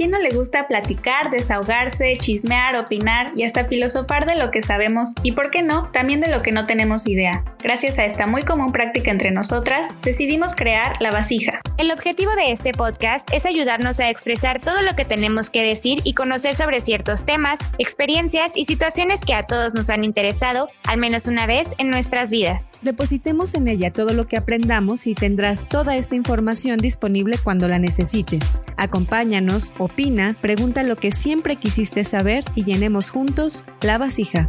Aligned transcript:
quién 0.00 0.12
no 0.12 0.18
le 0.18 0.30
gusta 0.30 0.66
platicar, 0.66 1.30
desahogarse, 1.30 2.16
chismear, 2.16 2.74
opinar 2.78 3.32
y 3.36 3.42
hasta 3.42 3.66
filosofar 3.66 4.24
de 4.24 4.38
lo 4.38 4.50
que 4.50 4.62
sabemos 4.62 5.12
y, 5.22 5.32
por 5.32 5.50
qué 5.50 5.62
no, 5.62 5.90
también 5.92 6.22
de 6.22 6.30
lo 6.30 6.40
que 6.40 6.52
no 6.52 6.64
tenemos 6.64 7.06
idea? 7.06 7.44
Gracias 7.62 7.98
a 7.98 8.06
esta 8.06 8.26
muy 8.26 8.42
común 8.42 8.72
práctica 8.72 9.10
entre 9.10 9.30
nosotras, 9.30 9.88
decidimos 10.02 10.54
crear 10.54 10.94
La 11.00 11.10
Vasija. 11.10 11.60
El 11.76 11.90
objetivo 11.90 12.30
de 12.34 12.52
este 12.52 12.72
podcast 12.72 13.28
es 13.32 13.44
ayudarnos 13.44 14.00
a 14.00 14.08
expresar 14.08 14.60
todo 14.60 14.80
lo 14.80 14.96
que 14.96 15.04
tenemos 15.04 15.50
que 15.50 15.62
decir 15.62 16.00
y 16.04 16.14
conocer 16.14 16.54
sobre 16.54 16.80
ciertos 16.80 17.24
temas, 17.24 17.60
experiencias 17.78 18.56
y 18.56 18.64
situaciones 18.64 19.24
que 19.24 19.34
a 19.34 19.46
todos 19.46 19.74
nos 19.74 19.90
han 19.90 20.04
interesado 20.04 20.70
al 20.86 20.98
menos 20.98 21.26
una 21.26 21.46
vez 21.46 21.74
en 21.76 21.90
nuestras 21.90 22.30
vidas. 22.30 22.72
Depositemos 22.80 23.54
en 23.54 23.68
ella 23.68 23.92
todo 23.92 24.14
lo 24.14 24.26
que 24.26 24.38
aprendamos 24.38 25.06
y 25.06 25.14
tendrás 25.14 25.68
toda 25.68 25.96
esta 25.96 26.14
información 26.14 26.78
disponible 26.78 27.36
cuando 27.42 27.68
la 27.68 27.78
necesites. 27.78 28.58
Acompáñanos, 28.76 29.74
opina, 29.78 30.34
pregunta 30.40 30.82
lo 30.82 30.96
que 30.96 31.12
siempre 31.12 31.56
quisiste 31.56 32.04
saber 32.04 32.44
y 32.54 32.64
llenemos 32.64 33.10
juntos 33.10 33.64
la 33.82 33.98
vasija. 33.98 34.48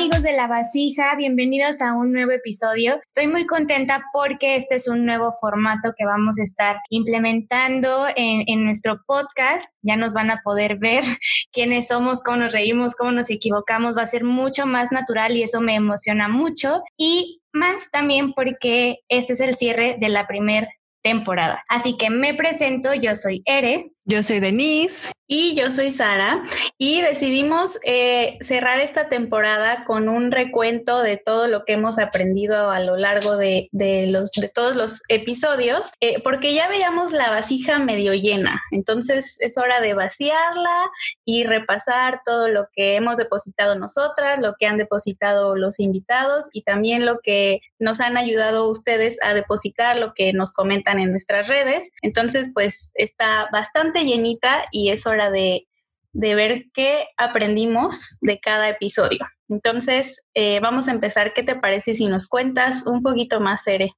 Amigos 0.00 0.22
de 0.22 0.32
la 0.32 0.46
vasija, 0.46 1.14
bienvenidos 1.14 1.82
a 1.82 1.92
un 1.92 2.10
nuevo 2.10 2.30
episodio. 2.32 2.98
Estoy 3.04 3.26
muy 3.26 3.44
contenta 3.44 4.02
porque 4.14 4.56
este 4.56 4.76
es 4.76 4.88
un 4.88 5.04
nuevo 5.04 5.30
formato 5.38 5.92
que 5.94 6.06
vamos 6.06 6.38
a 6.38 6.42
estar 6.42 6.78
implementando 6.88 8.06
en, 8.16 8.44
en 8.46 8.64
nuestro 8.64 9.02
podcast. 9.06 9.70
Ya 9.82 9.96
nos 9.96 10.14
van 10.14 10.30
a 10.30 10.40
poder 10.42 10.78
ver 10.78 11.04
quiénes 11.52 11.88
somos, 11.88 12.22
cómo 12.22 12.38
nos 12.38 12.54
reímos, 12.54 12.96
cómo 12.96 13.12
nos 13.12 13.28
equivocamos. 13.28 13.94
Va 13.94 14.00
a 14.00 14.06
ser 14.06 14.24
mucho 14.24 14.64
más 14.64 14.90
natural 14.90 15.36
y 15.36 15.42
eso 15.42 15.60
me 15.60 15.74
emociona 15.74 16.28
mucho. 16.28 16.80
Y 16.96 17.42
más 17.52 17.90
también 17.92 18.32
porque 18.32 19.00
este 19.10 19.34
es 19.34 19.40
el 19.42 19.54
cierre 19.54 19.98
de 20.00 20.08
la 20.08 20.26
primera 20.26 20.70
temporada. 21.02 21.62
Así 21.68 21.96
que 21.96 22.08
me 22.08 22.32
presento, 22.32 22.94
yo 22.94 23.14
soy 23.14 23.42
Ere. 23.44 23.92
Yo 24.10 24.24
soy 24.24 24.40
Denise. 24.40 25.12
Y 25.32 25.54
yo 25.54 25.70
soy 25.70 25.92
Sara. 25.92 26.42
Y 26.76 27.02
decidimos 27.02 27.78
eh, 27.84 28.36
cerrar 28.40 28.80
esta 28.80 29.08
temporada 29.08 29.84
con 29.84 30.08
un 30.08 30.32
recuento 30.32 31.00
de 31.02 31.18
todo 31.18 31.46
lo 31.46 31.64
que 31.64 31.74
hemos 31.74 32.00
aprendido 32.00 32.72
a 32.72 32.80
lo 32.80 32.96
largo 32.96 33.36
de, 33.36 33.68
los, 34.08 34.32
de 34.32 34.48
todos 34.48 34.74
los 34.74 35.02
episodios, 35.08 35.92
eh, 36.00 36.20
porque 36.24 36.52
ya 36.52 36.68
veíamos 36.68 37.12
la 37.12 37.30
vasija 37.30 37.78
medio 37.78 38.12
llena. 38.12 38.60
Entonces 38.72 39.36
es 39.38 39.56
hora 39.56 39.80
de 39.80 39.94
vaciarla 39.94 40.90
y 41.24 41.44
repasar 41.44 42.22
todo 42.26 42.48
lo 42.48 42.66
que 42.72 42.96
hemos 42.96 43.16
depositado 43.16 43.78
nosotras, 43.78 44.40
lo 44.40 44.54
que 44.58 44.66
han 44.66 44.78
depositado 44.78 45.54
los 45.54 45.78
invitados 45.78 46.46
y 46.52 46.62
también 46.62 47.06
lo 47.06 47.20
que 47.22 47.60
nos 47.78 48.00
han 48.00 48.16
ayudado 48.16 48.68
ustedes 48.68 49.16
a 49.22 49.32
depositar, 49.32 49.96
lo 49.96 50.12
que 50.12 50.32
nos 50.32 50.52
comentan 50.52 50.98
en 50.98 51.12
nuestras 51.12 51.46
redes. 51.46 51.88
Entonces, 52.02 52.50
pues 52.52 52.90
está 52.96 53.48
bastante 53.52 53.99
llenita 54.02 54.64
y 54.70 54.90
es 54.90 55.06
hora 55.06 55.30
de, 55.30 55.66
ver 56.12 56.66
qué 56.74 57.06
aprendimos 57.16 58.18
de 58.20 58.40
cada 58.40 58.68
episodio. 58.68 59.20
Entonces, 59.48 60.22
eh, 60.34 60.60
vamos 60.60 60.88
a 60.88 60.92
empezar. 60.92 61.32
¿Qué 61.34 61.42
te 61.42 61.56
parece 61.56 61.94
si 61.94 62.06
nos 62.06 62.26
cuentas 62.28 62.86
un 62.86 63.02
poquito 63.02 63.40
más, 63.40 63.66
Ere? 63.66 63.92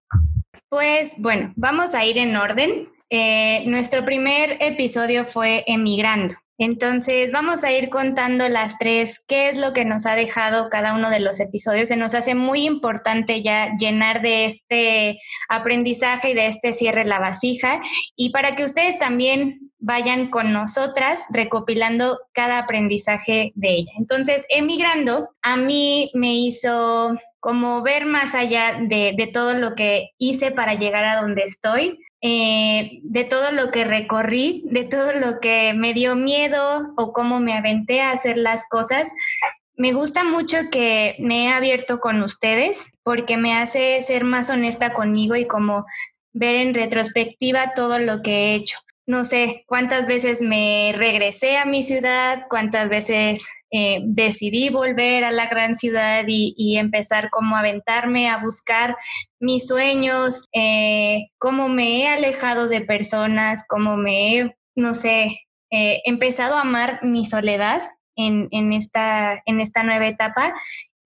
Pues 0.68 1.14
bueno, 1.18 1.52
vamos 1.56 1.94
a 1.94 2.04
ir 2.04 2.18
en 2.18 2.36
orden. 2.36 2.84
Eh, 3.10 3.64
nuestro 3.66 4.04
primer 4.04 4.56
episodio 4.60 5.24
fue 5.24 5.64
Emigrando. 5.66 6.34
Entonces, 6.64 7.32
vamos 7.32 7.64
a 7.64 7.72
ir 7.72 7.88
contando 7.88 8.48
las 8.48 8.78
tres, 8.78 9.24
qué 9.26 9.48
es 9.48 9.58
lo 9.58 9.72
que 9.72 9.84
nos 9.84 10.06
ha 10.06 10.14
dejado 10.14 10.70
cada 10.70 10.94
uno 10.94 11.10
de 11.10 11.18
los 11.18 11.40
episodios. 11.40 11.88
Se 11.88 11.96
nos 11.96 12.14
hace 12.14 12.36
muy 12.36 12.66
importante 12.66 13.42
ya 13.42 13.70
llenar 13.80 14.22
de 14.22 14.44
este 14.44 15.18
aprendizaje 15.48 16.30
y 16.30 16.34
de 16.34 16.46
este 16.46 16.72
cierre 16.72 17.04
la 17.04 17.18
vasija. 17.18 17.80
Y 18.14 18.30
para 18.30 18.54
que 18.54 18.62
ustedes 18.62 18.96
también 19.00 19.72
vayan 19.80 20.30
con 20.30 20.52
nosotras 20.52 21.24
recopilando 21.30 22.20
cada 22.32 22.58
aprendizaje 22.58 23.50
de 23.56 23.74
ella. 23.78 23.90
Entonces, 23.98 24.46
emigrando, 24.48 25.30
a 25.42 25.56
mí 25.56 26.12
me 26.14 26.32
hizo 26.32 27.18
como 27.42 27.82
ver 27.82 28.06
más 28.06 28.36
allá 28.36 28.78
de, 28.80 29.30
todo 29.32 29.52
lo 29.54 29.74
que 29.74 30.10
hice 30.16 30.52
para 30.52 30.74
llegar 30.74 31.04
a 31.04 31.20
donde 31.20 31.42
estoy, 31.42 31.98
eh, 32.20 33.00
de 33.02 33.24
todo 33.24 33.50
lo 33.50 33.72
que 33.72 33.82
recorrí, 33.82 34.62
de 34.66 34.84
todo 34.84 35.12
lo 35.12 35.40
que 35.40 35.74
me 35.74 35.92
dio 35.92 36.14
miedo 36.14 36.94
o 36.96 37.12
cómo 37.12 37.40
me 37.40 37.54
aventé 37.54 38.00
a 38.00 38.12
hacer 38.12 38.38
las 38.38 38.68
cosas. 38.68 39.12
Me 39.74 39.92
gusta 39.92 40.22
mucho 40.22 40.56
que 40.70 41.16
me 41.18 41.46
he 41.46 41.48
abierto 41.48 41.98
con 41.98 42.22
ustedes 42.22 42.92
porque 43.02 43.36
me 43.36 43.54
hace 43.54 44.00
ser 44.04 44.22
más 44.22 44.48
honesta 44.48 44.92
conmigo 44.92 45.34
y 45.34 45.48
como 45.48 45.84
ver 46.32 46.54
en 46.54 46.74
retrospectiva 46.74 47.74
todo 47.74 47.98
lo 47.98 48.22
que 48.22 48.30
he 48.30 48.54
hecho 48.54 48.78
no 49.04 49.24
sé 49.24 49.64
cuántas 49.66 50.06
veces 50.06 50.40
me 50.40 50.94
regresé 50.96 51.56
a 51.56 51.64
mi 51.64 51.82
ciudad, 51.82 52.42
cuántas 52.48 52.88
veces 52.88 53.48
eh, 53.74 54.00
decidí 54.04 54.68
volver 54.68 55.24
a 55.24 55.32
la 55.32 55.46
gran 55.46 55.74
ciudad 55.74 56.24
y, 56.26 56.76
empezar 56.76 57.30
como 57.30 57.56
a 57.56 57.60
aventarme 57.60 58.28
a 58.28 58.36
buscar 58.36 58.96
mis 59.40 59.66
sueños, 59.66 60.46
eh, 60.52 61.28
cómo 61.38 61.70
me 61.70 62.02
he 62.02 62.08
alejado 62.08 62.68
de 62.68 62.82
personas, 62.82 63.64
cómo 63.66 63.96
me 63.96 64.36
he, 64.36 64.56
no 64.76 64.94
sé, 64.94 65.38
eh, 65.70 66.02
empezado 66.04 66.56
a 66.56 66.60
amar 66.60 67.02
mi 67.02 67.24
soledad 67.24 67.82
en, 68.14 68.48
en, 68.50 68.74
esta, 68.74 69.42
en 69.46 69.60
esta 69.60 69.82
nueva 69.82 70.06
etapa. 70.06 70.54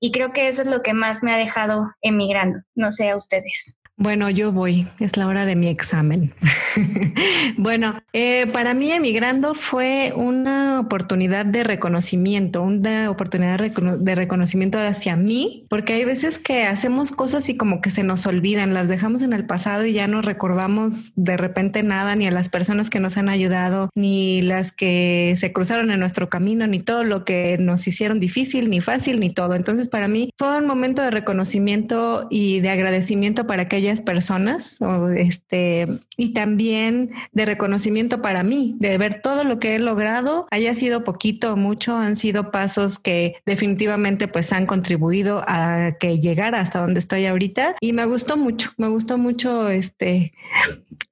Y 0.00 0.10
creo 0.10 0.32
que 0.32 0.48
eso 0.48 0.62
es 0.62 0.68
lo 0.68 0.82
que 0.82 0.92
más 0.92 1.22
me 1.22 1.32
ha 1.32 1.36
dejado 1.36 1.92
emigrando, 2.02 2.60
no 2.74 2.90
sé 2.90 3.10
a 3.10 3.16
ustedes. 3.16 3.75
Bueno, 3.98 4.28
yo 4.28 4.52
voy, 4.52 4.86
es 5.00 5.16
la 5.16 5.26
hora 5.26 5.46
de 5.46 5.56
mi 5.56 5.68
examen. 5.68 6.34
bueno, 7.56 8.02
eh, 8.12 8.46
para 8.52 8.74
mí 8.74 8.92
emigrando 8.92 9.54
fue 9.54 10.12
una 10.14 10.80
oportunidad 10.80 11.46
de 11.46 11.64
reconocimiento, 11.64 12.60
una 12.60 13.10
oportunidad 13.10 13.58
de 13.58 14.14
reconocimiento 14.14 14.78
hacia 14.78 15.16
mí, 15.16 15.64
porque 15.70 15.94
hay 15.94 16.04
veces 16.04 16.38
que 16.38 16.64
hacemos 16.64 17.10
cosas 17.10 17.48
y 17.48 17.56
como 17.56 17.80
que 17.80 17.88
se 17.88 18.02
nos 18.02 18.26
olvidan, 18.26 18.74
las 18.74 18.88
dejamos 18.88 19.22
en 19.22 19.32
el 19.32 19.46
pasado 19.46 19.86
y 19.86 19.94
ya 19.94 20.06
no 20.08 20.20
recordamos 20.20 21.14
de 21.16 21.38
repente 21.38 21.82
nada, 21.82 22.16
ni 22.16 22.26
a 22.26 22.30
las 22.30 22.50
personas 22.50 22.90
que 22.90 23.00
nos 23.00 23.16
han 23.16 23.30
ayudado, 23.30 23.88
ni 23.94 24.42
las 24.42 24.72
que 24.72 25.36
se 25.38 25.54
cruzaron 25.54 25.90
en 25.90 26.00
nuestro 26.00 26.28
camino, 26.28 26.66
ni 26.66 26.80
todo 26.80 27.02
lo 27.02 27.24
que 27.24 27.56
nos 27.58 27.86
hicieron 27.88 28.20
difícil, 28.20 28.68
ni 28.68 28.82
fácil, 28.82 29.20
ni 29.20 29.30
todo. 29.30 29.54
Entonces, 29.54 29.88
para 29.88 30.06
mí 30.06 30.34
fue 30.36 30.58
un 30.58 30.66
momento 30.66 31.00
de 31.00 31.10
reconocimiento 31.10 32.26
y 32.28 32.60
de 32.60 32.68
agradecimiento 32.68 33.46
para 33.46 33.68
personas 34.02 34.80
o 34.80 35.08
este, 35.10 35.86
y 36.16 36.32
también 36.32 37.12
de 37.32 37.46
reconocimiento 37.46 38.20
para 38.20 38.42
mí, 38.42 38.76
de 38.78 38.98
ver 38.98 39.20
todo 39.20 39.44
lo 39.44 39.58
que 39.58 39.74
he 39.74 39.78
logrado, 39.78 40.46
haya 40.50 40.74
sido 40.74 41.04
poquito 41.04 41.52
o 41.52 41.56
mucho, 41.56 41.96
han 41.96 42.16
sido 42.16 42.50
pasos 42.50 42.98
que 42.98 43.36
definitivamente 43.46 44.28
pues 44.28 44.52
han 44.52 44.66
contribuido 44.66 45.42
a 45.46 45.96
que 45.98 46.18
llegara 46.18 46.60
hasta 46.60 46.80
donde 46.80 47.00
estoy 47.00 47.26
ahorita 47.26 47.76
y 47.80 47.92
me 47.92 48.04
gustó 48.06 48.36
mucho, 48.36 48.70
me 48.76 48.88
gustó 48.88 49.18
mucho 49.18 49.68
este, 49.68 50.32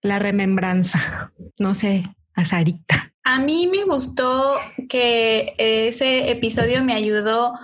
la 0.03 0.19
remembranza, 0.19 1.33
no 1.59 1.75
sé, 1.75 2.05
a 2.35 2.45
Sarita. 2.45 3.14
A 3.27 3.41
mí 3.41 3.67
me 3.67 3.85
gustó 3.85 4.57
que 4.91 5.55
ese 5.57 6.31
episodio 6.31 6.85
me 6.85 6.93
ayudó 6.93 7.55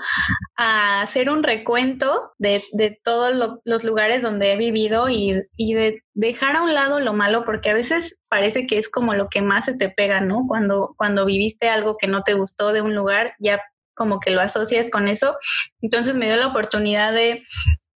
a 0.56 1.03
hacer 1.03 1.28
un 1.28 1.43
recuento 1.43 2.32
de, 2.38 2.98
todos 3.04 3.60
los 3.65 3.84
lugares 3.84 4.22
donde 4.22 4.53
he 4.53 4.56
vivido 4.56 5.10
y, 5.10 5.34
de 5.59 6.03
dejar 6.15 6.56
a 6.56 6.62
un 6.62 6.72
lado 6.72 6.98
lo 6.98 7.12
malo, 7.12 7.44
porque 7.44 7.69
a 7.69 7.75
veces 7.75 8.19
parece 8.31 8.66
que 8.66 8.78
es 8.78 8.88
como 8.88 9.12
lo 9.12 9.28
que 9.28 9.43
más 9.43 9.66
se 9.66 9.76
te 9.76 9.91
pega, 9.91 10.22
¿no? 10.22 10.47
Cuando, 10.48 10.94
cuando 10.97 11.26
viviste 11.26 11.69
algo 11.69 11.98
que 11.98 12.06
no 12.06 12.22
te 12.22 12.32
gustó 12.32 12.72
de 12.72 12.81
un 12.81 12.94
lugar, 12.94 13.34
ya 13.38 13.60
como 13.94 14.19
que 14.19 14.31
lo 14.31 14.41
asocias 14.41 14.88
con 14.88 15.09
eso. 15.09 15.37
Entonces 15.82 16.16
me 16.16 16.25
dio 16.25 16.37
la 16.37 16.47
oportunidad 16.47 17.12
de 17.12 17.44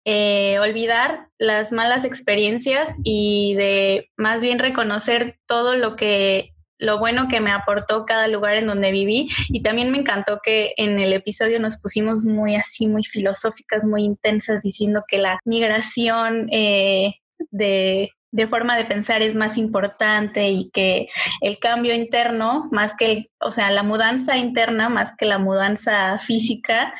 eh, 0.03 0.57
olvidar 0.57 1.27
las 1.37 1.71
malas 1.71 2.05
experiencias 2.05 2.89
y 3.03 3.53
de 3.53 4.09
más 4.17 4.41
bien 4.41 4.57
reconocer 4.57 5.37
todo 5.45 5.75
lo 5.75 5.95
que 5.95 6.55
lo 6.81 6.97
bueno 6.97 7.27
que 7.29 7.39
me 7.39 7.51
aportó 7.51 8.05
cada 8.05 8.27
lugar 8.27 8.57
en 8.57 8.65
donde 8.65 8.91
viví 8.91 9.29
y 9.49 9.61
también 9.61 9.91
me 9.91 9.99
encantó 9.99 10.39
que 10.43 10.73
en 10.77 10.99
el 10.99 11.13
episodio 11.13 11.59
nos 11.59 11.77
pusimos 11.79 12.25
muy 12.25 12.55
así, 12.55 12.87
muy 12.87 13.03
filosóficas, 13.03 13.85
muy 13.85 14.03
intensas, 14.03 14.63
diciendo 14.63 15.03
que 15.07 15.19
la 15.19 15.39
migración 15.45 16.49
eh, 16.51 17.13
de, 17.51 18.09
de 18.31 18.47
forma 18.47 18.75
de 18.75 18.85
pensar 18.85 19.21
es 19.21 19.35
más 19.35 19.57
importante 19.59 20.49
y 20.49 20.71
que 20.71 21.07
el 21.41 21.59
cambio 21.59 21.93
interno, 21.93 22.67
más 22.71 22.95
que, 22.97 23.29
o 23.39 23.51
sea, 23.51 23.69
la 23.69 23.83
mudanza 23.83 24.37
interna, 24.37 24.89
más 24.89 25.15
que 25.15 25.27
la 25.27 25.37
mudanza 25.37 26.17
física, 26.17 26.95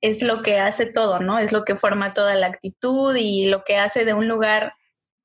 es 0.00 0.22
lo 0.22 0.42
que 0.42 0.60
hace 0.60 0.86
todo, 0.86 1.20
¿no? 1.20 1.38
Es 1.38 1.52
lo 1.52 1.64
que 1.64 1.76
forma 1.76 2.14
toda 2.14 2.34
la 2.36 2.46
actitud 2.46 3.14
y 3.14 3.46
lo 3.46 3.64
que 3.64 3.76
hace 3.76 4.06
de 4.06 4.14
un 4.14 4.28
lugar 4.28 4.72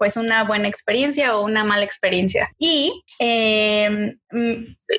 pues 0.01 0.17
una 0.17 0.45
buena 0.45 0.67
experiencia 0.67 1.37
o 1.37 1.45
una 1.45 1.63
mala 1.63 1.83
experiencia. 1.83 2.49
Y 2.57 3.03
em, 3.19 4.17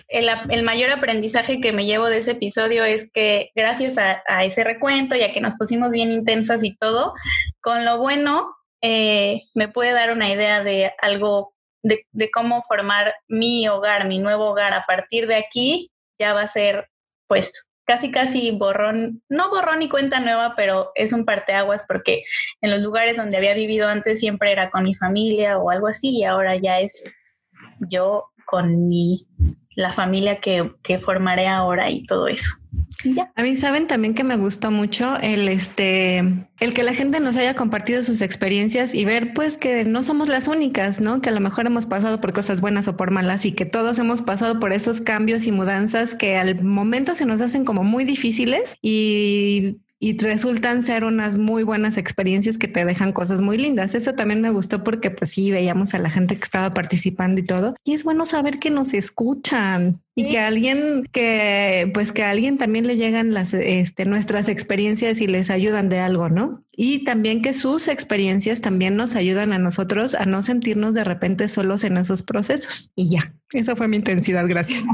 el, 0.06 0.62
mayor 0.62 0.92
aprendizaje 0.92 1.60
que 1.60 1.72
me 1.72 1.86
llevo 1.86 2.06
de 2.06 2.18
ese 2.18 2.30
episodio 2.30 2.84
es 2.84 3.10
que 3.12 3.50
gracias 3.56 3.98
a, 3.98 4.44
ese 4.44 4.62
recuento, 4.62 5.16
ya 5.16 5.32
que 5.32 5.40
nos 5.40 5.56
pusimos 5.56 5.90
bien 5.90 6.12
intensas 6.12 6.62
y 6.62 6.76
todo, 6.76 7.14
con 7.60 7.84
lo 7.84 7.98
bueno 7.98 8.54
eh, 8.80 9.40
me 9.56 9.66
puede 9.66 9.90
dar 9.90 10.12
una 10.12 10.32
idea 10.32 10.62
de 10.62 10.92
algo, 11.02 11.52
de, 11.82 12.06
de 12.12 12.30
cómo 12.30 12.62
formar 12.62 13.16
mi 13.26 13.66
hogar, 13.66 14.06
mi 14.06 14.20
nuevo 14.20 14.50
hogar 14.50 14.72
a 14.72 14.86
partir 14.86 15.26
de 15.26 15.34
aquí, 15.34 15.90
ya 16.16 16.32
va 16.32 16.42
a 16.42 16.46
ser 16.48 16.90
pues 17.26 17.66
casi 17.92 18.10
casi 18.10 18.50
borrón, 18.52 19.22
no 19.28 19.50
borrón 19.50 19.82
y 19.82 19.90
cuenta 19.90 20.18
nueva, 20.18 20.54
pero 20.56 20.92
es 20.94 21.12
un 21.12 21.26
parteaguas 21.26 21.84
porque 21.86 22.22
en 22.62 22.70
los 22.70 22.80
lugares 22.80 23.18
donde 23.18 23.36
había 23.36 23.52
vivido 23.52 23.86
antes 23.86 24.18
siempre 24.18 24.50
era 24.50 24.70
con 24.70 24.84
mi 24.84 24.94
familia 24.94 25.58
o 25.58 25.68
algo 25.68 25.88
así 25.88 26.08
y 26.08 26.24
ahora 26.24 26.56
ya 26.56 26.80
es 26.80 27.04
yo 27.90 28.30
con 28.46 28.88
mi 28.88 29.26
la 29.74 29.92
familia 29.92 30.40
que, 30.40 30.72
que 30.82 30.98
formaré 30.98 31.46
ahora 31.48 31.90
y 31.90 32.04
todo 32.04 32.28
eso. 32.28 32.50
A 33.34 33.42
mí 33.42 33.56
saben 33.56 33.86
también 33.86 34.14
que 34.14 34.22
me 34.22 34.36
gustó 34.36 34.70
mucho 34.70 35.16
el 35.20 35.48
este 35.48 36.18
el 36.60 36.72
que 36.72 36.84
la 36.84 36.94
gente 36.94 37.18
nos 37.18 37.36
haya 37.36 37.54
compartido 37.54 38.02
sus 38.02 38.20
experiencias 38.20 38.94
y 38.94 39.04
ver 39.04 39.34
pues 39.34 39.56
que 39.56 39.84
no 39.84 40.02
somos 40.02 40.28
las 40.28 40.46
únicas, 40.46 41.00
¿no? 41.00 41.20
Que 41.20 41.30
a 41.30 41.32
lo 41.32 41.40
mejor 41.40 41.66
hemos 41.66 41.86
pasado 41.86 42.20
por 42.20 42.32
cosas 42.32 42.60
buenas 42.60 42.86
o 42.86 42.96
por 42.96 43.10
malas 43.10 43.44
y 43.44 43.52
que 43.52 43.66
todos 43.66 43.98
hemos 43.98 44.22
pasado 44.22 44.60
por 44.60 44.72
esos 44.72 45.00
cambios 45.00 45.46
y 45.46 45.52
mudanzas 45.52 46.14
que 46.14 46.36
al 46.36 46.62
momento 46.62 47.14
se 47.14 47.26
nos 47.26 47.40
hacen 47.40 47.64
como 47.64 47.82
muy 47.82 48.04
difíciles 48.04 48.76
y 48.80 49.78
y 50.04 50.18
resultan 50.18 50.82
ser 50.82 51.04
unas 51.04 51.38
muy 51.38 51.62
buenas 51.62 51.96
experiencias 51.96 52.58
que 52.58 52.66
te 52.66 52.84
dejan 52.84 53.12
cosas 53.12 53.40
muy 53.40 53.56
lindas. 53.56 53.94
Eso 53.94 54.14
también 54.14 54.40
me 54.40 54.50
gustó 54.50 54.82
porque 54.82 55.12
pues 55.12 55.30
sí, 55.30 55.52
veíamos 55.52 55.94
a 55.94 56.00
la 56.00 56.10
gente 56.10 56.34
que 56.34 56.42
estaba 56.42 56.70
participando 56.70 57.40
y 57.40 57.44
todo. 57.44 57.76
Y 57.84 57.92
es 57.92 58.02
bueno 58.02 58.26
saber 58.26 58.58
que 58.58 58.68
nos 58.68 58.94
escuchan 58.94 60.02
y 60.16 60.28
que 60.28 60.40
alguien 60.40 61.08
que 61.12 61.88
pues 61.94 62.10
que 62.10 62.24
a 62.24 62.30
alguien 62.30 62.58
también 62.58 62.88
le 62.88 62.96
llegan 62.96 63.32
las 63.32 63.54
este, 63.54 64.04
nuestras 64.04 64.48
experiencias 64.48 65.20
y 65.20 65.28
les 65.28 65.50
ayudan 65.50 65.88
de 65.88 66.00
algo, 66.00 66.28
¿no? 66.28 66.64
Y 66.76 67.04
también 67.04 67.40
que 67.40 67.52
sus 67.52 67.86
experiencias 67.86 68.60
también 68.60 68.96
nos 68.96 69.14
ayudan 69.14 69.52
a 69.52 69.58
nosotros 69.58 70.16
a 70.16 70.26
no 70.26 70.42
sentirnos 70.42 70.94
de 70.94 71.04
repente 71.04 71.46
solos 71.46 71.84
en 71.84 71.96
esos 71.96 72.24
procesos. 72.24 72.90
Y 72.96 73.08
ya, 73.10 73.34
esa 73.52 73.76
fue 73.76 73.86
mi 73.86 73.98
intensidad, 73.98 74.48
gracias. 74.48 74.84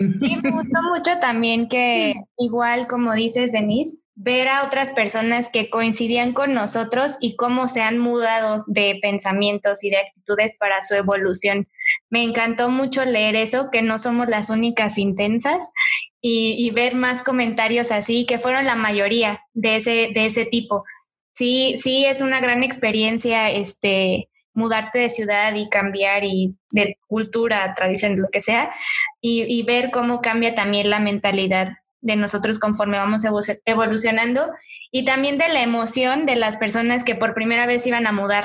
Y 0.00 0.36
me 0.36 0.52
gustó 0.52 0.80
mucho 0.94 1.18
también 1.20 1.68
que 1.68 2.14
igual 2.38 2.86
como 2.86 3.12
dices 3.14 3.50
Denise, 3.52 4.02
ver 4.14 4.48
a 4.48 4.64
otras 4.64 4.92
personas 4.92 5.48
que 5.50 5.70
coincidían 5.70 6.32
con 6.32 6.52
nosotros 6.52 7.16
y 7.20 7.36
cómo 7.36 7.66
se 7.68 7.80
han 7.80 7.98
mudado 7.98 8.64
de 8.66 8.98
pensamientos 9.00 9.82
y 9.84 9.90
de 9.90 9.98
actitudes 9.98 10.56
para 10.58 10.82
su 10.82 10.94
evolución. 10.94 11.68
Me 12.10 12.22
encantó 12.22 12.68
mucho 12.68 13.04
leer 13.04 13.36
eso, 13.36 13.70
que 13.70 13.82
no 13.82 13.98
somos 13.98 14.28
las 14.28 14.50
únicas 14.50 14.98
intensas 14.98 15.72
y, 16.20 16.70
ver 16.70 16.94
más 16.94 17.22
comentarios 17.22 17.90
así, 17.90 18.26
que 18.26 18.38
fueron 18.38 18.64
la 18.64 18.76
mayoría 18.76 19.40
de 19.54 19.76
ese, 19.76 20.10
de 20.14 20.26
ese 20.26 20.44
tipo. 20.44 20.84
Sí, 21.32 21.74
sí, 21.76 22.04
es 22.04 22.20
una 22.20 22.40
gran 22.40 22.62
experiencia 22.62 23.50
este, 23.50 24.28
mudarte 24.54 25.00
de 25.00 25.08
ciudad 25.08 25.54
y 25.54 25.68
cambiar 25.68 26.24
y 26.24 26.54
de 26.70 26.98
cultura, 27.08 27.74
tradición, 27.74 28.20
lo 28.20 28.28
que 28.28 28.40
sea, 28.40 28.72
y, 29.20 29.42
y 29.42 29.62
ver 29.64 29.90
cómo 29.90 30.20
cambia 30.20 30.54
también 30.54 30.90
la 30.90 31.00
mentalidad 31.00 31.72
de 32.02 32.16
nosotros 32.16 32.58
conforme 32.58 32.98
vamos 32.98 33.24
evolucionando 33.64 34.50
y 34.90 35.04
también 35.04 35.38
de 35.38 35.48
la 35.48 35.62
emoción 35.62 36.26
de 36.26 36.36
las 36.36 36.56
personas 36.56 37.04
que 37.04 37.14
por 37.14 37.32
primera 37.32 37.66
vez 37.66 37.86
iban 37.86 38.06
a 38.06 38.12
mudar. 38.12 38.44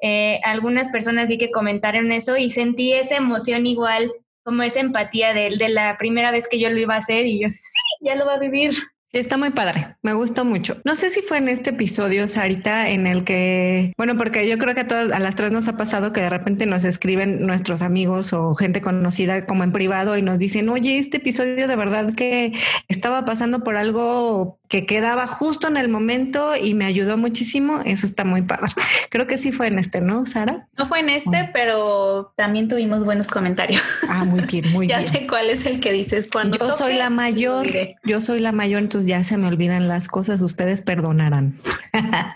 Eh, 0.00 0.40
algunas 0.42 0.88
personas 0.88 1.28
vi 1.28 1.38
que 1.38 1.50
comentaron 1.50 2.10
eso 2.12 2.36
y 2.36 2.50
sentí 2.50 2.94
esa 2.94 3.16
emoción 3.16 3.66
igual, 3.66 4.10
como 4.42 4.62
esa 4.62 4.80
empatía 4.80 5.32
de, 5.32 5.56
de 5.56 5.68
la 5.68 5.96
primera 5.98 6.30
vez 6.30 6.48
que 6.48 6.58
yo 6.58 6.68
lo 6.70 6.78
iba 6.78 6.94
a 6.94 6.98
hacer 6.98 7.26
y 7.26 7.40
yo, 7.40 7.48
sí, 7.50 7.78
ya 8.00 8.14
lo 8.16 8.26
va 8.26 8.34
a 8.34 8.38
vivir. 8.38 8.72
Está 9.14 9.38
muy 9.38 9.50
padre, 9.50 9.94
me 10.02 10.12
gustó 10.12 10.44
mucho. 10.44 10.78
No 10.84 10.96
sé 10.96 11.08
si 11.08 11.22
fue 11.22 11.38
en 11.38 11.46
este 11.46 11.70
episodio, 11.70 12.26
Sarita, 12.26 12.88
en 12.88 13.06
el 13.06 13.22
que, 13.22 13.92
bueno, 13.96 14.16
porque 14.16 14.48
yo 14.48 14.58
creo 14.58 14.74
que 14.74 14.80
a 14.80 14.88
todas, 14.88 15.12
a 15.12 15.20
las 15.20 15.36
tres 15.36 15.52
nos 15.52 15.68
ha 15.68 15.76
pasado 15.76 16.12
que 16.12 16.20
de 16.20 16.30
repente 16.30 16.66
nos 16.66 16.82
escriben 16.82 17.46
nuestros 17.46 17.80
amigos 17.80 18.32
o 18.32 18.56
gente 18.56 18.82
conocida 18.82 19.46
como 19.46 19.62
en 19.62 19.70
privado 19.70 20.18
y 20.18 20.22
nos 20.22 20.40
dicen, 20.40 20.68
oye, 20.68 20.98
este 20.98 21.18
episodio 21.18 21.68
de 21.68 21.76
verdad 21.76 22.12
que 22.12 22.54
estaba 22.88 23.24
pasando 23.24 23.62
por 23.62 23.76
algo 23.76 24.58
que 24.68 24.84
quedaba 24.84 25.28
justo 25.28 25.68
en 25.68 25.76
el 25.76 25.88
momento 25.88 26.56
y 26.56 26.74
me 26.74 26.84
ayudó 26.84 27.16
muchísimo. 27.16 27.82
Eso 27.84 28.06
está 28.06 28.24
muy 28.24 28.42
padre. 28.42 28.72
Creo 29.10 29.28
que 29.28 29.38
sí 29.38 29.52
fue 29.52 29.68
en 29.68 29.78
este, 29.78 30.00
¿no, 30.00 30.26
Sara? 30.26 30.66
No 30.76 30.86
fue 30.86 30.98
en 30.98 31.10
este, 31.10 31.50
pero 31.52 32.32
también 32.34 32.66
tuvimos 32.66 33.04
buenos 33.04 33.28
comentarios. 33.28 33.80
Ah, 34.08 34.24
muy 34.24 34.40
bien, 34.40 34.72
muy 34.72 34.86
bien. 34.88 35.00
ya 35.00 35.06
sé 35.06 35.28
cuál 35.28 35.50
es 35.50 35.64
el 35.66 35.78
que 35.78 35.92
dices 35.92 36.28
cuando. 36.28 36.58
Yo 36.58 36.72
soy 36.72 36.94
la 36.94 37.10
mayor. 37.10 37.64
Yo 38.02 38.20
soy 38.20 38.40
la 38.40 38.50
mayor, 38.50 38.82
entonces 38.82 39.03
ya 39.06 39.22
se 39.22 39.36
me 39.36 39.46
olvidan 39.48 39.88
las 39.88 40.08
cosas. 40.08 40.40
Ustedes 40.40 40.82
perdonarán. 40.82 41.60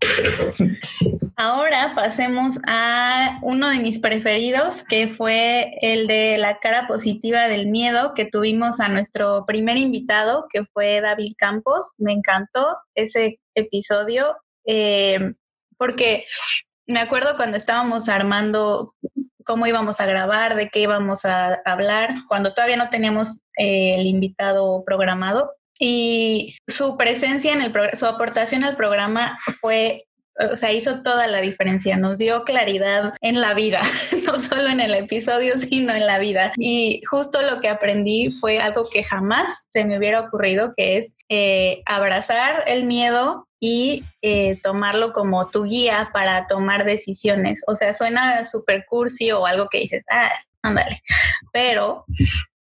Ahora 1.37 1.93
pasemos 1.95 2.59
a 2.67 3.39
uno 3.43 3.69
de 3.69 3.79
mis 3.79 3.99
preferidos, 3.99 4.85
que 4.85 5.09
fue 5.09 5.73
el 5.81 6.07
de 6.07 6.39
la 6.39 6.59
cara 6.59 6.87
positiva 6.87 7.49
del 7.49 7.67
miedo, 7.67 8.13
que 8.15 8.25
tuvimos 8.25 8.81
a 8.81 8.89
nuestro 8.89 9.45
primer 9.47 9.77
invitado, 9.77 10.47
que 10.53 10.65
fue 10.73 11.01
David 11.01 11.35
Campos. 11.39 11.93
Me 11.99 12.13
encantó 12.13 12.77
ese 12.95 13.39
episodio 13.55 14.37
eh, 14.67 15.35
porque 15.77 16.25
me 16.87 17.01
acuerdo 17.01 17.37
cuando 17.37 17.57
estábamos 17.57 18.09
armando 18.09 18.95
cómo 19.49 19.67
íbamos 19.67 20.01
a 20.01 20.07
grabar, 20.07 20.57
de 20.57 20.69
qué 20.69 20.81
íbamos 20.81 21.25
a 21.25 21.61
hablar, 21.65 22.15
cuando 22.29 22.53
todavía 22.53 22.77
no 22.77 22.91
teníamos 22.91 23.41
eh, 23.57 23.95
el 23.99 24.07
invitado 24.07 24.85
programado. 24.85 25.53
Y 25.79 26.57
su 26.67 26.97
presencia 26.97 27.53
en 27.53 27.63
el 27.63 27.73
su 27.95 28.07
aportación 28.07 28.65
al 28.65 28.77
programa 28.77 29.37
fue 29.61 30.09
o 30.53 30.57
sea, 30.57 30.73
hizo 30.73 31.03
toda 31.03 31.27
la 31.27 31.41
diferencia, 31.41 31.97
nos 31.97 32.19
dio 32.19 32.45
claridad 32.45 33.13
en 33.21 33.41
la 33.41 33.55
vida, 33.55 33.81
no 34.25 34.39
solo 34.39 34.69
en 34.69 34.81
el 34.81 34.95
episodio, 34.95 35.59
sino 35.59 35.93
en 35.95 36.07
la 36.07 36.19
vida. 36.19 36.53
Y 36.57 37.03
justo 37.11 37.43
lo 37.43 37.61
que 37.61 37.69
aprendí 37.69 38.31
fue 38.31 38.59
algo 38.59 38.83
que 38.91 39.03
jamás 39.03 39.67
se 39.73 39.85
me 39.85 39.99
hubiera 39.99 40.21
ocurrido, 40.21 40.75
que 40.77 40.99
es 40.99 41.15
eh, 41.29 41.83
abrazar 41.87 42.65
el 42.67 42.85
miedo 42.85 43.49
y 43.61 44.05
eh, 44.23 44.61
tomarlo 44.63 45.13
como 45.13 45.51
tu 45.51 45.65
guía 45.65 46.11
para 46.13 46.47
tomar 46.47 46.85
decisiones. 46.85 47.63
O 47.67 47.75
sea, 47.75 47.93
suena 47.93 48.45
súper 48.45 48.85
cursi 48.89 49.33
o 49.33 49.47
algo 49.47 49.69
que 49.69 49.79
dices, 49.79 50.05
ah, 50.11 50.31
ándale. 50.63 51.03
Pero, 51.53 52.05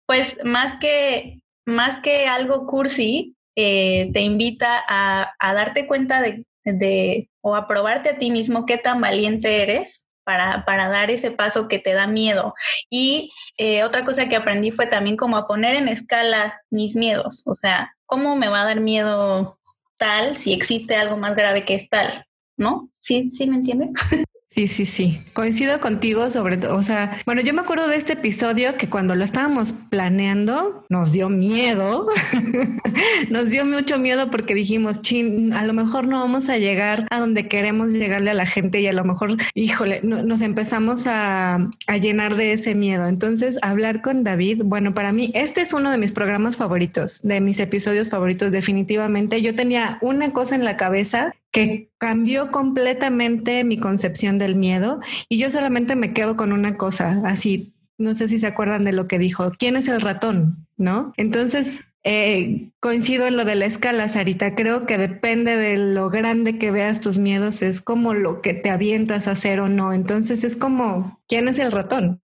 pues 0.06 0.38
más 0.44 0.75
que, 0.80 1.39
más 1.65 2.00
que 2.00 2.27
algo 2.27 2.68
cursi, 2.68 3.36
eh, 3.56 4.10
te 4.13 4.21
invita 4.21 4.83
a, 4.88 5.33
a 5.39 5.54
darte 5.54 5.88
cuenta 5.88 6.21
de, 6.21 6.45
de 6.63 7.30
o 7.42 7.56
a 7.56 7.68
probarte 7.68 8.10
a 8.10 8.18
ti 8.18 8.31
mismo 8.31 8.65
qué 8.65 8.77
tan 8.77 9.01
valiente 9.01 9.62
eres 9.62 10.07
para, 10.24 10.65
para 10.65 10.89
dar 10.89 11.12
ese 11.12 11.32
paso 11.32 11.67
que 11.67 11.79
te 11.79 11.93
da 11.93 12.08
miedo. 12.08 12.53
Y 12.89 13.29
eh, 13.58 13.84
otra 13.84 14.05
cosa 14.05 14.29
que 14.29 14.36
aprendí 14.36 14.72
fue 14.72 14.88
también 14.88 15.17
como 15.17 15.38
a 15.38 15.48
poner 15.48 15.75
en 15.75 15.88
escala 15.88 16.62
mis 16.70 16.96
miedos, 16.96 17.43
o 17.46 17.55
sea, 17.55 17.93
¿cómo 18.05 18.36
me 18.36 18.50
va 18.50 18.62
a 18.62 18.65
dar 18.65 18.79
miedo 18.79 19.58
tal 19.98 20.38
si 20.38 20.53
existe 20.53 20.96
algo 20.96 21.17
más 21.17 21.36
grave 21.36 21.63
que 21.63 21.75
es 21.75 21.89
tal? 21.89 22.25
¿No? 22.58 22.89
¿Sí, 23.00 23.29
sí 23.29 23.48
me 23.48 23.55
entienden? 23.55 23.93
Sí, 24.53 24.67
sí, 24.67 24.86
sí. 24.86 25.19
Coincido 25.33 25.81
contigo 25.81 26.29
sobre. 26.29 26.63
O 26.67 26.83
sea, 26.83 27.17
bueno, 27.25 27.41
yo 27.41 27.55
me 27.55 27.62
acuerdo 27.62 27.88
de 27.88 27.95
este 27.95 28.13
episodio 28.13 28.77
que 28.77 28.88
cuando 28.88 29.15
lo 29.15 29.24
estábamos 29.24 29.74
planeando 29.89 30.86
nos 30.89 31.12
dio 31.12 31.27
miedo. 31.27 32.05
nos 33.31 33.50
dio 33.50 33.65
mucho 33.65 33.98
miedo 33.98 34.29
porque 34.29 34.53
dijimos, 34.53 35.01
chin, 35.01 35.53
a 35.53 35.65
lo 35.65 35.74
mejor 35.74 36.07
no 36.07 36.19
vamos 36.19 36.50
a 36.50 36.60
llegar 36.60 37.07
a 37.10 37.19
donde 37.19 37.48
queremos 37.48 37.93
llegarle 37.93 38.29
a 38.29 38.36
la 38.36 38.45
gente 38.45 38.79
y 38.79 38.86
a 38.86 38.93
lo 38.93 39.03
mejor, 39.03 39.38
híjole, 39.55 40.01
nos 40.03 40.41
empezamos 40.43 41.07
a, 41.07 41.55
a 41.88 41.98
llenar 41.98 42.36
de 42.36 42.53
ese 42.53 42.75
miedo. 42.75 43.07
Entonces, 43.07 43.57
hablar 43.63 44.03
con 44.03 44.24
David, 44.24 44.62
bueno, 44.63 44.93
para 44.93 45.12
mí, 45.13 45.31
este 45.33 45.62
es 45.62 45.74
uno 45.74 45.89
de 45.89 45.98
mis 45.98 46.12
programas 46.12 46.57
favoritos, 46.57 47.22
de 47.24 47.41
mis 47.41 47.60
episodios 47.60 48.12
favoritos, 48.12 48.51
definitivamente. 48.51 49.41
Yo 49.41 49.55
tenía 49.55 49.98
una 50.01 50.31
cosa 50.31 50.53
en 50.53 50.63
la 50.63 50.77
cabeza 50.77 51.33
que 51.53 51.91
cambió 52.00 52.50
completamente 52.50 53.63
mi 53.63 53.77
concepción 53.77 54.39
del 54.39 54.55
miedo 54.55 55.00
y 55.29 55.38
yo 55.38 55.51
solamente 55.51 55.95
me 55.95 56.12
quedo 56.12 56.36
con 56.36 56.51
una 56.51 56.77
cosa, 56.77 57.22
así, 57.25 57.75
no 57.98 58.15
sé 58.15 58.27
si 58.27 58.39
se 58.39 58.48
acuerdan 58.48 58.83
de 58.83 58.91
lo 58.91 59.07
que 59.07 59.19
dijo, 59.19 59.51
¿quién 59.57 59.77
es 59.77 59.88
el 59.88 60.01
ratón? 60.01 60.67
¿No? 60.77 61.13
Entonces, 61.15 61.81
eh, 62.03 62.72
coincido 62.83 63.25
en 63.25 63.37
lo 63.37 63.45
de 63.45 63.55
la 63.55 63.65
escala, 63.65 64.09
Sarita. 64.09 64.55
Creo 64.55 64.85
que 64.85 64.97
depende 64.97 65.55
de 65.55 65.77
lo 65.77 66.09
grande 66.09 66.57
que 66.57 66.69
veas 66.69 66.99
tus 66.99 67.17
miedos, 67.17 67.61
es 67.61 67.79
como 67.79 68.13
lo 68.13 68.41
que 68.41 68.53
te 68.53 68.69
avientas 68.69 69.29
a 69.29 69.31
hacer 69.31 69.61
o 69.61 69.69
no. 69.69 69.93
Entonces 69.93 70.43
es 70.43 70.57
como, 70.57 71.21
¿quién 71.29 71.47
es 71.47 71.59
el 71.59 71.71
ratón? 71.71 72.19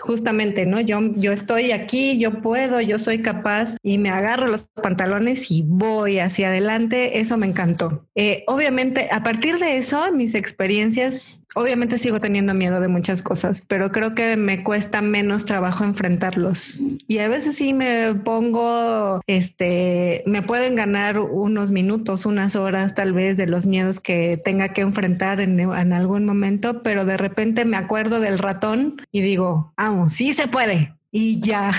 Justamente, 0.00 0.66
¿no? 0.66 0.80
Yo, 0.80 1.00
yo 1.16 1.32
estoy 1.32 1.72
aquí, 1.72 2.16
yo 2.16 2.42
puedo, 2.42 2.80
yo 2.80 3.00
soy 3.00 3.22
capaz 3.22 3.74
y 3.82 3.98
me 3.98 4.10
agarro 4.10 4.46
los 4.46 4.68
pantalones 4.80 5.50
y 5.50 5.64
voy 5.66 6.20
hacia 6.20 6.46
adelante. 6.46 7.18
Eso 7.18 7.36
me 7.36 7.46
encantó. 7.46 8.06
Eh, 8.14 8.44
obviamente, 8.46 9.08
a 9.10 9.24
partir 9.24 9.58
de 9.58 9.78
eso, 9.78 10.12
mis 10.12 10.36
experiencias 10.36 11.40
obviamente 11.54 11.98
sigo 11.98 12.20
teniendo 12.20 12.52
miedo 12.52 12.80
de 12.80 12.88
muchas 12.88 13.22
cosas, 13.22 13.64
pero 13.66 13.92
creo 13.92 14.14
que 14.14 14.36
me 14.36 14.62
cuesta 14.62 15.00
menos 15.00 15.44
trabajo 15.44 15.84
enfrentarlos. 15.84 16.82
Y 17.08 17.18
a 17.18 17.28
veces 17.28 17.56
sí 17.56 17.72
me 17.72 18.14
pongo 18.14 19.20
este 19.26 20.03
que 20.04 20.22
me 20.26 20.42
pueden 20.42 20.74
ganar 20.74 21.18
unos 21.18 21.70
minutos, 21.70 22.26
unas 22.26 22.56
horas 22.56 22.94
tal 22.94 23.14
vez 23.14 23.38
de 23.38 23.46
los 23.46 23.64
miedos 23.64 24.00
que 24.00 24.36
tenga 24.36 24.68
que 24.68 24.82
enfrentar 24.82 25.40
en, 25.40 25.60
algún 25.92 26.26
momento, 26.26 26.82
pero 26.82 27.06
de 27.06 27.16
repente 27.16 27.64
me 27.64 27.78
acuerdo 27.78 28.20
del 28.20 28.38
ratón 28.38 29.00
y 29.10 29.22
digo, 29.22 29.72
vamos, 29.76 30.12
sí 30.12 30.32
se 30.34 30.46
puede. 30.46 30.94
Y 31.10 31.40
ya. 31.40 31.70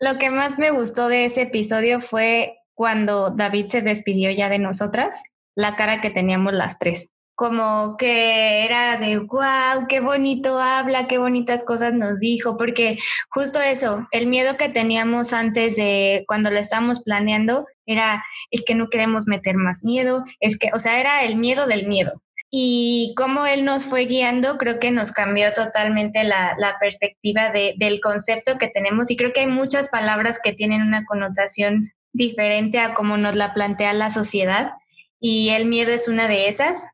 lo 0.00 0.18
que 0.18 0.30
más 0.30 0.58
me 0.58 0.72
gustó 0.72 1.08
de 1.08 1.26
ese 1.26 1.42
episodio 1.42 2.00
fue 2.00 2.58
cuando 2.74 3.30
David 3.30 3.66
se 3.68 3.82
despidió 3.82 4.32
ya 4.32 4.48
de 4.48 4.58
nosotras, 4.58 5.22
la 5.54 5.76
cara 5.76 6.00
que 6.00 6.10
teníamos 6.10 6.52
las 6.52 6.80
tres. 6.80 7.13
Como 7.34 7.96
que 7.96 8.64
era 8.64 8.96
de, 8.96 9.18
wow, 9.18 9.86
qué 9.88 10.00
bonito 10.00 10.58
habla, 10.58 11.08
qué 11.08 11.18
bonitas 11.18 11.64
cosas 11.64 11.94
nos 11.94 12.20
dijo, 12.20 12.56
porque 12.56 12.96
justo 13.28 13.60
eso, 13.60 14.06
el 14.12 14.26
miedo 14.28 14.56
que 14.56 14.68
teníamos 14.68 15.32
antes 15.32 15.76
de 15.76 16.24
cuando 16.28 16.50
lo 16.50 16.60
estábamos 16.60 17.00
planeando 17.00 17.66
era, 17.86 18.22
es 18.50 18.62
que 18.64 18.74
no 18.74 18.88
queremos 18.88 19.26
meter 19.26 19.56
más 19.56 19.84
miedo, 19.84 20.24
es 20.40 20.58
que, 20.58 20.70
o 20.72 20.78
sea, 20.78 21.00
era 21.00 21.24
el 21.24 21.36
miedo 21.36 21.66
del 21.66 21.86
miedo 21.88 22.22
y 22.56 23.14
cómo 23.16 23.46
él 23.46 23.64
nos 23.64 23.86
fue 23.86 24.04
guiando, 24.04 24.58
creo 24.58 24.78
que 24.78 24.92
nos 24.92 25.10
cambió 25.10 25.52
totalmente 25.52 26.22
la, 26.22 26.56
perspectiva 26.78 27.50
del 27.50 28.00
concepto 28.00 28.58
que 28.58 28.68
tenemos 28.68 29.10
y 29.10 29.16
creo 29.16 29.32
que 29.32 29.40
hay 29.40 29.48
muchas 29.48 29.88
palabras 29.88 30.38
que 30.40 30.52
tienen 30.52 30.82
una 30.82 31.04
connotación 31.04 31.92
diferente 32.12 32.78
a 32.78 32.94
cómo 32.94 33.16
nos 33.16 33.34
la 33.34 33.54
plantea 33.54 33.92
la 33.92 34.08
sociedad 34.08 34.70
y 35.18 35.48
el 35.48 35.66
miedo 35.66 35.90
es 35.90 36.06
una 36.06 36.28
de 36.28 36.46
esas. 36.46 36.86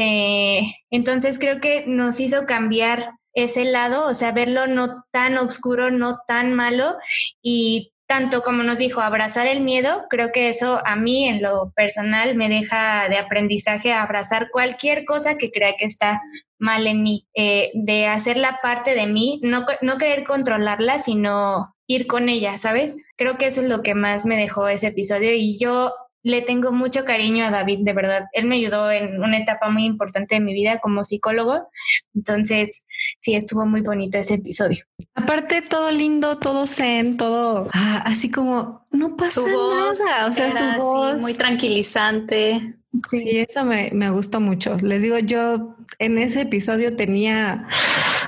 Eh, 0.00 0.60
entonces 0.90 1.40
creo 1.40 1.60
que 1.60 1.84
nos 1.84 2.20
hizo 2.20 2.46
cambiar 2.46 3.14
ese 3.34 3.64
lado, 3.64 4.06
o 4.06 4.14
sea, 4.14 4.30
verlo 4.30 4.68
no 4.68 5.04
tan 5.10 5.36
oscuro, 5.38 5.90
no 5.90 6.20
tan 6.24 6.54
malo 6.54 6.94
y 7.42 7.92
tanto 8.06 8.42
como 8.42 8.62
nos 8.62 8.78
dijo, 8.78 9.00
abrazar 9.00 9.48
el 9.48 9.60
miedo, 9.60 10.04
creo 10.08 10.30
que 10.32 10.48
eso 10.48 10.80
a 10.86 10.94
mí 10.94 11.24
en 11.24 11.42
lo 11.42 11.72
personal 11.74 12.36
me 12.36 12.48
deja 12.48 13.08
de 13.08 13.18
aprendizaje 13.18 13.92
abrazar 13.92 14.50
cualquier 14.52 15.04
cosa 15.04 15.36
que 15.36 15.50
crea 15.50 15.74
que 15.76 15.86
está 15.86 16.22
mal 16.60 16.86
en 16.86 17.02
mí, 17.02 17.26
eh, 17.34 17.72
de 17.74 18.06
hacerla 18.06 18.60
parte 18.62 18.94
de 18.94 19.08
mí, 19.08 19.40
no, 19.42 19.66
no 19.82 19.98
querer 19.98 20.24
controlarla, 20.24 21.00
sino 21.00 21.74
ir 21.88 22.06
con 22.06 22.28
ella, 22.28 22.56
¿sabes? 22.56 23.04
Creo 23.16 23.36
que 23.36 23.46
eso 23.46 23.62
es 23.62 23.68
lo 23.68 23.82
que 23.82 23.96
más 23.96 24.24
me 24.24 24.36
dejó 24.36 24.68
ese 24.68 24.88
episodio 24.88 25.34
y 25.34 25.58
yo 25.58 25.92
le 26.28 26.42
tengo 26.42 26.72
mucho 26.72 27.04
cariño 27.04 27.44
a 27.44 27.50
David, 27.50 27.80
de 27.82 27.92
verdad. 27.92 28.24
Él 28.32 28.46
me 28.46 28.56
ayudó 28.56 28.90
en 28.90 29.22
una 29.22 29.38
etapa 29.38 29.68
muy 29.70 29.84
importante 29.84 30.36
de 30.36 30.40
mi 30.40 30.54
vida 30.54 30.78
como 30.80 31.04
psicólogo. 31.04 31.68
Entonces, 32.14 32.84
sí, 33.18 33.34
estuvo 33.34 33.66
muy 33.66 33.80
bonito 33.80 34.18
ese 34.18 34.34
episodio. 34.34 34.84
Aparte, 35.14 35.62
todo 35.62 35.90
lindo, 35.90 36.36
todo 36.36 36.66
zen, 36.66 37.16
todo 37.16 37.68
ah, 37.72 38.02
así 38.06 38.30
como 38.30 38.86
no 38.90 39.16
pasa 39.16 39.40
nada. 39.40 40.26
O 40.28 40.32
sea, 40.32 40.52
su 40.52 40.80
voz. 40.80 41.20
muy 41.20 41.34
tranquilizante. 41.34 42.74
Sí, 43.08 43.38
eso 43.38 43.64
me, 43.64 43.90
me 43.92 44.10
gustó 44.10 44.40
mucho. 44.40 44.76
Les 44.76 45.02
digo, 45.02 45.18
yo 45.18 45.76
en 45.98 46.18
ese 46.18 46.42
episodio 46.42 46.96
tenía 46.96 47.66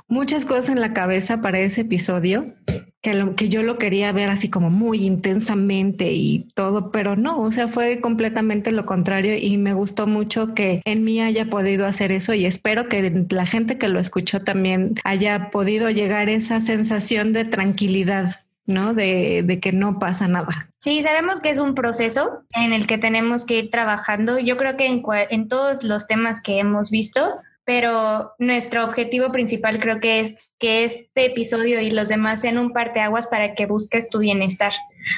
muchas 0.08 0.44
cosas 0.44 0.68
en 0.68 0.80
la 0.80 0.92
cabeza 0.92 1.40
para 1.40 1.60
ese 1.60 1.82
episodio 1.82 2.54
que, 3.02 3.34
que 3.36 3.48
yo 3.48 3.62
lo 3.62 3.78
quería 3.78 4.12
ver 4.12 4.28
así 4.28 4.48
como 4.48 4.70
muy 4.70 5.04
intensamente 5.04 6.12
y 6.12 6.48
todo, 6.54 6.90
pero 6.90 7.16
no, 7.16 7.40
o 7.40 7.50
sea, 7.50 7.68
fue 7.68 8.00
completamente 8.00 8.72
lo 8.72 8.86
contrario 8.86 9.36
y 9.36 9.56
me 9.56 9.74
gustó 9.74 10.06
mucho 10.06 10.54
que 10.54 10.82
en 10.84 11.04
mí 11.04 11.20
haya 11.20 11.46
podido 11.46 11.86
hacer 11.86 12.12
eso 12.12 12.34
y 12.34 12.44
espero 12.44 12.88
que 12.88 13.26
la 13.30 13.46
gente 13.46 13.78
que 13.78 13.88
lo 13.88 13.98
escuchó 13.98 14.42
también 14.42 14.94
haya 15.04 15.50
podido 15.50 15.90
llegar 15.90 16.28
a 16.28 16.32
esa 16.32 16.60
sensación 16.60 17.32
de 17.32 17.44
tranquilidad. 17.44 18.40
¿no? 18.66 18.94
De, 18.94 19.42
de, 19.44 19.58
que 19.58 19.72
no 19.72 19.98
pasa 19.98 20.28
nada. 20.28 20.70
Sí, 20.78 21.02
sabemos 21.02 21.40
que 21.40 21.50
es 21.50 21.58
un 21.58 21.74
proceso 21.74 22.44
en 22.52 22.72
el 22.72 22.86
que 22.86 22.98
tenemos 22.98 23.44
que 23.44 23.58
ir 23.58 23.70
trabajando. 23.70 24.38
Yo 24.38 24.56
creo 24.56 24.76
que 24.76 24.86
en, 24.86 25.02
en 25.30 25.48
todos 25.48 25.82
los 25.82 26.06
temas 26.06 26.40
que 26.40 26.60
hemos 26.60 26.90
visto, 26.90 27.40
pero 27.70 28.32
nuestro 28.40 28.84
objetivo 28.84 29.30
principal 29.30 29.78
creo 29.78 30.00
que 30.00 30.18
es 30.18 30.50
que 30.58 30.82
este 30.82 31.26
episodio 31.26 31.80
y 31.80 31.92
los 31.92 32.08
demás 32.08 32.40
sean 32.40 32.58
un 32.58 32.72
parteaguas 32.72 33.28
para 33.28 33.54
que 33.54 33.66
busques 33.66 34.10
tu 34.10 34.18
bienestar, 34.18 34.72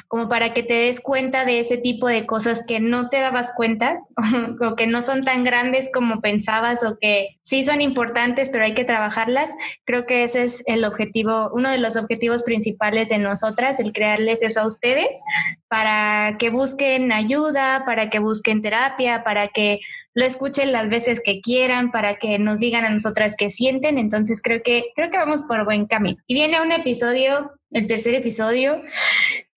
como 0.09 0.29
para 0.29 0.53
que 0.53 0.63
te 0.63 0.75
des 0.75 1.01
cuenta 1.01 1.45
de 1.45 1.61
ese 1.61 1.79
tipo 1.79 2.07
de 2.07 2.27
cosas 2.27 2.65
que 2.67 2.81
no 2.81 3.09
te 3.09 3.21
dabas 3.21 3.53
cuenta 3.57 4.01
o 4.61 4.77
que 4.77 4.87
no 4.87 5.03
son 5.03 5.23
tan 5.25 5.45
grandes 5.45 5.91
como 5.93 6.21
pensabas 6.21 6.85
o 6.85 6.97
que 7.01 7.39
sí 7.43 7.65
son 7.65 7.81
importantes, 7.81 8.51
pero 8.51 8.65
hay 8.65 8.75
que 8.75 8.85
trabajarlas. 8.85 9.53
Creo 9.85 10.07
que 10.07 10.25
ese 10.25 10.45
es 10.45 10.63
el 10.67 10.85
objetivo, 10.85 11.51
uno 11.53 11.71
de 11.71 11.79
los 11.79 11.97
objetivos 11.97 12.43
principales 12.43 13.09
de 13.09 13.19
nosotras, 13.19 13.81
el 13.81 13.93
crearles 13.93 14.43
eso 14.43 14.61
a 14.61 14.67
ustedes 14.67 15.21
para 15.69 16.37
que 16.39 16.51
busquen 16.51 17.13
ayuda, 17.13 17.85
para 17.87 18.11
que 18.11 18.19
busquen 18.19 18.61
terapia, 18.61 19.25
para 19.25 19.47
que 19.47 19.81
lo 20.15 20.25
escuchen 20.25 20.73
las 20.73 20.89
veces 20.89 21.23
que 21.25 21.41
quieran 21.41 21.91
para 21.91 22.15
que 22.15 22.39
nos 22.39 22.59
digan 22.61 22.85
a 22.85 22.91
nosotras 22.91 23.35
qué 23.37 23.51
sienten. 23.51 23.99
Entonces 23.99 24.43
creo 24.43 24.63
que, 24.63 24.93
creo 24.95 25.11
que 25.11 25.19
vamos 25.19 25.43
por 25.43 25.65
buen 25.65 25.87
camino. 25.87 26.19
Y 26.27 26.35
viene 26.35 26.61
un 26.61 26.73
episodio, 26.73 27.53
el 27.71 27.87
tercer 27.87 28.15
episodio, 28.15 28.83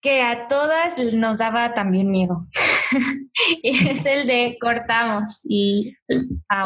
que 0.00 0.22
a 0.22 0.48
todas 0.48 0.98
nos 1.14 1.38
daba 1.38 1.74
también 1.74 2.10
miedo. 2.10 2.46
y 3.62 3.88
es 3.88 4.06
el 4.06 4.26
de 4.26 4.56
cortamos 4.60 5.42
y 5.48 5.96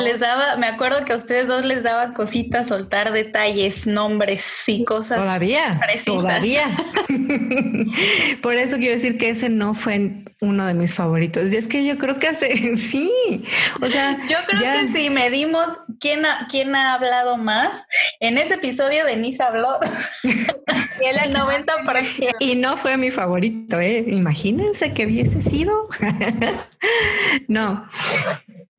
les 0.00 0.20
daba, 0.20 0.56
me 0.56 0.66
acuerdo 0.66 1.04
que 1.04 1.12
a 1.12 1.16
ustedes 1.16 1.46
dos 1.46 1.64
les 1.64 1.82
daba 1.82 2.12
cositas 2.12 2.68
soltar 2.68 3.12
detalles, 3.12 3.86
nombres 3.86 4.64
y 4.68 4.84
cosas. 4.84 5.18
Todavía, 5.18 5.80
todavía. 6.04 6.68
Por 8.42 8.54
eso 8.54 8.76
quiero 8.76 8.94
decir 8.94 9.18
que 9.18 9.30
ese 9.30 9.48
no 9.48 9.74
fue 9.74 10.24
uno 10.40 10.66
de 10.66 10.74
mis 10.74 10.94
favoritos. 10.94 11.52
Y 11.52 11.56
es 11.56 11.66
que 11.66 11.84
yo 11.84 11.98
creo 11.98 12.16
que 12.16 12.28
hace, 12.28 12.76
sí, 12.76 13.10
o 13.80 13.88
sea, 13.88 14.18
yo 14.28 14.38
creo 14.46 14.60
que 14.60 14.88
si 14.92 15.10
medimos 15.10 15.66
quién 15.98 16.24
ha, 16.26 16.46
quién 16.50 16.74
ha 16.74 16.94
hablado 16.94 17.36
más, 17.36 17.84
en 18.20 18.38
ese 18.38 18.54
episodio 18.54 19.04
Denise 19.04 19.42
habló 19.42 19.78
y 21.00 21.06
él 21.06 21.16
el 21.24 21.34
90%. 21.34 22.36
Y 22.40 22.56
no 22.56 22.76
fue 22.76 22.96
mi 22.96 23.10
favorito, 23.10 23.80
¿eh? 23.80 24.04
Imagínense 24.08 24.92
que 24.92 25.06
hubiese 25.06 25.42
sido. 25.42 25.88
no, 27.48 27.88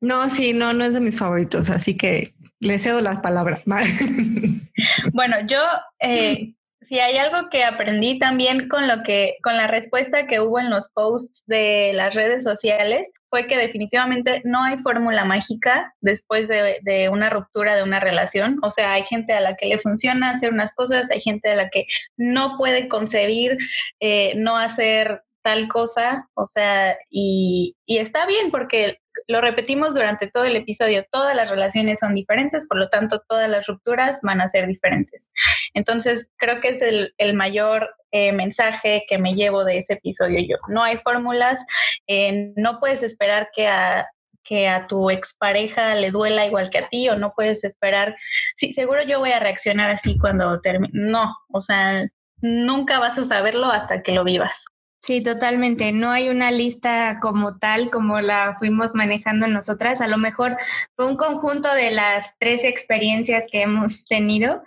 no, 0.00 0.28
sí, 0.28 0.52
no, 0.52 0.72
no 0.72 0.84
es 0.84 0.94
de 0.94 1.00
mis 1.00 1.18
favoritos, 1.18 1.70
así 1.70 1.96
que 1.96 2.34
le 2.60 2.78
cedo 2.78 3.00
las 3.00 3.18
palabras. 3.20 3.62
bueno, 5.12 5.36
yo 5.46 5.60
eh, 6.00 6.54
si 6.84 7.00
hay 7.00 7.16
algo 7.16 7.48
que 7.50 7.64
aprendí 7.64 8.18
también 8.18 8.68
con 8.68 8.88
lo 8.88 9.02
que, 9.02 9.36
con 9.42 9.56
la 9.56 9.66
respuesta 9.66 10.26
que 10.26 10.40
hubo 10.40 10.58
en 10.58 10.70
los 10.70 10.90
posts 10.90 11.44
de 11.46 11.92
las 11.94 12.14
redes 12.14 12.44
sociales, 12.44 13.12
fue 13.30 13.46
que 13.46 13.56
definitivamente 13.56 14.42
no 14.44 14.62
hay 14.62 14.78
fórmula 14.78 15.24
mágica 15.24 15.94
después 16.00 16.48
de, 16.48 17.08
una 17.10 17.30
ruptura 17.30 17.74
de 17.74 17.82
una 17.82 17.98
relación. 17.98 18.58
O 18.62 18.70
sea, 18.70 18.92
hay 18.92 19.04
gente 19.04 19.32
a 19.32 19.40
la 19.40 19.56
que 19.56 19.66
le 19.66 19.78
funciona 19.78 20.30
hacer 20.30 20.52
unas 20.52 20.74
cosas, 20.74 21.10
hay 21.10 21.20
gente 21.20 21.50
a 21.50 21.56
la 21.56 21.70
que 21.70 21.86
no 22.16 22.58
puede 22.58 22.88
concebir 22.88 23.56
eh, 24.00 24.34
no 24.36 24.56
hacer 24.56 25.22
tal 25.42 25.68
cosa, 25.68 26.28
o 26.34 26.46
sea, 26.46 26.96
y, 27.10 27.74
y, 27.84 27.98
está 27.98 28.26
bien 28.26 28.50
porque 28.50 28.98
lo 29.26 29.40
repetimos 29.40 29.94
durante 29.94 30.28
todo 30.28 30.44
el 30.44 30.56
episodio, 30.56 31.04
todas 31.10 31.34
las 31.34 31.50
relaciones 31.50 31.98
son 31.98 32.14
diferentes, 32.14 32.66
por 32.68 32.78
lo 32.78 32.88
tanto 32.88 33.22
todas 33.28 33.48
las 33.50 33.66
rupturas 33.66 34.20
van 34.22 34.40
a 34.40 34.48
ser 34.48 34.66
diferentes. 34.66 35.32
Entonces, 35.74 36.30
creo 36.36 36.60
que 36.60 36.68
es 36.68 36.82
el, 36.82 37.34
mayor 37.34 37.94
eh, 38.10 38.32
mensaje 38.32 39.04
que 39.08 39.18
me 39.18 39.34
llevo 39.34 39.64
de 39.64 39.78
ese 39.78 39.94
episodio 39.94 40.40
yo. 40.40 40.56
No 40.68 40.82
hay 40.82 40.98
fórmulas, 40.98 41.64
eh, 42.06 42.52
no 42.56 42.78
puedes 42.78 43.02
esperar 43.02 43.48
que 43.54 43.68
a, 43.68 44.06
que 44.44 44.68
a 44.68 44.86
tu 44.86 45.10
expareja 45.10 45.94
le 45.94 46.10
duela 46.10 46.46
igual 46.46 46.70
que 46.70 46.78
a 46.78 46.88
ti 46.88 47.08
o 47.08 47.16
no 47.16 47.30
puedes 47.30 47.64
esperar, 47.64 48.16
sí, 48.54 48.72
seguro 48.72 49.02
yo 49.02 49.18
voy 49.18 49.32
a 49.32 49.40
reaccionar 49.40 49.90
así 49.90 50.18
cuando 50.18 50.60
termine. 50.60 50.90
No, 50.92 51.36
o 51.52 51.60
sea, 51.60 52.06
nunca 52.40 52.98
vas 52.98 53.18
a 53.18 53.24
saberlo 53.24 53.66
hasta 53.66 54.02
que 54.02 54.12
lo 54.12 54.24
vivas. 54.24 54.64
Sí, 55.00 55.20
totalmente. 55.20 55.90
No 55.90 56.10
hay 56.12 56.28
una 56.28 56.52
lista 56.52 57.18
como 57.20 57.58
tal 57.58 57.90
como 57.90 58.20
la 58.20 58.54
fuimos 58.54 58.94
manejando 58.94 59.48
nosotras. 59.48 60.00
A 60.00 60.06
lo 60.06 60.16
mejor 60.16 60.56
fue 60.94 61.06
un 61.06 61.16
conjunto 61.16 61.74
de 61.74 61.90
las 61.90 62.38
tres 62.38 62.64
experiencias 62.64 63.48
que 63.50 63.62
hemos 63.62 64.04
tenido, 64.04 64.62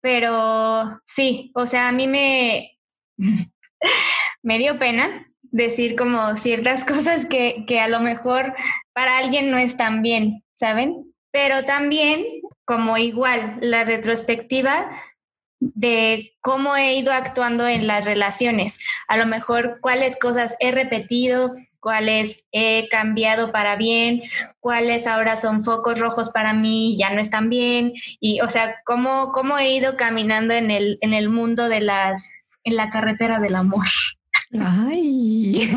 pero 0.00 1.00
sí, 1.04 1.50
o 1.54 1.66
sea, 1.66 1.88
a 1.88 1.92
mí 1.92 2.06
me, 2.06 2.78
me 4.42 4.58
dio 4.58 4.78
pena 4.78 5.26
decir 5.42 5.96
como 5.96 6.36
ciertas 6.36 6.84
cosas 6.86 7.26
que, 7.26 7.64
que 7.66 7.80
a 7.80 7.88
lo 7.88 8.00
mejor 8.00 8.54
para 8.92 9.18
alguien 9.18 9.50
no 9.50 9.58
están 9.58 10.02
bien, 10.02 10.44
¿saben? 10.54 11.12
Pero 11.32 11.64
también, 11.64 12.24
como 12.64 12.96
igual, 12.96 13.58
la 13.60 13.84
retrospectiva 13.84 14.90
de 15.60 16.34
cómo 16.40 16.76
he 16.76 16.94
ido 16.94 17.12
actuando 17.12 17.66
en 17.66 17.86
las 17.86 18.04
relaciones. 18.06 18.78
A 19.08 19.16
lo 19.16 19.26
mejor 19.26 19.78
cuáles 19.80 20.18
cosas 20.18 20.56
he 20.60 20.70
repetido, 20.70 21.54
cuáles 21.86 22.44
he 22.50 22.88
cambiado 22.88 23.52
para 23.52 23.76
bien, 23.76 24.22
cuáles 24.58 25.06
ahora 25.06 25.36
son 25.36 25.62
focos 25.62 26.00
rojos 26.00 26.30
para 26.30 26.52
mí, 26.52 26.96
ya 26.98 27.14
no 27.14 27.20
están 27.20 27.48
bien. 27.48 27.92
Y, 28.18 28.40
o 28.40 28.48
sea, 28.48 28.80
cómo, 28.84 29.30
cómo 29.30 29.56
he 29.56 29.72
ido 29.72 29.96
caminando 29.96 30.52
en 30.52 30.72
el, 30.72 30.98
en 31.00 31.14
el 31.14 31.28
mundo 31.28 31.68
de 31.68 31.80
las, 31.82 32.28
en 32.64 32.74
la 32.74 32.90
carretera 32.90 33.38
del 33.38 33.54
amor. 33.54 33.86
Ay, 34.60 35.70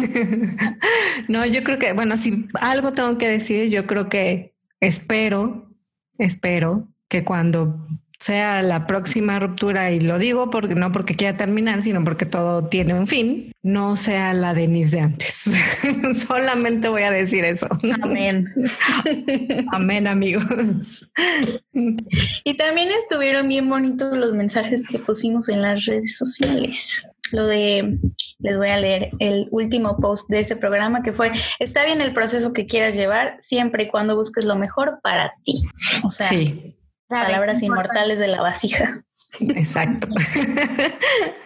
no, 1.27 1.45
yo 1.45 1.63
creo 1.63 1.77
que, 1.77 1.93
bueno, 1.93 2.17
si 2.17 2.47
algo 2.59 2.91
tengo 2.93 3.19
que 3.19 3.27
decir, 3.27 3.69
yo 3.69 3.85
creo 3.85 4.09
que 4.09 4.55
espero, 4.79 5.69
espero 6.17 6.87
que 7.07 7.23
cuando 7.23 7.87
sea 8.19 8.61
la 8.61 8.85
próxima 8.85 9.39
ruptura, 9.39 9.91
y 9.91 10.01
lo 10.01 10.19
digo 10.19 10.49
porque 10.49 10.75
no 10.75 10.91
porque 10.91 11.15
quiera 11.15 11.37
terminar, 11.37 11.81
sino 11.83 12.03
porque 12.03 12.25
todo 12.25 12.67
tiene 12.67 12.93
un 12.93 13.07
fin, 13.07 13.53
no 13.63 13.95
sea 13.95 14.33
la 14.33 14.53
Denise 14.53 14.97
de 14.97 15.01
antes. 15.01 15.51
Solamente 16.27 16.89
voy 16.89 17.03
a 17.03 17.11
decir 17.11 17.45
eso. 17.45 17.67
Amén. 18.01 18.53
Amén, 19.71 20.07
amigos. 20.07 21.01
y 21.73 22.53
también 22.55 22.89
estuvieron 22.91 23.47
bien 23.47 23.69
bonitos 23.69 24.17
los 24.17 24.33
mensajes 24.33 24.85
que 24.85 24.99
pusimos 24.99 25.47
en 25.47 25.61
las 25.61 25.85
redes 25.85 26.17
sociales. 26.17 27.07
Lo 27.31 27.45
de, 27.45 27.99
les 28.39 28.57
voy 28.57 28.69
a 28.69 28.77
leer 28.77 29.11
el 29.19 29.47
último 29.51 29.97
post 29.97 30.29
de 30.29 30.41
este 30.41 30.55
programa 30.55 31.03
que 31.03 31.13
fue, 31.13 31.31
está 31.59 31.85
bien 31.85 32.01
el 32.01 32.11
proceso 32.11 32.51
que 32.51 32.65
quieras 32.65 32.95
llevar, 32.95 33.37
siempre 33.41 33.83
y 33.83 33.87
cuando 33.87 34.15
busques 34.15 34.43
lo 34.43 34.55
mejor 34.55 34.99
para 35.03 35.33
ti. 35.45 35.61
O 36.03 36.11
sea, 36.11 36.27
sí 36.27 36.75
Palabras 37.09 37.61
inmortales 37.63 38.19
de 38.19 38.27
la 38.27 38.41
vasija. 38.41 39.03
Exacto. 39.39 40.07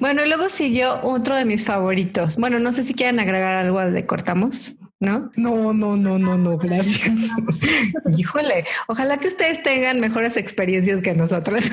bueno, 0.00 0.24
y 0.24 0.28
luego 0.28 0.48
siguió 0.48 1.00
otro 1.02 1.36
de 1.36 1.44
mis 1.44 1.64
favoritos. 1.64 2.36
Bueno, 2.36 2.58
no 2.58 2.72
sé 2.72 2.82
si 2.82 2.94
quieren 2.94 3.20
agregar 3.20 3.54
algo 3.54 3.80
de 3.80 4.06
cortamos. 4.06 4.76
¿No? 4.98 5.30
No, 5.36 5.74
no, 5.74 5.94
no, 5.94 6.18
no, 6.18 6.38
no, 6.38 6.56
gracias. 6.56 7.30
Híjole, 8.16 8.64
ojalá 8.88 9.18
que 9.18 9.28
ustedes 9.28 9.62
tengan 9.62 10.00
mejores 10.00 10.38
experiencias 10.38 11.02
que 11.02 11.12
nosotros 11.12 11.70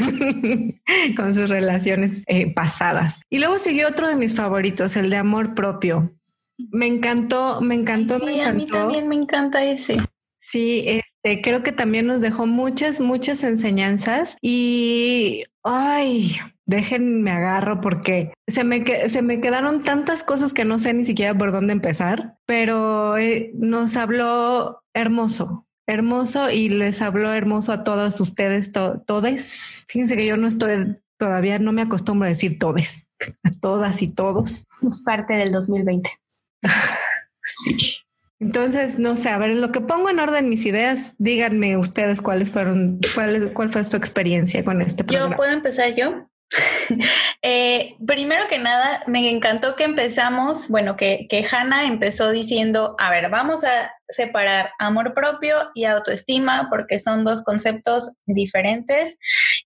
con 1.16 1.34
sus 1.34 1.50
relaciones 1.50 2.24
eh, 2.28 2.54
pasadas. 2.54 3.22
Y 3.30 3.40
luego 3.40 3.60
siguió 3.60 3.88
otro 3.88 4.10
de 4.10 4.18
mis 4.18 4.36
favoritos, 4.36 4.98
el 4.98 5.10
de 5.10 5.16
amor 5.16 5.56
propio. 5.56 6.14
Me 6.58 6.86
encantó, 6.86 7.62
me 7.62 7.76
encantó, 7.76 8.20
me 8.20 8.42
encantó. 8.42 8.50
A 8.50 8.54
mí 8.54 8.68
también 8.68 9.08
me 9.08 9.16
encanta 9.16 9.64
ese. 9.64 10.00
Sí, 10.40 11.02
este, 11.24 11.42
creo 11.42 11.64
que 11.64 11.72
también 11.72 12.08
nos 12.08 12.22
dejó 12.22 12.46
muchas, 12.46 13.00
muchas 13.00 13.44
enseñanzas 13.44 14.36
y, 14.42 15.44
ay, 15.64 16.36
déjenme 16.66 17.32
agarro 17.32 17.82
porque 17.82 18.34
se 18.48 18.64
me, 18.64 18.84
se 19.10 19.22
me 19.22 19.40
quedaron 19.40 19.84
tantas 19.84 20.24
cosas 20.24 20.54
que 20.54 20.66
no 20.66 20.80
sé 20.80 20.94
ni 20.94 21.06
siquiera 21.06 21.38
por 21.38 21.52
dónde 21.52 21.74
empezar, 21.74 22.38
pero 22.46 23.18
eh, 23.18 23.52
nos 23.56 23.96
habló 23.96 24.84
hermoso, 24.94 25.66
hermoso 25.88 26.50
y 26.52 26.70
les 26.70 27.02
habló 27.02 27.34
hermoso 27.34 27.72
a 27.72 27.84
todas 27.84 28.20
ustedes, 28.20 28.72
todes. 28.72 29.86
Fíjense 29.88 30.18
que 30.18 30.26
yo 30.26 30.36
no 30.36 30.48
estoy, 30.48 30.98
todavía 31.18 31.58
no 31.58 31.72
me 31.72 31.84
acostumbro 31.84 32.26
a 32.26 32.30
decir 32.30 32.60
todes, 32.60 33.08
a 33.44 33.52
todas 33.62 34.02
y 34.02 34.14
todos. 34.14 34.68
Es 34.86 35.02
parte 35.04 35.36
del 35.36 35.54
2020. 35.54 36.10
sí. 37.46 38.03
Entonces, 38.44 39.00
no 39.00 39.16
sé, 39.16 39.30
a 39.30 39.38
ver, 39.38 39.52
en 39.52 39.62
lo 39.62 39.72
que 39.72 39.80
pongo 39.80 40.10
en 40.10 40.20
orden 40.20 40.50
mis 40.50 40.66
ideas, 40.66 41.16
díganme 41.18 41.78
ustedes 41.78 42.22
cuáles 42.22 42.52
fueron, 42.52 43.00
cuál, 43.16 43.54
cuál 43.54 43.70
fue 43.70 43.86
su 43.86 43.96
experiencia 43.96 44.66
con 44.66 44.82
este 44.82 45.06
programa. 45.06 45.32
Yo 45.32 45.38
puedo 45.38 45.52
empezar 45.54 45.96
yo. 45.96 46.28
eh, 47.42 47.96
primero 48.06 48.44
que 48.50 48.60
nada, 48.60 49.02
me 49.08 49.30
encantó 49.30 49.78
que 49.78 49.86
empezamos, 49.86 50.68
bueno, 50.68 50.98
que, 50.98 51.26
que 51.30 51.46
Hannah 51.50 51.86
empezó 51.86 52.32
diciendo, 52.32 52.96
a 53.00 53.12
ver, 53.12 53.30
vamos 53.30 53.64
a 53.64 53.94
separar 54.10 54.72
amor 54.78 55.14
propio 55.14 55.56
y 55.74 55.86
autoestima 55.86 56.68
porque 56.70 57.00
son 57.00 57.24
dos 57.24 57.46
conceptos 57.46 58.12
diferentes 58.26 59.18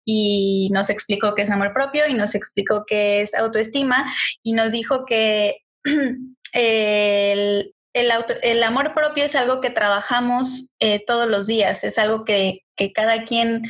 y 0.06 0.70
nos 0.72 0.92
explicó 0.92 1.34
qué 1.34 1.42
es 1.42 1.50
amor 1.50 1.74
propio 1.74 2.06
y 2.08 2.14
nos 2.14 2.36
explicó 2.36 2.86
qué 2.86 3.22
es 3.22 3.34
autoestima 3.34 4.06
y 4.44 4.54
nos 4.54 4.72
dijo 4.72 5.04
que 5.06 5.64
el, 6.54 7.74
el, 8.02 8.64
amor 8.64 8.94
propio 8.94 9.26
es 9.26 9.36
algo 9.36 9.62
que 9.62 9.70
trabajamos 9.70 10.70
eh, 10.80 11.04
todos 11.06 11.28
los 11.28 11.48
días, 11.48 11.84
es 11.84 11.98
algo 11.98 12.26
que, 12.26 12.62
que, 12.76 12.94
cada 12.94 13.24
quien 13.24 13.64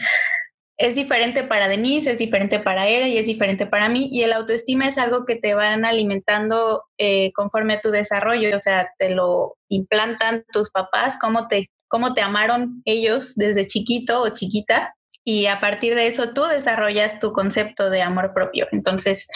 es 0.78 0.96
diferente 0.96 1.44
para 1.44 1.68
Denise, 1.68 2.12
es 2.12 2.20
diferente 2.20 2.60
para 2.60 2.88
Era 2.88 3.08
y 3.08 3.18
es 3.18 3.26
diferente 3.26 3.66
para 3.66 3.90
mí. 3.90 4.10
Y 4.12 4.22
el 4.22 4.34
autoestima 4.34 4.88
es 4.88 4.98
algo 4.98 5.26
que 5.26 5.36
te 5.36 5.56
van 5.56 5.86
alimentando 5.86 6.84
eh, 6.98 7.32
conforme 7.34 7.74
a 7.74 7.82
tu 7.82 7.90
desarrollo, 7.90 8.56
o 8.56 8.60
sea, 8.60 8.92
te 9.00 9.10
lo 9.10 9.56
implantan 9.70 10.46
tus 10.52 10.70
papás, 10.70 11.18
cómo 11.20 11.48
te, 11.48 11.72
cómo 11.88 12.14
te 12.14 12.22
amaron 12.22 12.82
ellos 12.86 13.36
desde 13.36 13.66
chiquito 13.66 14.22
o 14.22 14.30
chiquita. 14.30 14.94
Y 15.24 15.48
a 15.48 15.60
partir 15.60 15.96
de 15.96 16.08
eso 16.08 16.34
tú 16.34 16.44
desarrollas 16.46 17.20
tu 17.20 17.34
concepto 17.34 17.90
de 17.90 18.02
amor 18.02 18.34
propio. 18.34 18.68
Entonces, 18.72 19.28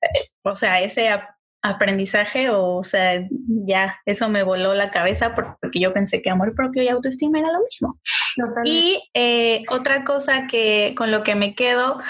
eh, 0.00 0.08
o 0.42 0.56
sea, 0.56 0.80
ese 0.80 1.10
aprendizaje 1.68 2.50
o, 2.50 2.76
o 2.76 2.84
sea, 2.84 3.26
ya 3.66 3.98
eso 4.06 4.28
me 4.28 4.42
voló 4.42 4.74
la 4.74 4.90
cabeza 4.90 5.34
porque 5.34 5.80
yo 5.80 5.92
pensé 5.92 6.22
que 6.22 6.30
amor 6.30 6.54
propio 6.54 6.82
y 6.82 6.88
autoestima 6.88 7.38
era 7.38 7.52
lo 7.52 7.60
mismo. 7.60 7.98
Y 8.64 9.02
eh, 9.14 9.62
otra 9.70 10.04
cosa 10.04 10.46
que 10.46 10.94
con 10.96 11.10
lo 11.10 11.22
que 11.22 11.34
me 11.34 11.54
quedo 11.54 12.00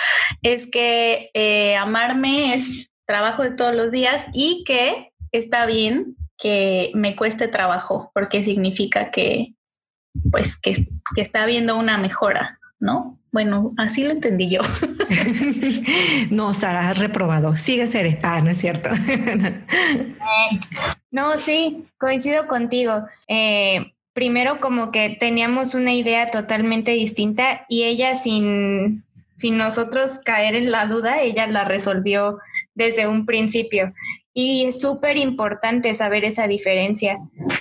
es 0.42 0.69
que 0.71 1.31
eh, 1.35 1.77
amarme 1.77 2.55
es 2.55 2.90
trabajo 3.07 3.42
de 3.42 3.53
todos 3.53 3.75
los 3.75 3.90
días 3.90 4.27
y 4.33 4.64
que 4.64 5.12
está 5.33 5.66
bien 5.66 6.16
que 6.38 6.90
me 6.95 7.16
cueste 7.16 7.49
trabajo 7.49 8.11
porque 8.14 8.42
significa 8.42 9.11
que 9.11 9.55
pues 10.31 10.59
que, 10.59 10.87
que 11.14 11.21
está 11.21 11.42
habiendo 11.42 11.77
una 11.77 11.99
mejora, 11.99 12.59
¿no? 12.81 13.19
Bueno, 13.37 13.75
así 13.77 14.03
lo 14.03 14.12
entendí 14.12 14.49
yo. 14.49 14.62
no, 16.31 16.55
Sara, 16.55 16.88
has 16.88 16.99
reprobado. 16.99 17.55
Sigue 17.55 17.87
ser. 17.87 18.18
Ah, 18.22 18.40
no 18.40 18.49
es 18.49 18.57
cierto. 18.57 18.88
no, 21.11 21.37
sí, 21.37 21.85
coincido 21.99 22.46
contigo. 22.46 23.05
Eh, 23.29 23.92
primero 24.14 24.59
como 24.59 24.90
que 24.90 25.18
teníamos 25.20 25.75
una 25.75 25.92
idea 25.92 26.31
totalmente 26.31 26.92
distinta 26.92 27.66
y 27.68 27.83
ella 27.83 28.14
sin, 28.14 29.05
sin 29.35 29.59
nosotros 29.59 30.18
caer 30.25 30.55
en 30.55 30.70
la 30.70 30.87
duda, 30.87 31.20
ella 31.20 31.46
la 31.46 31.64
resolvió 31.64 32.38
desde 32.75 33.07
un 33.07 33.27
principio. 33.27 33.92
Y 34.33 34.64
es 34.64 34.81
súper 34.81 35.18
importante 35.18 35.92
saber 35.92 36.25
esa 36.25 36.49
diferencia, 36.49 37.18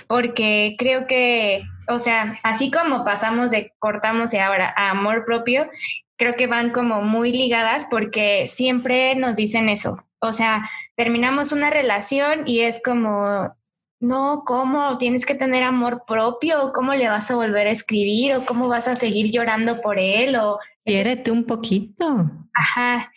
porque 0.08 0.74
creo 0.78 1.06
que 1.06 1.64
o 1.88 1.98
sea, 1.98 2.38
así 2.42 2.70
como 2.70 3.04
pasamos 3.04 3.50
de 3.50 3.72
cortamos 3.78 4.34
y 4.34 4.38
ahora 4.38 4.72
a 4.76 4.90
amor 4.90 5.24
propio, 5.24 5.68
creo 6.16 6.34
que 6.34 6.46
van 6.46 6.70
como 6.70 7.02
muy 7.02 7.32
ligadas 7.32 7.86
porque 7.90 8.48
siempre 8.48 9.14
nos 9.14 9.36
dicen 9.36 9.68
eso. 9.68 10.04
O 10.18 10.32
sea, 10.32 10.68
terminamos 10.96 11.52
una 11.52 11.70
relación 11.70 12.42
y 12.46 12.60
es 12.60 12.82
como, 12.82 13.54
no, 14.00 14.42
¿cómo? 14.46 14.96
Tienes 14.98 15.26
que 15.26 15.34
tener 15.34 15.62
amor 15.62 16.04
propio, 16.06 16.72
¿cómo 16.74 16.94
le 16.94 17.08
vas 17.08 17.30
a 17.30 17.36
volver 17.36 17.66
a 17.66 17.70
escribir? 17.70 18.34
¿O 18.34 18.46
cómo 18.46 18.68
vas 18.68 18.88
a 18.88 18.96
seguir 18.96 19.30
llorando 19.30 19.80
por 19.80 19.98
él? 19.98 20.36
O 20.36 20.58
Quiérete 20.84 21.30
un 21.30 21.44
poquito. 21.44 22.30
Ajá. 22.54 23.12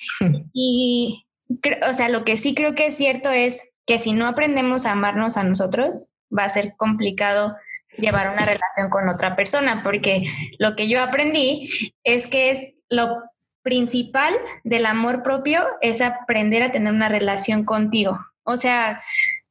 y, 0.53 1.25
o 1.87 1.93
sea, 1.93 2.09
lo 2.09 2.23
que 2.25 2.37
sí 2.37 2.53
creo 2.53 2.75
que 2.75 2.87
es 2.87 2.97
cierto 2.97 3.29
es 3.29 3.69
que 3.85 3.97
si 3.97 4.13
no 4.13 4.27
aprendemos 4.27 4.85
a 4.85 4.91
amarnos 4.91 5.37
a 5.37 5.43
nosotros, 5.43 6.09
va 6.35 6.43
a 6.43 6.49
ser 6.49 6.75
complicado 6.77 7.55
llevar 7.99 8.29
una 8.29 8.45
relación 8.45 8.89
con 8.89 9.09
otra 9.09 9.35
persona, 9.35 9.83
porque 9.83 10.23
lo 10.57 10.75
que 10.75 10.87
yo 10.87 11.01
aprendí 11.01 11.69
es 12.03 12.27
que 12.27 12.51
es 12.51 12.67
lo 12.89 13.21
principal 13.61 14.33
del 14.63 14.85
amor 14.85 15.21
propio 15.21 15.65
es 15.81 16.01
aprender 16.01 16.63
a 16.63 16.71
tener 16.71 16.93
una 16.93 17.09
relación 17.09 17.65
contigo. 17.65 18.17
O 18.43 18.57
sea, 18.57 19.01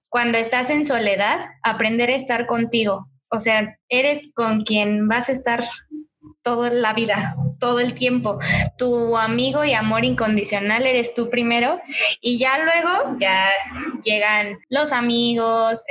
cuando 0.08 0.38
estás 0.38 0.70
en 0.70 0.84
soledad, 0.84 1.40
aprender 1.62 2.10
a 2.10 2.16
estar 2.16 2.46
contigo. 2.46 3.08
O 3.30 3.40
sea, 3.40 3.76
eres 3.88 4.32
con 4.34 4.62
quien 4.62 5.06
vas 5.06 5.28
a 5.28 5.32
estar 5.32 5.64
toda 6.48 6.70
la 6.70 6.94
vida, 6.94 7.34
todo 7.60 7.78
el 7.78 7.92
tiempo. 7.92 8.38
Tu 8.78 9.18
amigo 9.18 9.66
y 9.66 9.74
amor 9.74 10.06
incondicional 10.06 10.86
eres 10.86 11.14
tú 11.14 11.28
primero 11.28 11.78
y 12.22 12.38
ya 12.38 12.58
luego 12.64 13.18
ya 13.18 13.50
llegan 14.02 14.58
los 14.70 14.92
amigos, 14.92 15.84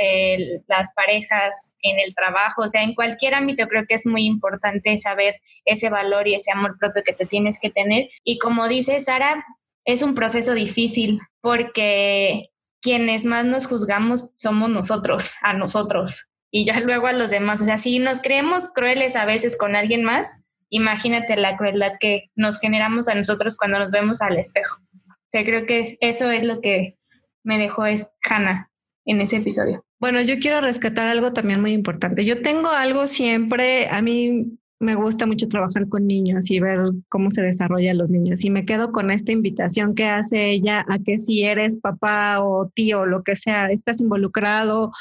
las 0.68 0.94
parejas 0.96 1.76
en 1.84 2.00
el 2.00 2.16
trabajo, 2.16 2.64
o 2.64 2.70
sea, 2.70 2.82
en 2.82 2.96
cualquier 2.96 3.36
ámbito 3.36 3.68
creo 3.68 3.86
que 3.88 3.94
es 3.94 4.08
muy 4.08 4.26
importante 4.26 4.98
saber 4.98 5.36
ese 5.64 5.90
valor 5.90 6.28
y 6.28 6.34
ese 6.34 6.52
amor 6.52 6.80
propio 6.80 7.04
que 7.04 7.14
te 7.14 7.28
tienes 7.28 7.60
que 7.62 7.70
tener. 7.70 8.10
Y 8.24 8.40
como 8.40 8.68
dice 8.68 9.00
Sara, 9.00 9.46
es 9.86 10.02
un 10.02 10.16
proceso 10.16 10.56
difícil 10.56 11.20
porque 11.40 12.50
quienes 12.82 13.26
más 13.26 13.46
nos 13.46 13.68
juzgamos 13.68 14.32
somos 14.38 14.72
nosotros, 14.72 15.36
a 15.44 15.54
nosotros 15.54 16.26
y 16.50 16.66
ya 16.66 16.80
luego 16.80 17.06
a 17.06 17.14
los 17.14 17.30
demás. 17.30 17.62
O 17.62 17.66
sea, 17.66 17.78
si 17.78 18.00
nos 18.00 18.24
creemos 18.24 18.70
crueles 18.70 19.16
a 19.16 19.26
veces 19.26 19.56
con 19.56 19.76
alguien 19.76 20.04
más, 20.04 20.42
imagínate 20.70 21.36
la 21.36 21.58
crueldad 21.58 21.94
que 22.00 22.30
nos 22.36 22.60
generamos 22.60 23.08
a 23.08 23.16
nosotros 23.16 23.56
cuando 23.56 23.80
nos 23.80 23.92
vemos 23.92 24.22
al 24.22 24.38
espejo. 24.38 24.80
O 25.08 25.30
sea, 25.30 25.44
creo 25.44 25.66
que 25.66 25.98
eso 26.00 26.32
es 26.32 26.44
lo 26.44 26.62
que 26.62 26.98
me 27.44 27.58
dejó 27.58 27.86
es 27.86 28.12
Hannah 28.30 28.70
en 29.06 29.22
ese 29.22 29.38
episodio. 29.38 29.84
Bueno, 30.00 30.22
yo 30.22 30.40
quiero 30.40 30.62
rescatar 30.62 31.08
algo 31.08 31.34
también 31.34 31.62
muy 31.62 31.74
importante. 31.74 32.24
Yo 32.26 32.42
tengo 32.42 32.70
algo 32.70 33.08
siempre, 33.08 33.88
a 33.90 34.02
mí 34.02 34.58
me 34.80 34.96
gusta 34.96 35.26
mucho 35.26 35.48
trabajar 35.48 35.90
con 35.90 36.06
niños 36.06 36.52
y 36.52 36.60
ver 36.60 36.80
cómo 37.10 37.32
se 37.32 37.42
desarrollan 37.42 37.98
los 37.98 38.10
niños. 38.10 38.46
Y 38.46 38.50
me 38.50 38.66
quedo 38.66 38.92
con 38.92 39.10
esta 39.10 39.32
invitación 39.32 39.96
que 39.96 40.06
hace 40.06 40.52
ella 40.52 40.86
a 40.88 41.00
que 41.00 41.18
si 41.18 41.44
eres 41.44 41.78
papá 41.78 42.44
o 42.44 42.70
tío 42.70 43.06
lo 43.06 43.24
que 43.24 43.36
sea, 43.36 43.72
estás 43.72 44.02
involucrado, 44.02 44.92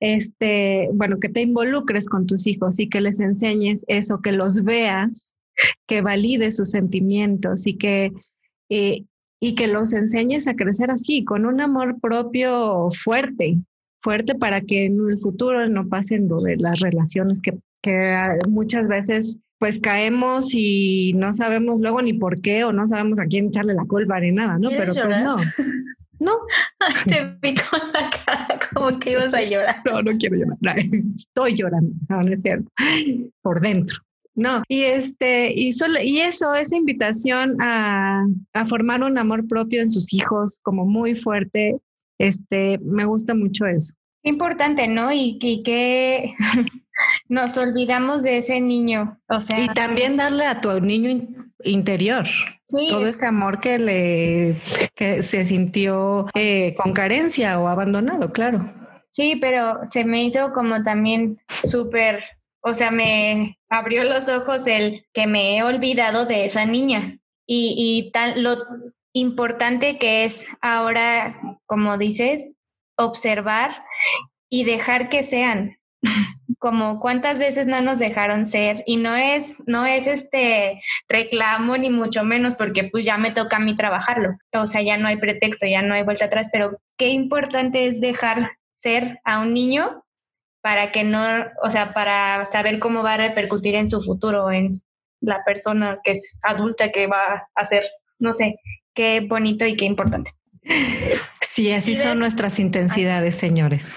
este, 0.00 0.88
bueno, 0.92 1.18
que 1.20 1.28
te 1.28 1.42
involucres 1.42 2.08
con 2.08 2.26
tus 2.26 2.46
hijos 2.46 2.78
y 2.78 2.88
que 2.88 3.00
les 3.00 3.20
enseñes 3.20 3.84
eso, 3.88 4.20
que 4.20 4.32
los 4.32 4.64
veas, 4.64 5.34
que 5.86 6.00
valides 6.00 6.56
sus 6.56 6.70
sentimientos 6.70 7.66
y 7.66 7.76
que, 7.76 8.12
eh, 8.68 9.04
y 9.40 9.54
que 9.54 9.66
los 9.66 9.92
enseñes 9.92 10.46
a 10.46 10.54
crecer 10.54 10.90
así, 10.90 11.24
con 11.24 11.46
un 11.46 11.60
amor 11.60 12.00
propio 12.00 12.90
fuerte, 12.92 13.58
fuerte 14.02 14.34
para 14.34 14.60
que 14.60 14.86
en 14.86 14.94
el 15.08 15.18
futuro 15.18 15.68
no 15.68 15.88
pasen 15.88 16.28
de 16.28 16.56
las 16.56 16.80
relaciones 16.80 17.40
que 17.40 17.58
que 17.82 18.38
muchas 18.48 18.88
veces 18.88 19.38
pues 19.58 19.80
caemos 19.80 20.50
y 20.52 21.14
no 21.14 21.32
sabemos 21.32 21.80
luego 21.80 22.00
ni 22.00 22.12
por 22.12 22.40
qué 22.40 22.64
o 22.64 22.72
no 22.72 22.86
sabemos 22.86 23.18
a 23.18 23.26
quién 23.26 23.46
echarle 23.46 23.74
la 23.74 23.84
culpa 23.84 24.20
ni 24.20 24.30
nada, 24.30 24.56
¿no? 24.58 24.70
Pero 24.70 24.94
pues 24.94 25.20
no. 25.20 25.36
No. 26.20 26.32
Te 27.06 27.26
pico 27.40 27.62
la 27.92 28.10
cara 28.10 28.48
como 28.72 28.98
que 28.98 29.12
ibas 29.12 29.34
a 29.34 29.42
llorar. 29.42 29.82
No, 29.84 30.02
no 30.02 30.10
quiero 30.18 30.36
llorar. 30.36 30.78
Estoy 31.16 31.54
llorando. 31.54 31.90
No, 32.08 32.20
no 32.20 32.32
es 32.32 32.42
cierto. 32.42 32.70
Por 33.42 33.60
dentro. 33.60 33.98
No, 34.34 34.62
y 34.68 34.82
este, 34.82 35.52
y 35.52 35.72
solo, 35.72 36.00
y 36.00 36.20
eso, 36.20 36.54
esa 36.54 36.76
invitación 36.76 37.60
a, 37.60 38.24
a, 38.52 38.66
formar 38.66 39.02
un 39.02 39.18
amor 39.18 39.48
propio 39.48 39.82
en 39.82 39.90
sus 39.90 40.14
hijos 40.14 40.60
como 40.62 40.86
muy 40.86 41.16
fuerte, 41.16 41.80
este, 42.18 42.78
me 42.78 43.04
gusta 43.04 43.34
mucho 43.34 43.66
eso. 43.66 43.94
Importante, 44.22 44.86
¿no? 44.86 45.12
Y, 45.12 45.38
y 45.42 45.64
que 45.64 46.32
nos 47.28 47.58
olvidamos 47.58 48.22
de 48.22 48.36
ese 48.36 48.60
niño. 48.60 49.18
O 49.28 49.40
sea, 49.40 49.60
y 49.60 49.66
también 49.70 50.16
darle 50.16 50.46
a 50.46 50.60
tu 50.60 50.80
niño 50.80 51.26
interior 51.64 52.28
todo 52.68 53.06
ese 53.06 53.26
amor 53.26 53.60
que 53.60 53.78
le 53.78 54.60
que 54.94 55.22
se 55.22 55.44
sintió 55.44 56.26
eh, 56.34 56.74
con 56.76 56.92
carencia 56.92 57.58
o 57.60 57.68
abandonado, 57.68 58.32
claro. 58.32 58.72
Sí, 59.10 59.36
pero 59.40 59.80
se 59.84 60.04
me 60.04 60.22
hizo 60.22 60.52
como 60.52 60.82
también 60.82 61.40
súper, 61.64 62.22
o 62.60 62.74
sea, 62.74 62.90
me 62.90 63.58
abrió 63.70 64.04
los 64.04 64.28
ojos 64.28 64.66
el 64.66 65.06
que 65.12 65.26
me 65.26 65.56
he 65.56 65.62
olvidado 65.62 66.26
de 66.26 66.44
esa 66.44 66.66
niña 66.66 67.18
y, 67.46 67.74
y 67.76 68.10
tan 68.12 68.42
lo 68.42 68.56
importante 69.12 69.98
que 69.98 70.24
es 70.24 70.46
ahora, 70.60 71.40
como 71.66 71.96
dices, 71.96 72.52
observar 72.96 73.84
y 74.50 74.64
dejar 74.64 75.08
que 75.08 75.22
sean, 75.22 75.78
como 76.58 76.98
cuántas 77.00 77.38
veces 77.38 77.66
no 77.66 77.80
nos 77.82 77.98
dejaron 77.98 78.44
ser 78.44 78.82
y 78.86 78.96
no 78.96 79.14
es 79.14 79.56
no 79.66 79.84
es 79.84 80.06
este 80.06 80.80
reclamo 81.08 81.76
ni 81.76 81.90
mucho 81.90 82.24
menos 82.24 82.54
porque 82.54 82.84
pues 82.84 83.04
ya 83.04 83.18
me 83.18 83.32
toca 83.32 83.56
a 83.56 83.60
mí 83.60 83.76
trabajarlo. 83.76 84.38
O 84.54 84.66
sea, 84.66 84.82
ya 84.82 84.96
no 84.96 85.08
hay 85.08 85.16
pretexto, 85.16 85.66
ya 85.66 85.82
no 85.82 85.94
hay 85.94 86.04
vuelta 86.04 86.26
atrás, 86.26 86.48
pero 86.52 86.80
qué 86.96 87.08
importante 87.08 87.86
es 87.86 88.00
dejar 88.00 88.52
ser 88.74 89.20
a 89.24 89.40
un 89.40 89.52
niño 89.52 90.04
para 90.62 90.90
que 90.90 91.04
no, 91.04 91.20
o 91.62 91.70
sea, 91.70 91.92
para 91.92 92.44
saber 92.44 92.78
cómo 92.78 93.02
va 93.02 93.14
a 93.14 93.18
repercutir 93.18 93.74
en 93.74 93.88
su 93.88 94.02
futuro 94.02 94.50
en 94.50 94.72
la 95.20 95.44
persona 95.44 95.98
que 96.02 96.12
es 96.12 96.38
adulta 96.42 96.90
que 96.90 97.06
va 97.06 97.48
a 97.54 97.64
ser, 97.64 97.84
no 98.18 98.32
sé, 98.32 98.56
qué 98.94 99.20
bonito 99.20 99.66
y 99.66 99.76
qué 99.76 99.84
importante. 99.84 100.32
Sí, 101.40 101.72
así 101.72 101.96
son 101.96 102.18
nuestras 102.18 102.58
intensidades, 102.58 103.34
señores. 103.36 103.94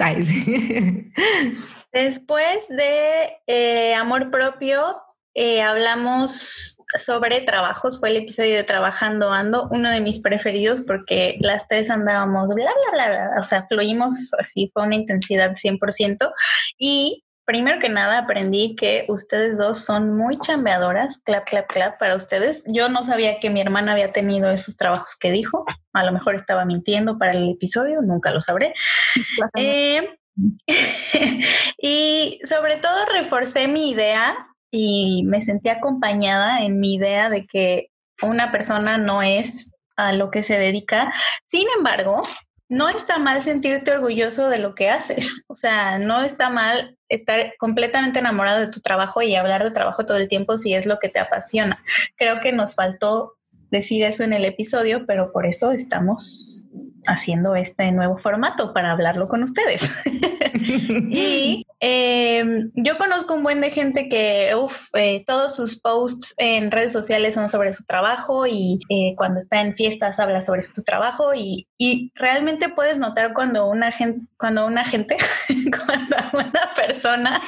Después 1.93 2.67
de 2.69 3.37
eh, 3.47 3.93
amor 3.95 4.31
propio, 4.31 5.01
eh, 5.33 5.61
hablamos 5.61 6.77
sobre 6.97 7.41
trabajos, 7.41 7.99
fue 7.99 8.09
el 8.09 8.17
episodio 8.17 8.55
de 8.55 8.63
Trabajando 8.63 9.31
Ando, 9.31 9.69
uno 9.71 9.89
de 9.89 10.01
mis 10.01 10.19
preferidos 10.19 10.81
porque 10.81 11.35
las 11.39 11.67
tres 11.69 11.89
andábamos 11.89 12.49
bla, 12.49 12.65
bla, 12.65 12.91
bla, 12.91 13.09
bla, 13.09 13.39
o 13.39 13.43
sea, 13.43 13.65
fluimos 13.67 14.33
así, 14.37 14.69
fue 14.73 14.83
una 14.83 14.95
intensidad 14.95 15.55
100%. 15.55 16.31
Y 16.77 17.23
primero 17.45 17.79
que 17.79 17.87
nada 17.89 18.19
aprendí 18.19 18.75
que 18.75 19.05
ustedes 19.07 19.57
dos 19.57 19.79
son 19.79 20.17
muy 20.17 20.37
chambeadoras, 20.39 21.21
clap, 21.23 21.45
clap, 21.45 21.67
clap 21.67 21.99
para 21.99 22.15
ustedes. 22.15 22.63
Yo 22.67 22.89
no 22.89 23.03
sabía 23.03 23.39
que 23.39 23.49
mi 23.49 23.61
hermana 23.61 23.93
había 23.93 24.11
tenido 24.11 24.49
esos 24.49 24.75
trabajos 24.75 25.15
que 25.17 25.31
dijo, 25.31 25.65
a 25.93 26.03
lo 26.03 26.11
mejor 26.11 26.35
estaba 26.35 26.65
mintiendo 26.65 27.17
para 27.17 27.31
el 27.31 27.49
episodio, 27.51 28.01
nunca 28.01 28.31
lo 28.31 28.41
sabré. 28.41 28.73
Eh, 29.57 30.07
y 31.77 32.39
sobre 32.45 32.77
todo 32.77 33.05
reforcé 33.11 33.67
mi 33.67 33.91
idea 33.91 34.35
y 34.71 35.23
me 35.25 35.41
sentí 35.41 35.69
acompañada 35.69 36.63
en 36.63 36.79
mi 36.79 36.95
idea 36.95 37.29
de 37.29 37.45
que 37.45 37.87
una 38.21 38.51
persona 38.51 38.97
no 38.97 39.21
es 39.21 39.75
a 39.97 40.13
lo 40.13 40.31
que 40.31 40.43
se 40.43 40.57
dedica. 40.57 41.13
Sin 41.47 41.67
embargo, 41.77 42.23
no 42.69 42.87
está 42.87 43.19
mal 43.19 43.41
sentirte 43.43 43.91
orgulloso 43.91 44.47
de 44.47 44.59
lo 44.59 44.75
que 44.75 44.89
haces. 44.89 45.43
O 45.49 45.55
sea, 45.55 45.99
no 45.99 46.23
está 46.23 46.49
mal 46.49 46.97
estar 47.09 47.53
completamente 47.57 48.19
enamorado 48.19 48.61
de 48.61 48.67
tu 48.67 48.79
trabajo 48.79 49.21
y 49.21 49.35
hablar 49.35 49.63
de 49.63 49.71
trabajo 49.71 50.05
todo 50.05 50.17
el 50.17 50.29
tiempo 50.29 50.57
si 50.57 50.73
es 50.73 50.85
lo 50.85 50.97
que 50.97 51.09
te 51.09 51.19
apasiona. 51.19 51.83
Creo 52.15 52.39
que 52.39 52.53
nos 52.53 52.75
faltó 52.75 53.33
decir 53.69 54.03
eso 54.03 54.23
en 54.23 54.31
el 54.31 54.45
episodio, 54.45 55.05
pero 55.05 55.33
por 55.33 55.45
eso 55.45 55.73
estamos 55.73 56.65
haciendo 57.07 57.55
este 57.55 57.91
nuevo 57.91 58.17
formato 58.17 58.73
para 58.73 58.91
hablarlo 58.91 59.27
con 59.27 59.43
ustedes. 59.43 60.03
y 60.55 61.65
em, 61.79 62.71
yo 62.75 62.97
conozco 62.97 63.33
un 63.33 63.43
buen 63.43 63.61
de 63.61 63.71
gente 63.71 64.07
que, 64.07 64.53
uff, 64.55 64.89
eh, 64.95 65.23
todos 65.25 65.55
sus 65.55 65.79
posts 65.79 66.33
en 66.37 66.71
redes 66.71 66.93
sociales 66.93 67.35
son 67.35 67.49
sobre 67.49 67.73
su 67.73 67.85
trabajo 67.85 68.45
y 68.45 68.79
eh, 68.89 69.13
cuando 69.15 69.39
está 69.39 69.61
en 69.61 69.75
fiestas 69.75 70.19
habla 70.19 70.41
sobre 70.41 70.61
su 70.61 70.83
trabajo 70.83 71.33
y, 71.33 71.67
y 71.77 72.11
realmente 72.15 72.69
puedes 72.69 72.97
notar 72.97 73.33
cuando 73.33 73.67
una 73.67 73.91
gente, 73.91 74.25
cuando 74.37 74.65
una 74.65 74.85
gente, 74.85 75.17
cuando 75.85 76.15
una 76.33 76.73
persona 76.75 77.41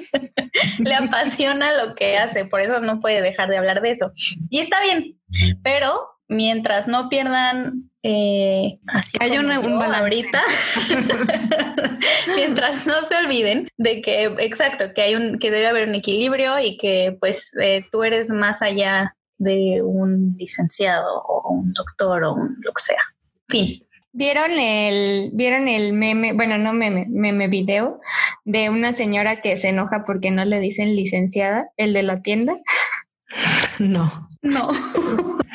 le 0.78 0.94
apasiona 0.94 1.84
lo 1.84 1.94
que 1.94 2.16
hace, 2.16 2.44
por 2.44 2.60
eso 2.60 2.80
no 2.80 3.00
puede 3.00 3.20
dejar 3.20 3.48
de 3.48 3.58
hablar 3.58 3.82
de 3.82 3.90
eso. 3.90 4.12
Y 4.50 4.60
está 4.60 4.80
bien, 4.82 5.18
pero 5.62 6.15
mientras 6.28 6.88
no 6.88 7.08
pierdan 7.08 7.72
eh, 8.02 8.78
así 8.86 9.16
hay 9.20 9.38
una 9.38 9.60
un 9.60 9.82
ahorita 9.82 10.42
mientras 12.36 12.86
no 12.86 13.04
se 13.04 13.16
olviden 13.16 13.68
de 13.76 14.02
que 14.02 14.24
exacto 14.38 14.92
que 14.94 15.02
hay 15.02 15.14
un 15.14 15.38
que 15.38 15.50
debe 15.50 15.66
haber 15.66 15.88
un 15.88 15.94
equilibrio 15.94 16.58
y 16.58 16.76
que 16.78 17.16
pues 17.20 17.52
eh, 17.60 17.84
tú 17.92 18.02
eres 18.02 18.30
más 18.30 18.62
allá 18.62 19.14
de 19.38 19.82
un 19.82 20.34
licenciado 20.38 21.22
o 21.22 21.50
un 21.50 21.72
doctor 21.72 22.24
o 22.24 22.34
un 22.34 22.56
lo 22.60 22.72
que 22.72 22.82
sea 22.82 23.02
fin 23.48 23.86
¿Vieron 24.18 24.52
el, 24.52 25.30
¿Vieron 25.34 25.68
el 25.68 25.92
meme, 25.92 26.32
bueno, 26.32 26.56
no 26.56 26.72
meme, 26.72 27.04
meme 27.06 27.48
video 27.48 28.00
de 28.46 28.70
una 28.70 28.94
señora 28.94 29.42
que 29.42 29.58
se 29.58 29.68
enoja 29.68 30.04
porque 30.06 30.30
no 30.30 30.46
le 30.46 30.58
dicen 30.58 30.96
licenciada, 30.96 31.68
el 31.76 31.92
de 31.92 32.02
la 32.02 32.22
tienda? 32.22 32.56
No. 33.78 34.10
No. 34.40 34.62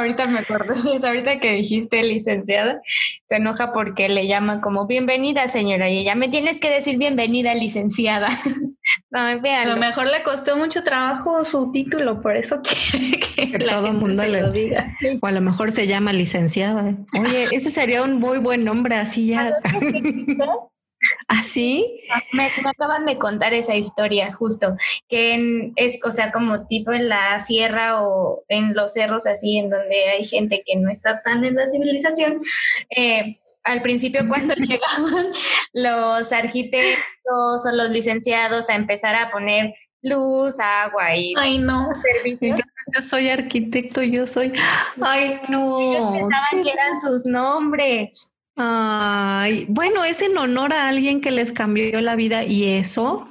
Ahorita 0.00 0.26
me 0.26 0.38
acuerdo, 0.38 0.72
es 0.94 1.04
ahorita 1.04 1.40
que 1.40 1.52
dijiste 1.52 2.02
licenciada, 2.02 2.80
se 3.28 3.36
enoja 3.36 3.70
porque 3.70 4.08
le 4.08 4.26
llaman 4.26 4.62
como 4.62 4.86
bienvenida 4.86 5.46
señora 5.46 5.90
y 5.90 5.98
ella 5.98 6.14
me 6.14 6.28
tienes 6.28 6.58
que 6.58 6.70
decir 6.70 6.96
bienvenida 6.96 7.54
licenciada. 7.54 8.28
no, 9.10 9.20
a 9.20 9.64
lo 9.66 9.76
mejor 9.76 10.06
le 10.06 10.22
costó 10.22 10.56
mucho 10.56 10.82
trabajo 10.84 11.44
su 11.44 11.70
título, 11.70 12.18
por 12.22 12.34
eso 12.34 12.62
quiere 12.92 13.20
que, 13.20 13.58
todo 13.58 13.88
el 13.88 13.92
mundo 13.92 14.24
le 14.24 14.40
lo 14.40 14.50
diga. 14.50 14.96
O 15.20 15.26
a 15.26 15.32
lo 15.32 15.42
mejor 15.42 15.70
se 15.70 15.86
llama 15.86 16.14
licenciada. 16.14 16.94
Oye, 17.20 17.48
ese 17.52 17.70
sería 17.70 18.02
un 18.02 18.18
muy 18.18 18.38
buen 18.38 18.64
nombre 18.64 18.94
así 18.94 19.26
ya. 19.26 19.52
¿Así? 21.28 22.02
¿Ah, 22.10 22.22
me, 22.32 22.50
acaban 22.64 23.06
de 23.06 23.18
contar 23.18 23.54
esa 23.54 23.76
historia, 23.76 24.32
justo, 24.32 24.76
que 25.08 25.72
es, 25.76 26.00
o 26.04 26.10
sea, 26.10 26.32
como 26.32 26.66
tipo 26.66 26.92
en 26.92 27.08
la 27.08 27.38
sierra 27.40 28.02
o 28.02 28.44
en 28.48 28.74
los 28.74 28.92
cerros 28.92 29.26
así, 29.26 29.58
en 29.58 29.70
donde 29.70 30.10
hay 30.10 30.24
gente 30.24 30.62
que 30.64 30.76
no 30.76 30.90
está 30.90 31.22
tan 31.22 31.44
en 31.44 31.56
la 31.56 31.66
civilización. 31.66 32.42
Eh, 32.90 33.38
al 33.62 33.82
principio 33.82 34.26
cuando 34.28 34.54
llegaban 34.56 35.32
los 35.72 36.32
arquitectos 36.32 37.66
o 37.66 37.72
los 37.72 37.90
licenciados 37.90 38.70
a 38.70 38.74
empezar 38.74 39.14
a 39.14 39.30
poner 39.30 39.74
luz, 40.02 40.58
agua 40.60 41.14
y 41.14 41.34
Ay, 41.36 41.58
no. 41.58 41.88
servicios. 42.02 42.60
Yo, 42.94 43.02
soy 43.02 43.28
arquitecto, 43.28 44.02
yo 44.02 44.26
soy... 44.26 44.52
Ay, 45.00 45.40
no. 45.48 46.12
pensaban 46.12 46.64
que 46.64 46.70
eran 46.70 47.00
sus 47.00 47.24
nombres. 47.24 48.32
Ay, 48.62 49.64
bueno, 49.70 50.04
es 50.04 50.20
en 50.20 50.36
honor 50.36 50.74
a 50.74 50.88
alguien 50.88 51.22
que 51.22 51.30
les 51.30 51.50
cambió 51.50 51.98
la 52.02 52.14
vida 52.14 52.44
y 52.44 52.68
eso 52.68 53.26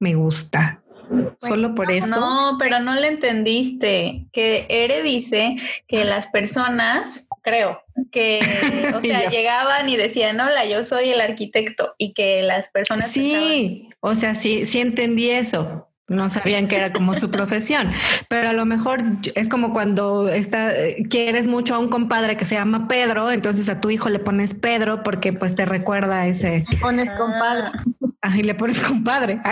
me 0.00 0.16
gusta. 0.16 0.82
Solo 1.40 1.76
por 1.76 1.92
eso. 1.92 2.18
No, 2.18 2.56
pero 2.58 2.80
no 2.80 2.96
le 2.96 3.06
entendiste. 3.06 4.26
Que 4.32 4.66
Ere 4.68 5.02
dice 5.02 5.54
que 5.86 6.04
las 6.04 6.28
personas, 6.28 7.28
creo, 7.42 7.80
que, 8.10 8.40
o 8.96 9.00
sea, 9.00 9.30
llegaban 9.30 9.88
y 9.88 9.96
decían, 9.96 10.40
hola, 10.40 10.64
yo 10.64 10.82
soy 10.82 11.10
el 11.10 11.20
arquitecto 11.20 11.94
y 11.96 12.12
que 12.12 12.42
las 12.42 12.70
personas... 12.70 13.08
Sí, 13.08 13.88
o 14.00 14.16
sea, 14.16 14.34
sí, 14.34 14.66
sí 14.66 14.80
entendí 14.80 15.30
eso. 15.30 15.86
No 16.12 16.28
sabían 16.28 16.68
que 16.68 16.76
era 16.76 16.92
como 16.92 17.14
su 17.14 17.30
profesión, 17.30 17.90
pero 18.28 18.50
a 18.50 18.52
lo 18.52 18.64
mejor 18.64 19.02
es 19.34 19.48
como 19.48 19.72
cuando 19.72 20.28
está, 20.28 20.72
quieres 21.10 21.46
mucho 21.46 21.74
a 21.74 21.78
un 21.78 21.88
compadre 21.88 22.36
que 22.36 22.44
se 22.44 22.54
llama 22.54 22.88
Pedro, 22.88 23.30
entonces 23.30 23.68
a 23.68 23.80
tu 23.80 23.90
hijo 23.90 24.08
le 24.08 24.18
pones 24.18 24.54
Pedro 24.54 25.02
porque 25.02 25.32
pues 25.32 25.54
te 25.54 25.64
recuerda 25.64 26.20
a 26.20 26.26
ese. 26.26 26.64
Le 26.70 26.76
pones 26.78 27.10
compadre. 27.12 27.68
Ah, 28.20 28.36
y 28.36 28.42
le 28.42 28.54
pones 28.54 28.80
compadre. 28.80 29.40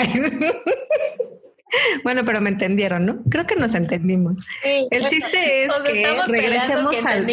Bueno, 2.03 2.25
pero 2.25 2.40
me 2.40 2.51
entendieron, 2.51 3.07
¿no? 3.07 3.23
Creo 3.31 3.46
que 3.46 3.57
nos 3.57 3.75
entendimos. 3.75 4.44
El 4.64 5.05
chiste 5.05 5.64
es 5.64 5.73
que 5.87 6.05
regresemos 6.27 7.05
al 7.05 7.27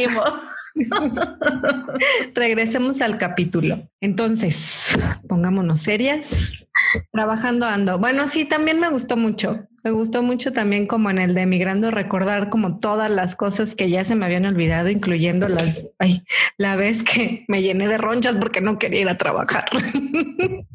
regresemos 2.34 3.02
al 3.02 3.18
capítulo. 3.18 3.90
Entonces, 4.02 4.98
pongámonos 5.28 5.82
serias. 5.82 6.68
Trabajando 7.12 7.66
ando. 7.66 7.98
Bueno, 7.98 8.28
sí, 8.28 8.46
también 8.46 8.80
me 8.80 8.90
gustó 8.90 9.18
mucho. 9.18 9.68
Me 9.84 9.92
gustó 9.92 10.22
mucho 10.22 10.52
también 10.52 10.86
como 10.86 11.10
en 11.10 11.18
el 11.18 11.34
de 11.34 11.42
Emigrando 11.42 11.92
recordar 11.92 12.50
como 12.50 12.80
todas 12.80 13.10
las 13.10 13.36
cosas 13.36 13.74
que 13.74 13.90
ya 13.90 14.04
se 14.04 14.16
me 14.16 14.26
habían 14.26 14.46
olvidado, 14.46 14.90
incluyendo 14.90 15.48
las, 15.48 15.78
ay, 15.98 16.24
la 16.58 16.76
vez 16.76 17.04
que 17.04 17.46
me 17.48 17.62
llené 17.62 17.88
de 17.88 17.98
ronchas 17.98 18.36
porque 18.36 18.60
no 18.62 18.78
quería 18.78 19.02
ir 19.02 19.10
a 19.10 19.18
trabajar. 19.18 19.66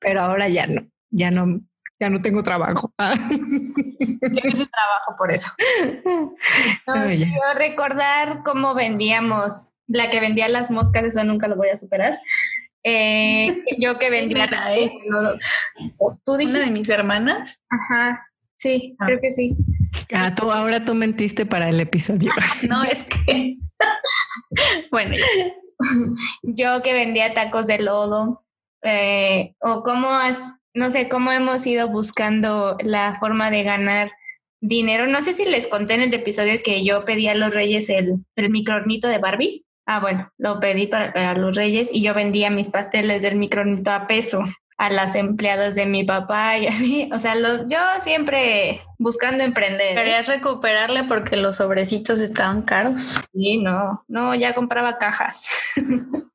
Pero 0.00 0.20
ahora 0.20 0.48
ya 0.48 0.66
no, 0.66 0.88
ya 1.10 1.30
no, 1.30 1.60
ya 2.02 2.10
no 2.10 2.20
tengo 2.20 2.42
trabajo. 2.42 2.92
Tienes 2.98 4.68
trabajo 4.70 5.16
por 5.16 5.30
eso. 5.30 5.52
recordar 7.54 8.42
cómo 8.44 8.74
vendíamos, 8.74 9.70
la 9.86 10.10
que 10.10 10.18
vendía 10.18 10.48
las 10.48 10.72
moscas, 10.72 11.04
eso 11.04 11.22
nunca 11.22 11.46
lo 11.46 11.54
voy 11.54 11.68
a 11.68 11.76
superar. 11.76 12.18
Eh, 12.82 13.62
yo 13.78 14.00
que 14.00 14.10
vendía. 14.10 14.48
¿eh? 14.74 14.90
¿Tú 16.24 16.36
dijiste? 16.36 16.58
¿Una 16.58 16.66
de 16.66 16.72
mis 16.72 16.88
hermanas? 16.88 17.62
Ajá. 17.70 18.26
Sí, 18.56 18.96
ah. 18.98 19.06
creo 19.06 19.20
que 19.20 19.30
sí. 19.30 19.56
Ah, 20.12 20.34
tú, 20.34 20.50
ahora 20.50 20.84
tú 20.84 20.94
mentiste 20.96 21.46
para 21.46 21.68
el 21.68 21.78
episodio. 21.78 22.32
no, 22.68 22.82
es 22.82 23.04
que. 23.04 23.58
bueno, 24.90 25.14
yo 26.42 26.82
que 26.82 26.94
vendía 26.94 27.32
tacos 27.32 27.68
de 27.68 27.78
lodo. 27.78 28.44
Eh, 28.84 29.54
o 29.60 29.84
cómo 29.84 30.10
has 30.10 30.58
no 30.74 30.90
sé 30.90 31.08
cómo 31.08 31.32
hemos 31.32 31.66
ido 31.66 31.88
buscando 31.88 32.76
la 32.82 33.14
forma 33.14 33.50
de 33.50 33.62
ganar 33.62 34.12
dinero. 34.60 35.06
No 35.06 35.20
sé 35.20 35.32
si 35.32 35.44
les 35.44 35.66
conté 35.66 35.94
en 35.94 36.02
el 36.02 36.14
episodio 36.14 36.60
que 36.64 36.84
yo 36.84 37.04
pedí 37.04 37.28
a 37.28 37.34
los 37.34 37.54
reyes 37.54 37.90
el, 37.90 38.24
el 38.36 38.50
microornito 38.50 39.08
de 39.08 39.18
Barbie. 39.18 39.64
Ah, 39.86 40.00
bueno, 40.00 40.30
lo 40.38 40.60
pedí 40.60 40.86
para, 40.86 41.34
los 41.34 41.56
reyes 41.56 41.92
y 41.92 42.02
yo 42.02 42.14
vendía 42.14 42.50
mis 42.50 42.70
pasteles 42.70 43.22
del 43.22 43.36
microornito 43.36 43.90
a 43.90 44.06
peso 44.06 44.44
a 44.78 44.90
las 44.90 45.14
empleadas 45.14 45.74
de 45.74 45.86
mi 45.86 46.04
papá 46.04 46.58
y 46.58 46.66
así. 46.68 47.10
O 47.12 47.18
sea, 47.18 47.34
lo, 47.34 47.68
yo 47.68 47.78
siempre 47.98 48.80
buscando 48.98 49.44
emprender. 49.44 49.92
¿eh? 49.92 49.94
Querías 49.94 50.26
recuperarle 50.28 51.04
porque 51.04 51.36
los 51.36 51.56
sobrecitos 51.56 52.20
estaban 52.20 52.62
caros. 52.62 53.20
Sí, 53.32 53.58
no, 53.58 54.04
no, 54.08 54.34
ya 54.34 54.54
compraba 54.54 54.98
cajas. 54.98 55.58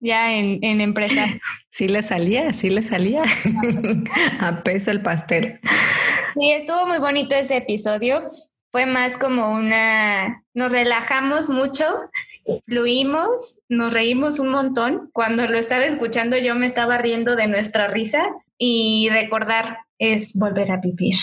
ya 0.00 0.32
en, 0.32 0.58
en 0.62 0.80
empresa. 0.80 1.26
Sí 1.70 1.88
le 1.88 2.02
salía, 2.02 2.52
sí 2.52 2.70
le 2.70 2.82
salía 2.82 3.22
a 4.40 4.62
peso 4.62 4.90
el 4.90 5.02
pastel. 5.02 5.60
Sí, 6.36 6.52
estuvo 6.52 6.86
muy 6.86 6.98
bonito 6.98 7.34
ese 7.34 7.56
episodio. 7.56 8.28
Fue 8.70 8.86
más 8.86 9.16
como 9.16 9.52
una, 9.52 10.42
nos 10.52 10.72
relajamos 10.72 11.48
mucho, 11.48 11.84
fluimos, 12.66 13.60
nos 13.68 13.94
reímos 13.94 14.38
un 14.40 14.48
montón. 14.48 15.10
Cuando 15.12 15.46
lo 15.46 15.58
estaba 15.58 15.84
escuchando 15.84 16.36
yo 16.36 16.54
me 16.54 16.66
estaba 16.66 16.98
riendo 16.98 17.36
de 17.36 17.46
nuestra 17.46 17.88
risa 17.88 18.24
y 18.58 19.08
recordar 19.10 19.78
es 19.98 20.34
volver 20.34 20.72
a 20.72 20.78
vivir. 20.78 21.14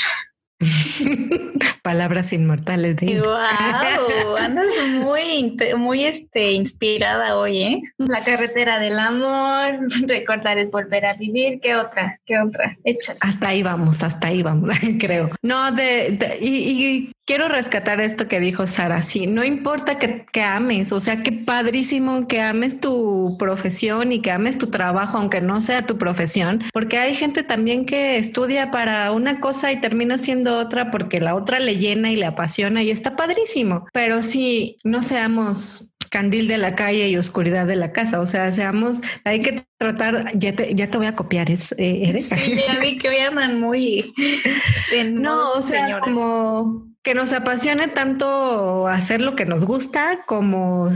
Palabras 1.82 2.32
inmortales 2.34 2.96
de 2.98 3.22
Wow, 3.22 4.36
andas 4.40 4.68
muy, 5.00 5.58
muy 5.78 6.06
este, 6.06 6.52
inspirada 6.52 7.38
hoy, 7.38 7.64
¿eh? 7.64 7.82
La 7.98 8.24
carretera 8.24 8.80
del 8.80 9.00
amor, 9.00 9.80
recordar 10.08 10.58
es 10.58 10.70
volver 10.70 11.06
a 11.06 11.14
vivir. 11.14 11.60
¿Qué 11.60 11.76
otra? 11.76 12.20
¿Qué 12.26 12.38
otra? 12.40 12.78
Échale. 12.84 13.20
Hasta 13.22 13.48
ahí 13.48 13.64
vamos, 13.64 14.04
hasta 14.04 14.28
ahí 14.28 14.44
vamos, 14.44 14.70
creo. 15.00 15.30
No, 15.42 15.72
de, 15.72 16.18
y, 16.42 17.12
quiero 17.26 17.48
rescatar 17.48 18.02
esto 18.02 18.28
que 18.28 18.40
dijo 18.40 18.68
Sara. 18.68 19.02
Sí, 19.02 19.26
no 19.26 19.44
importa 19.44 19.98
que, 19.98 20.26
que 20.32 20.44
ames, 20.44 20.92
o 20.92 21.00
sea, 21.00 21.24
qué 21.24 21.32
padrísimo 21.32 22.28
que 22.28 22.42
ames 22.42 22.80
tu 22.80 23.38
profesión 23.40 24.12
y 24.12 24.22
que 24.22 24.32
ames 24.32 24.58
tu 24.58 24.68
trabajo, 24.68 25.18
aunque 25.18 25.42
no 25.42 25.62
sea 25.62 25.86
tu 25.86 25.98
profesión, 25.98 26.64
porque 26.74 26.98
hay 26.98 27.16
gente 27.16 27.44
también 27.44 27.86
que 27.86 28.18
estudia 28.18 28.70
para 28.70 29.12
una 29.12 29.40
cosa 29.40 29.72
y 29.72 29.80
termina 29.80 30.18
siendo 30.18 30.51
otra 30.60 30.92
porque 30.92 31.20
la 31.20 31.36
otra 31.36 31.60
le 31.60 31.78
llena 31.78 32.12
y 32.12 32.16
le 32.16 32.26
apasiona 32.26 32.84
y 32.84 32.92
está 32.92 33.16
padrísimo. 33.16 33.86
Pero 33.94 34.22
si 34.22 34.78
no 34.84 35.02
seamos 35.02 35.92
candil 36.12 36.50
de 36.50 36.58
la 36.58 36.76
calle 36.76 37.08
y 37.08 37.16
oscuridad 37.16 37.66
de 37.66 37.78
la 37.78 37.94
casa. 37.94 38.20
O 38.20 38.28
sea, 38.28 38.52
seamos, 38.52 39.02
hay 39.24 39.42
que 39.42 39.64
tratar, 39.78 40.38
ya 40.38 40.54
te, 40.54 40.76
ya 40.76 40.90
te 40.90 40.98
voy 40.98 41.08
a 41.08 41.16
copiar, 41.16 41.50
¿es, 41.50 41.72
eh, 41.78 42.02
¿eres? 42.04 42.28
Sí, 42.28 42.60
ya 42.68 42.78
vi 42.80 42.98
que 42.98 43.10
hoy 43.10 43.18
andan 43.18 43.60
muy... 43.60 44.14
no, 45.14 45.54
o 45.54 45.62
sea, 45.62 46.00
como 46.02 46.92
que 47.02 47.16
nos 47.16 47.32
apasione 47.34 47.88
tanto 47.88 48.88
hacer 48.88 49.22
lo 49.22 49.36
que 49.36 49.46
nos 49.46 49.66
gusta, 49.66 50.24
como 50.28 50.92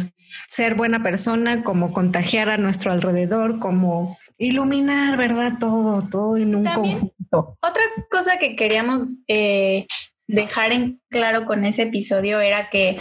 ser 0.48 0.76
buena 0.76 1.04
persona, 1.04 1.63
como 1.63 1.91
contagiar 1.91 2.50
a 2.50 2.58
nuestro 2.58 2.91
alrededor, 2.91 3.60
como 3.60 4.17
iluminar, 4.38 5.17
¿verdad? 5.17 5.54
Todo, 5.60 6.04
todo 6.10 6.38
en 6.38 6.56
un 6.56 6.65
conjunto. 6.65 7.58
Otra 7.62 7.84
cosa 8.10 8.38
que 8.38 8.56
queríamos 8.56 9.04
eh, 9.28 9.86
dejar 10.28 10.71
en 10.71 11.02
claro 11.10 11.45
con 11.45 11.65
ese 11.65 11.84
episodio 11.84 12.39
era 12.39 12.69
que, 12.69 12.98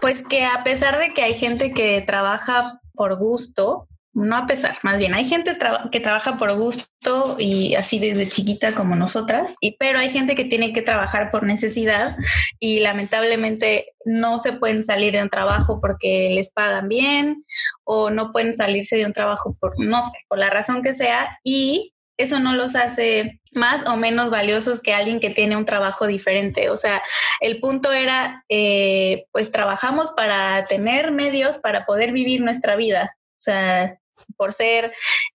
pues 0.00 0.22
que 0.22 0.44
a 0.44 0.62
pesar 0.64 0.98
de 0.98 1.14
que 1.14 1.22
hay 1.22 1.34
gente 1.34 1.70
que 1.70 2.02
trabaja 2.02 2.80
por 2.92 3.16
gusto, 3.16 3.88
no 4.16 4.34
a 4.34 4.46
pesar, 4.46 4.78
más 4.82 4.96
bien, 4.96 5.12
hay 5.12 5.26
gente 5.26 5.58
que 5.92 6.00
trabaja 6.00 6.38
por 6.38 6.54
gusto 6.56 7.36
y 7.38 7.74
así 7.74 7.98
desde 7.98 8.26
chiquita 8.26 8.72
como 8.72 8.96
nosotras, 8.96 9.56
y, 9.60 9.76
pero 9.76 9.98
hay 9.98 10.10
gente 10.10 10.34
que 10.34 10.46
tiene 10.46 10.72
que 10.72 10.80
trabajar 10.80 11.30
por 11.30 11.42
necesidad 11.42 12.16
y 12.58 12.80
lamentablemente 12.80 13.92
no 14.06 14.38
se 14.38 14.54
pueden 14.54 14.84
salir 14.84 15.12
de 15.12 15.22
un 15.22 15.28
trabajo 15.28 15.80
porque 15.82 16.30
les 16.32 16.50
pagan 16.50 16.88
bien 16.88 17.44
o 17.84 18.08
no 18.08 18.32
pueden 18.32 18.54
salirse 18.54 18.96
de 18.96 19.04
un 19.04 19.12
trabajo 19.12 19.54
por, 19.60 19.72
no 19.84 20.02
sé, 20.02 20.18
por 20.28 20.38
la 20.38 20.48
razón 20.48 20.82
que 20.82 20.94
sea 20.94 21.38
y 21.44 21.92
eso 22.16 22.40
no 22.40 22.54
los 22.54 22.74
hace 22.74 23.42
más 23.52 23.86
o 23.86 23.96
menos 23.96 24.30
valiosos 24.30 24.80
que 24.80 24.94
alguien 24.94 25.20
que 25.20 25.28
tiene 25.28 25.58
un 25.58 25.66
trabajo 25.66 26.06
diferente. 26.06 26.70
O 26.70 26.78
sea, 26.78 27.02
el 27.40 27.60
punto 27.60 27.92
era, 27.92 28.44
eh, 28.48 29.26
pues 29.32 29.52
trabajamos 29.52 30.12
para 30.12 30.64
tener 30.64 31.10
medios 31.10 31.58
para 31.58 31.84
poder 31.84 32.12
vivir 32.12 32.40
nuestra 32.40 32.76
vida. 32.76 33.14
O 33.32 33.42
sea, 33.42 33.98
por 34.36 34.52
ser 34.52 34.92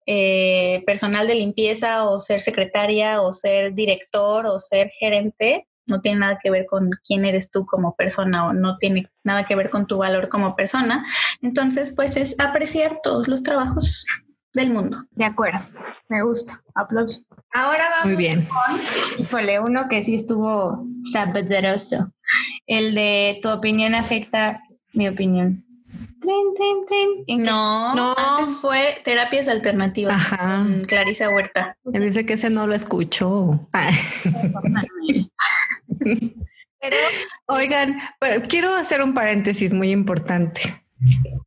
eh, 0.05 0.83
personal 0.85 1.27
de 1.27 1.35
limpieza 1.35 2.05
o 2.05 2.19
ser 2.19 2.41
secretaria 2.41 3.21
o 3.21 3.33
ser 3.33 3.73
director 3.73 4.45
o 4.45 4.59
ser 4.59 4.89
gerente, 4.89 5.67
no 5.87 6.01
tiene 6.01 6.19
nada 6.19 6.39
que 6.41 6.51
ver 6.51 6.65
con 6.65 6.91
quién 7.05 7.25
eres 7.25 7.49
tú 7.49 7.65
como 7.65 7.95
persona 7.95 8.47
o 8.47 8.53
no 8.53 8.77
tiene 8.77 9.09
nada 9.23 9.45
que 9.45 9.55
ver 9.55 9.69
con 9.69 9.87
tu 9.87 9.97
valor 9.97 10.29
como 10.29 10.55
persona. 10.55 11.05
Entonces, 11.41 11.93
pues 11.95 12.17
es 12.17 12.35
apreciar 12.39 12.99
todos 13.01 13.27
los 13.27 13.41
trabajos 13.41 14.05
del 14.53 14.71
mundo. 14.71 15.05
De 15.11 15.25
acuerdo, 15.25 15.59
me 16.09 16.23
gusta. 16.23 16.61
Aplausos. 16.75 17.27
Ahora 17.53 17.89
vamos 17.89 18.05
Muy 18.05 18.15
bien. 18.15 18.47
con, 18.47 18.81
híjole, 19.17 19.59
uno 19.59 19.87
que 19.87 20.03
sí 20.03 20.15
estuvo 20.15 20.85
sabederoso. 21.03 22.11
El 22.65 22.93
de 22.93 23.39
tu 23.41 23.49
opinión 23.49 23.95
afecta 23.95 24.61
mi 24.93 25.07
opinión. 25.07 25.63
No, 27.27 27.95
no, 27.95 28.15
antes 28.17 28.55
fue 28.57 29.01
terapias 29.03 29.47
alternativas 29.47 30.15
Ajá. 30.15 30.65
Clarisa 30.87 31.29
Huerta. 31.29 31.77
dice 31.83 32.25
que 32.25 32.33
ese 32.33 32.49
no 32.49 32.67
lo 32.67 32.73
escuchó. 32.73 33.69
Pero, 36.79 36.97
Oigan, 37.47 37.97
pero 38.19 38.41
quiero 38.47 38.73
hacer 38.75 39.01
un 39.01 39.13
paréntesis 39.13 39.73
muy 39.73 39.91
importante. 39.91 40.61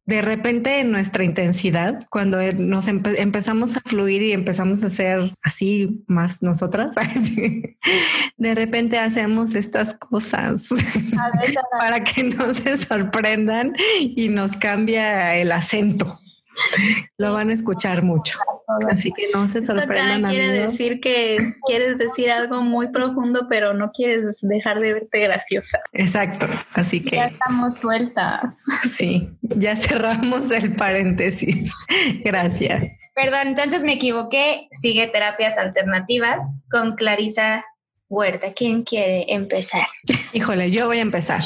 De 0.06 0.22
repente 0.22 0.80
en 0.80 0.92
nuestra 0.92 1.24
intensidad, 1.24 1.98
cuando 2.10 2.38
nos 2.52 2.88
empezamos 2.88 3.76
a 3.76 3.80
fluir 3.80 4.22
y 4.22 4.32
empezamos 4.32 4.82
a 4.84 4.90
ser 4.90 5.34
así 5.42 6.02
más 6.06 6.42
nosotras, 6.42 6.94
de 8.36 8.54
repente 8.54 8.98
hacemos 8.98 9.54
estas 9.54 9.94
cosas 9.94 10.68
para 11.78 12.04
que 12.04 12.24
no 12.24 12.54
se 12.54 12.78
sorprendan 12.78 13.72
y 14.00 14.28
nos 14.28 14.56
cambia 14.56 15.36
el 15.36 15.52
acento. 15.52 16.20
Lo 17.18 17.32
van 17.32 17.50
a 17.50 17.52
escuchar 17.52 18.02
mucho. 18.02 18.38
Así 18.88 19.12
que 19.12 19.28
no 19.34 19.48
se 19.48 19.62
sorprendan. 19.62 20.30
quiere 20.30 20.66
decir 20.66 21.00
que 21.00 21.38
quieres 21.66 21.98
decir 21.98 22.30
algo 22.30 22.62
muy 22.62 22.88
profundo, 22.88 23.46
pero 23.48 23.74
no 23.74 23.90
quieres 23.92 24.38
dejar 24.42 24.80
de 24.80 24.94
verte 24.94 25.20
graciosa. 25.20 25.80
Exacto. 25.92 26.46
Así 26.72 27.02
que. 27.02 27.16
Ya 27.16 27.26
estamos 27.26 27.78
sueltas. 27.78 28.40
Sí, 28.82 29.30
ya 29.40 29.76
cerramos 29.76 30.50
el 30.50 30.76
paréntesis. 30.76 31.74
Gracias. 32.24 33.10
Perdón, 33.14 33.48
entonces 33.48 33.82
me 33.82 33.94
equivoqué. 33.94 34.68
Sigue 34.70 35.08
terapias 35.08 35.58
alternativas 35.58 36.60
con 36.70 36.94
Clarisa 36.94 37.64
Huerta. 38.08 38.52
¿Quién 38.54 38.82
quiere 38.82 39.32
empezar? 39.32 39.86
Híjole, 40.32 40.70
yo 40.70 40.86
voy 40.86 40.98
a 40.98 41.02
empezar. 41.02 41.42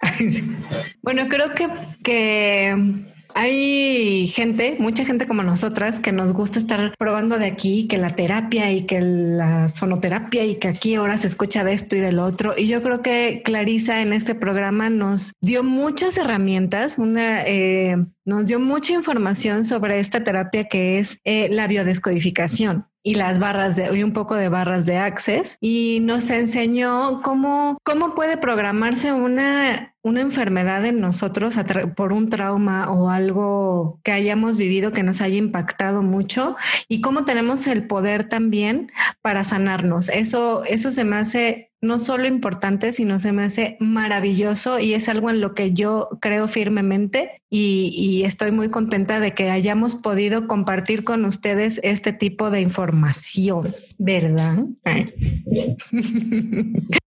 bueno, 1.02 1.28
creo 1.28 1.52
que, 1.54 1.68
que 2.02 3.06
hay 3.38 4.28
gente, 4.28 4.76
mucha 4.78 5.04
gente 5.04 5.26
como 5.26 5.42
nosotras, 5.42 6.00
que 6.00 6.10
nos 6.10 6.32
gusta 6.32 6.58
estar 6.58 6.94
probando 6.98 7.38
de 7.38 7.44
aquí, 7.44 7.86
que 7.86 7.98
la 7.98 8.08
terapia 8.08 8.72
y 8.72 8.86
que 8.86 9.02
la 9.02 9.68
sonoterapia 9.68 10.46
y 10.46 10.54
que 10.54 10.68
aquí 10.68 10.94
ahora 10.94 11.18
se 11.18 11.26
escucha 11.26 11.62
de 11.62 11.74
esto 11.74 11.96
y 11.96 12.00
del 12.00 12.18
otro. 12.18 12.54
Y 12.56 12.66
yo 12.66 12.82
creo 12.82 13.02
que 13.02 13.42
Clarisa 13.44 14.00
en 14.00 14.14
este 14.14 14.34
programa 14.34 14.88
nos 14.88 15.34
dio 15.42 15.62
muchas 15.62 16.16
herramientas, 16.16 16.96
una, 16.96 17.42
eh, 17.46 18.06
nos 18.26 18.46
dio 18.48 18.58
mucha 18.60 18.92
información 18.92 19.64
sobre 19.64 20.00
esta 20.00 20.24
terapia 20.24 20.64
que 20.64 20.98
es 20.98 21.20
eh, 21.24 21.48
la 21.48 21.68
biodescodificación 21.68 22.86
y 23.04 23.14
las 23.14 23.38
barras 23.38 23.76
de, 23.76 23.96
y 23.96 24.02
un 24.02 24.12
poco 24.12 24.34
de 24.34 24.48
barras 24.48 24.84
de 24.84 24.98
Access 24.98 25.58
y 25.60 26.00
nos 26.02 26.28
enseñó 26.30 27.22
cómo, 27.22 27.78
cómo 27.84 28.16
puede 28.16 28.36
programarse 28.36 29.12
una, 29.12 29.94
una 30.02 30.20
enfermedad 30.22 30.84
en 30.84 31.00
nosotros 31.00 31.54
por 31.94 32.12
un 32.12 32.28
trauma 32.28 32.90
o 32.90 33.08
algo 33.08 34.00
que 34.02 34.10
hayamos 34.10 34.58
vivido 34.58 34.90
que 34.90 35.04
nos 35.04 35.20
haya 35.20 35.36
impactado 35.36 36.02
mucho 36.02 36.56
y 36.88 37.00
cómo 37.00 37.24
tenemos 37.24 37.68
el 37.68 37.86
poder 37.86 38.26
también 38.26 38.90
para 39.22 39.44
sanarnos. 39.44 40.08
Eso, 40.08 40.64
eso 40.64 40.90
se 40.90 41.04
me 41.04 41.14
hace 41.14 41.70
no 41.82 41.98
solo 41.98 42.26
importante, 42.26 42.92
sino 42.92 43.18
se 43.18 43.32
me 43.32 43.44
hace 43.44 43.76
maravilloso 43.80 44.78
y 44.78 44.94
es 44.94 45.08
algo 45.08 45.30
en 45.30 45.40
lo 45.40 45.54
que 45.54 45.72
yo 45.72 46.08
creo 46.20 46.48
firmemente 46.48 47.42
y, 47.48 48.22
estoy 48.24 48.50
muy 48.50 48.70
contenta 48.70 49.20
de 49.20 49.32
que 49.32 49.50
hayamos 49.50 49.94
podido 49.94 50.46
compartir 50.48 51.04
con 51.04 51.24
ustedes 51.24 51.80
este 51.84 52.12
tipo 52.12 52.50
de 52.50 52.60
información, 52.60 53.74
¿verdad? 53.98 54.64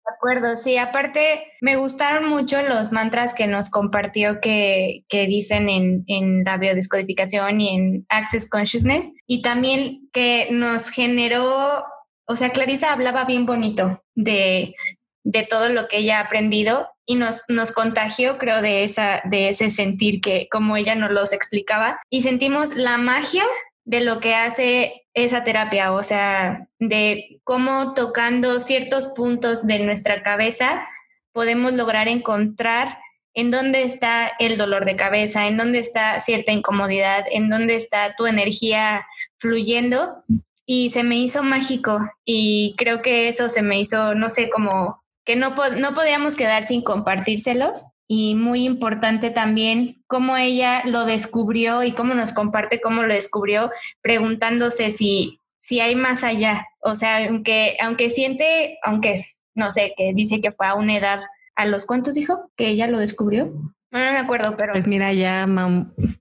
De 0.05 0.11
acuerdo, 0.17 0.57
sí, 0.57 0.77
aparte 0.77 1.43
me 1.61 1.77
gustaron 1.77 2.29
mucho 2.29 2.61
los 2.61 2.91
mantras 2.91 3.33
que 3.33 3.47
nos 3.47 3.69
compartió 3.69 4.41
que, 4.41 5.05
dicen 5.09 5.69
en, 5.69 6.03
en, 6.07 6.43
la 6.43 6.57
biodescodificación 6.57 7.61
y 7.61 7.75
en 7.75 8.05
Access 8.09 8.49
Consciousness 8.49 9.13
y 9.27 9.41
también 9.41 10.09
que 10.11 10.49
nos 10.51 10.89
generó 10.89 11.85
o 12.25 12.35
sea, 12.35 12.51
Clarisa 12.51 12.91
hablaba 12.91 13.25
bien 13.25 13.45
bonito 13.45 14.03
de, 14.15 14.75
de 15.23 15.43
todo 15.43 15.69
lo 15.69 15.87
que 15.87 15.97
ella 15.97 16.19
ha 16.19 16.23
aprendido 16.23 16.87
y 17.05 17.15
nos, 17.15 17.43
nos 17.47 17.71
contagió, 17.71 18.37
creo, 18.37 18.61
de, 18.61 18.83
esa, 18.83 19.21
de 19.25 19.49
ese 19.49 19.69
sentir 19.69 20.21
que 20.21 20.47
como 20.49 20.77
ella 20.77 20.95
nos 20.95 21.11
los 21.11 21.33
explicaba. 21.33 21.99
Y 22.09 22.21
sentimos 22.21 22.75
la 22.75 22.97
magia 22.97 23.43
de 23.85 24.01
lo 24.01 24.19
que 24.19 24.35
hace 24.35 25.05
esa 25.13 25.43
terapia, 25.43 25.91
o 25.91 26.03
sea, 26.03 26.67
de 26.79 27.41
cómo 27.43 27.93
tocando 27.93 28.59
ciertos 28.59 29.07
puntos 29.07 29.67
de 29.67 29.79
nuestra 29.79 30.23
cabeza 30.23 30.87
podemos 31.33 31.73
lograr 31.73 32.07
encontrar 32.07 32.99
en 33.33 33.51
dónde 33.51 33.83
está 33.83 34.31
el 34.39 34.57
dolor 34.57 34.85
de 34.85 34.95
cabeza, 34.95 35.47
en 35.47 35.57
dónde 35.57 35.79
está 35.79 36.19
cierta 36.19 36.51
incomodidad, 36.51 37.25
en 37.31 37.49
dónde 37.49 37.75
está 37.75 38.15
tu 38.15 38.27
energía 38.27 39.05
fluyendo 39.37 40.23
y 40.65 40.89
se 40.89 41.03
me 41.03 41.17
hizo 41.17 41.43
mágico 41.43 41.99
y 42.25 42.75
creo 42.77 43.01
que 43.01 43.27
eso 43.27 43.49
se 43.49 43.61
me 43.61 43.79
hizo, 43.79 44.15
no 44.15 44.29
sé, 44.29 44.49
como 44.49 45.03
que 45.25 45.35
no, 45.35 45.55
no 45.77 45.93
podíamos 45.93 46.35
quedar 46.35 46.63
sin 46.63 46.83
compartírselos 46.83 47.87
y 48.07 48.35
muy 48.35 48.65
importante 48.65 49.29
también 49.29 50.03
cómo 50.07 50.37
ella 50.37 50.83
lo 50.85 51.05
descubrió 51.05 51.83
y 51.83 51.93
cómo 51.93 52.13
nos 52.13 52.33
comparte 52.33 52.81
cómo 52.81 53.03
lo 53.03 53.13
descubrió, 53.13 53.71
preguntándose 54.01 54.91
si, 54.91 55.39
si 55.59 55.79
hay 55.79 55.95
más 55.95 56.23
allá. 56.23 56.65
O 56.81 56.95
sea, 56.95 57.27
aunque, 57.27 57.77
aunque 57.81 58.09
siente, 58.09 58.77
aunque 58.83 59.15
no 59.55 59.71
sé, 59.71 59.93
que 59.95 60.11
dice 60.13 60.41
que 60.41 60.51
fue 60.51 60.67
a 60.67 60.75
una 60.75 60.97
edad, 60.97 61.21
¿a 61.55 61.65
los 61.65 61.85
cuántos 61.85 62.15
dijo 62.15 62.51
que 62.55 62.67
ella 62.69 62.87
lo 62.87 62.99
descubrió? 62.99 63.45
No, 63.45 63.99
me 63.99 64.17
acuerdo, 64.17 64.55
pero... 64.57 64.73
Pues 64.73 64.87
mira, 64.87 65.13
ya 65.13 65.47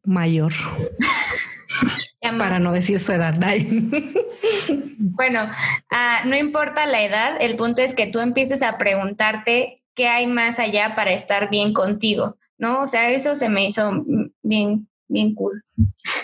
mayor. 0.05 0.52
Para 2.22 2.61
no 2.61 2.72
decir 2.72 3.00
su 3.00 3.12
edad. 3.12 3.35
bueno, 4.98 5.50
ah, 5.90 6.22
no 6.24 6.37
importa 6.37 6.87
la 6.87 7.02
edad, 7.02 7.37
el 7.40 7.56
punto 7.56 7.82
es 7.82 7.94
que 7.94 8.06
tú 8.06 8.20
empieces 8.20 8.62
a 8.62 8.78
preguntarte 8.78 9.76
qué 9.94 10.06
hay 10.08 10.26
más 10.26 10.58
allá 10.58 10.94
para 10.94 11.12
estar 11.12 11.50
bien 11.50 11.72
contigo, 11.72 12.37
¿no? 12.58 12.80
O 12.80 12.87
sea, 12.87 13.11
eso 13.11 13.35
se 13.35 13.48
me 13.48 13.66
hizo 13.66 14.04
bien, 14.42 14.88
bien 15.08 15.35
cool. 15.35 15.64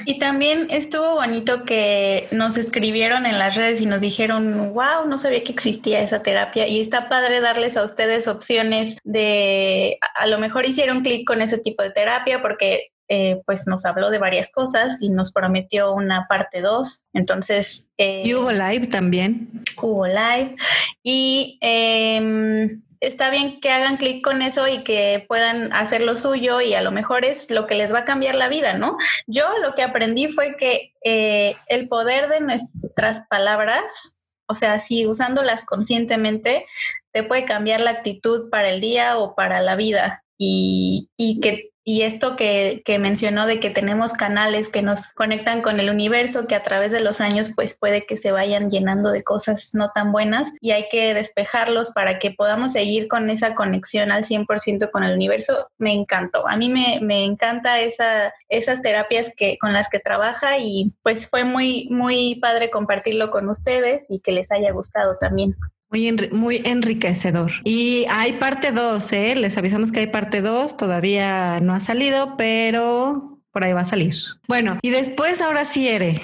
Y 0.07 0.19
también 0.19 0.69
estuvo 0.71 1.17
bonito 1.17 1.65
que 1.65 2.29
nos 2.31 2.57
escribieron 2.57 3.27
en 3.27 3.39
las 3.39 3.57
redes 3.57 3.81
y 3.81 3.87
nos 3.87 4.01
dijeron, 4.01 4.73
wow, 4.73 5.07
no 5.07 5.19
sabía 5.19 5.43
que 5.43 5.53
existía 5.53 6.01
esa 6.01 6.23
terapia 6.23 6.67
y 6.67 6.81
está 6.81 7.09
padre 7.09 7.41
darles 7.41 7.77
a 7.77 7.85
ustedes 7.85 8.29
opciones 8.29 8.97
de, 9.05 9.99
a, 10.15 10.27
lo 10.27 10.39
mejor 10.39 10.65
hicieron 10.65 11.03
clic 11.03 11.27
con 11.27 11.43
ese 11.43 11.59
tipo 11.59 11.83
de 11.83 11.91
terapia 11.91 12.41
porque 12.41 12.93
eh, 13.09 13.41
pues 13.47 13.67
nos 13.67 13.87
habló 13.87 14.11
de 14.11 14.19
varias 14.19 14.53
cosas 14.53 15.01
y 15.01 15.09
nos 15.09 15.33
prometió 15.33 15.93
una 15.95 16.27
parte 16.29 16.61
2. 16.61 17.07
Entonces... 17.15 17.89
Eh, 17.97 18.23
y 18.25 18.35
hubo 18.35 18.53
live 18.53 18.87
también. 18.89 19.65
Hubo 19.81 20.07
live. 20.07 20.57
Y 21.03 21.59
em, 21.63 22.83
está 23.01 23.31
bien 23.31 23.61
que 23.61 23.71
hagan 23.71 23.97
clic 23.97 24.23
con 24.23 24.43
eso 24.43 24.69
y 24.69 24.85
que 24.85 25.25
puedan 25.27 25.73
hacer 25.73 26.03
lo 26.03 26.17
suyo 26.17 26.61
y 26.61 26.75
a 26.75 26.83
lo 26.83 26.91
mejor 26.91 27.25
es 27.25 27.51
lo 27.51 27.67
que 27.67 27.75
les 27.75 27.93
va 27.93 28.01
a 28.01 28.05
cambiar 28.05 28.35
la 28.35 28.49
vida, 28.49 28.75
¿no? 28.75 28.99
Yo 29.27 29.47
lo 29.63 29.75
que 29.75 29.83
aprendí 29.83 30.29
fue 30.29 30.57
que 30.57 30.93
eh, 31.03 31.57
el 31.69 31.89
poder 31.89 32.29
de 32.29 32.41
nuestras 32.41 33.27
palabras, 33.29 34.19
o 34.47 34.55
sea, 34.55 34.81
si 34.81 35.07
usándolas 35.07 35.65
conscientemente, 35.65 36.67
te 37.13 37.23
puede 37.23 37.45
cambiar 37.45 37.81
la 37.81 37.91
actitud 37.91 38.51
para 38.51 38.71
el 38.71 38.81
día 38.81 39.19
o 39.19 39.35
para 39.35 39.61
la 39.61 39.77
vida 39.77 40.25
y, 40.37 41.09
y 41.17 41.41
que 41.41 41.71
y 41.89 42.03
esto 42.03 42.37
que, 42.37 42.83
mencionó 43.01 43.47
de 43.47 43.61
que 43.61 43.71
tenemos 43.71 44.13
canales 44.13 44.69
que 44.69 44.83
nos 44.83 45.11
conectan 45.15 45.63
con 45.63 45.81
el 45.81 45.89
universo, 45.89 46.47
que 46.47 46.55
a 46.55 46.63
través 46.63 46.93
de 46.93 47.01
los 47.01 47.23
años 47.23 47.53
pues 47.55 47.79
puede 47.79 48.05
que 48.05 48.19
se 48.19 48.31
vayan 48.31 48.69
llenando 48.69 49.11
de 49.11 49.25
cosas 49.25 49.71
no 49.73 49.91
tan 49.95 50.13
buenas 50.13 50.53
y 50.61 50.73
hay 50.73 50.91
que 50.91 51.15
despejarlos 51.15 51.93
para 51.93 52.19
que 52.19 52.31
podamos 52.31 52.75
seguir 52.75 53.09
con 53.09 53.31
esa 53.31 53.55
conexión 53.55 54.13
al 54.13 54.25
100% 54.25 54.91
con 54.91 55.03
el 55.03 55.15
universo, 55.15 55.71
me 55.79 55.95
encantó. 55.95 56.47
A 56.47 56.59
mí 56.59 56.69
me, 56.69 56.99
me 57.01 57.25
encanta 57.25 57.81
esa, 57.81 58.35
esas 58.51 58.83
terapias 58.83 59.33
que, 59.35 59.57
con 59.57 59.73
las 59.73 59.89
que 59.89 59.99
trabaja 59.99 60.59
y 60.59 60.93
pues 61.03 61.31
fue 61.31 61.45
muy, 61.45 61.89
muy 61.91 62.35
padre 62.35 62.69
compartirlo 62.69 63.31
con 63.31 63.49
ustedes 63.49 64.05
y 64.11 64.21
que 64.21 64.33
les 64.33 64.53
haya 64.53 64.73
gustado 64.73 65.17
también. 65.19 65.57
Muy, 65.91 66.29
muy 66.33 66.63
enriquecedor. 66.65 67.51
Y 67.65 68.05
hay 68.11 68.35
parte 68.35 68.73
2, 68.73 69.13
¿eh? 69.13 69.35
Les 69.37 69.57
avisamos 69.57 69.91
que 69.91 70.01
hay 70.01 70.07
parte 70.09 70.43
2, 70.43 70.77
todavía 70.77 71.61
no 71.61 71.75
ha 71.75 71.81
salido, 71.81 72.37
pero 72.37 73.41
por 73.53 73.65
ahí 73.65 73.73
va 73.73 73.81
a 73.81 73.85
salir. 73.85 74.15
Bueno, 74.47 74.79
y 74.83 74.91
después 74.91 75.41
ahora 75.41 75.65
sí, 75.65 75.89
Ere. 75.89 76.21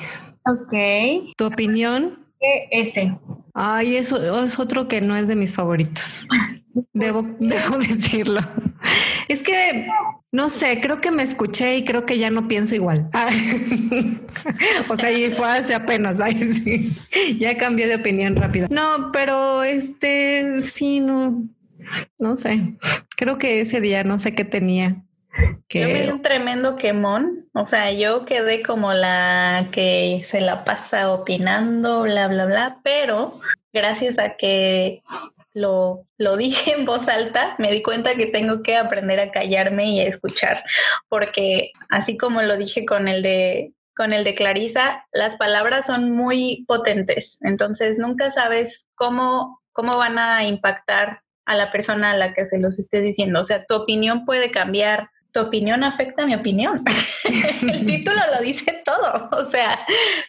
Ok. 0.46 1.34
¿Tu 1.36 1.46
opinión? 1.46 2.23
Ese. 2.70 3.16
Ay, 3.54 3.96
eso 3.96 4.44
es 4.44 4.58
otro 4.58 4.88
que 4.88 5.00
no 5.00 5.16
es 5.16 5.28
de 5.28 5.36
mis 5.36 5.54
favoritos. 5.54 6.26
Debo, 6.92 7.22
debo 7.38 7.78
decirlo. 7.78 8.40
Es 9.28 9.42
que, 9.42 9.86
no 10.32 10.50
sé, 10.50 10.80
creo 10.80 11.00
que 11.00 11.12
me 11.12 11.22
escuché 11.22 11.76
y 11.76 11.84
creo 11.84 12.04
que 12.04 12.18
ya 12.18 12.30
no 12.30 12.48
pienso 12.48 12.74
igual. 12.74 13.08
o 14.88 14.96
sea, 14.96 15.12
y 15.12 15.30
fue 15.30 15.46
hace 15.46 15.74
apenas, 15.74 16.18
ya 17.38 17.56
cambié 17.56 17.86
de 17.86 17.94
opinión 17.94 18.34
rápido. 18.34 18.66
No, 18.70 19.10
pero 19.12 19.62
este, 19.62 20.62
sí, 20.62 20.98
no, 20.98 21.44
no 22.18 22.36
sé. 22.36 22.74
Creo 23.16 23.38
que 23.38 23.60
ese 23.60 23.80
día 23.80 24.02
no 24.02 24.18
sé 24.18 24.34
qué 24.34 24.44
tenía. 24.44 25.03
Que... 25.68 25.80
Yo 25.80 25.88
me 25.88 26.02
di 26.02 26.08
un 26.10 26.22
tremendo 26.22 26.76
quemón, 26.76 27.48
o 27.52 27.66
sea, 27.66 27.90
yo 27.92 28.24
quedé 28.24 28.62
como 28.62 28.92
la 28.92 29.68
que 29.72 30.22
se 30.26 30.40
la 30.40 30.64
pasa 30.64 31.12
opinando, 31.12 32.02
bla, 32.02 32.28
bla, 32.28 32.46
bla, 32.46 32.80
pero 32.82 33.40
gracias 33.72 34.18
a 34.18 34.36
que 34.36 35.02
lo, 35.52 36.06
lo 36.18 36.36
dije 36.38 36.72
en 36.72 36.84
voz 36.84 37.08
alta, 37.08 37.56
me 37.58 37.70
di 37.70 37.82
cuenta 37.82 38.14
que 38.14 38.26
tengo 38.26 38.62
que 38.62 38.76
aprender 38.76 39.20
a 39.20 39.30
callarme 39.30 39.86
y 39.92 40.00
a 40.00 40.06
escuchar, 40.06 40.62
porque 41.08 41.72
así 41.88 42.16
como 42.16 42.42
lo 42.42 42.56
dije 42.56 42.84
con 42.84 43.08
el 43.08 43.22
de 43.22 43.72
con 43.96 44.12
el 44.12 44.24
de 44.24 44.34
Clarisa, 44.34 45.06
las 45.12 45.36
palabras 45.36 45.86
son 45.86 46.10
muy 46.10 46.64
potentes, 46.66 47.38
entonces 47.42 47.96
nunca 47.96 48.32
sabes 48.32 48.88
cómo, 48.96 49.62
cómo 49.70 49.96
van 49.96 50.18
a 50.18 50.44
impactar 50.44 51.20
a 51.46 51.54
la 51.54 51.70
persona 51.70 52.10
a 52.10 52.16
la 52.16 52.34
que 52.34 52.44
se 52.44 52.58
los 52.58 52.78
estés 52.78 53.02
diciendo. 53.02 53.40
O 53.40 53.44
sea, 53.44 53.64
tu 53.66 53.74
opinión 53.74 54.24
puede 54.24 54.50
cambiar 54.50 55.10
tu 55.34 55.40
opinión 55.40 55.82
afecta 55.82 56.22
a 56.22 56.26
mi 56.26 56.34
opinión. 56.34 56.84
el 57.60 57.84
título 57.84 58.20
lo 58.32 58.40
dice 58.40 58.82
todo. 58.84 59.28
O 59.32 59.44
sea, 59.44 59.80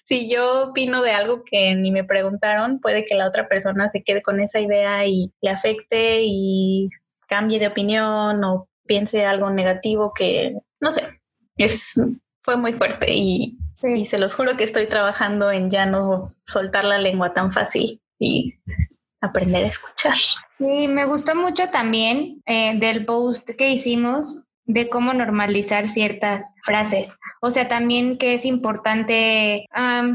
si 0.04 0.30
yo 0.30 0.70
opino 0.70 1.04
de 1.04 1.12
algo 1.12 1.44
que 1.46 1.76
ni 1.76 1.92
me 1.92 2.04
preguntaron, 2.04 2.80
puede 2.80 3.06
que 3.06 3.14
la 3.14 3.28
otra 3.28 3.48
persona 3.48 3.88
se 3.88 4.04
quede 4.04 4.24
con 4.24 4.42
esa 4.42 4.60
idea 4.60 5.06
y 5.06 5.32
le 5.42 5.52
afecte 5.52 6.22
y 6.24 6.90
cambie 7.28 7.60
de 7.60 7.68
opinión 7.68 8.44
o 8.44 8.68
piense 8.88 9.26
algo 9.26 9.52
negativo 9.52 10.12
que, 10.14 10.56
no 10.82 10.92
sé, 10.92 11.04
es, 11.56 11.94
fue 12.44 12.58
muy 12.58 12.74
fuerte 12.74 13.08
y, 13.12 13.60
y 13.84 14.06
se 14.08 14.18
los 14.18 14.34
juro 14.34 14.58
que 14.58 14.64
estoy 14.64 14.88
trabajando 14.88 15.52
en 15.52 15.70
ya 15.70 15.86
no 15.86 16.32
soltar 16.48 16.84
la 16.84 16.98
lengua 16.98 17.32
tan 17.32 17.54
fácil 17.54 18.02
y 18.20 18.56
aprender 19.22 19.66
a 19.66 19.68
escuchar. 19.68 20.18
Sí, 20.58 20.88
me 20.88 21.06
gustó 21.06 21.36
mucho 21.36 21.70
también 21.70 22.42
eh, 22.48 22.78
del 22.80 23.06
post 23.06 23.52
que 23.56 23.70
hicimos 23.70 24.46
de 24.66 24.90
cómo 24.90 25.14
normalizar 25.14 25.88
ciertas 25.88 26.54
frases. 26.64 27.18
O 27.42 27.52
sea, 27.52 27.68
también 27.68 28.18
que 28.18 28.34
es 28.34 28.46
importante, 28.46 29.66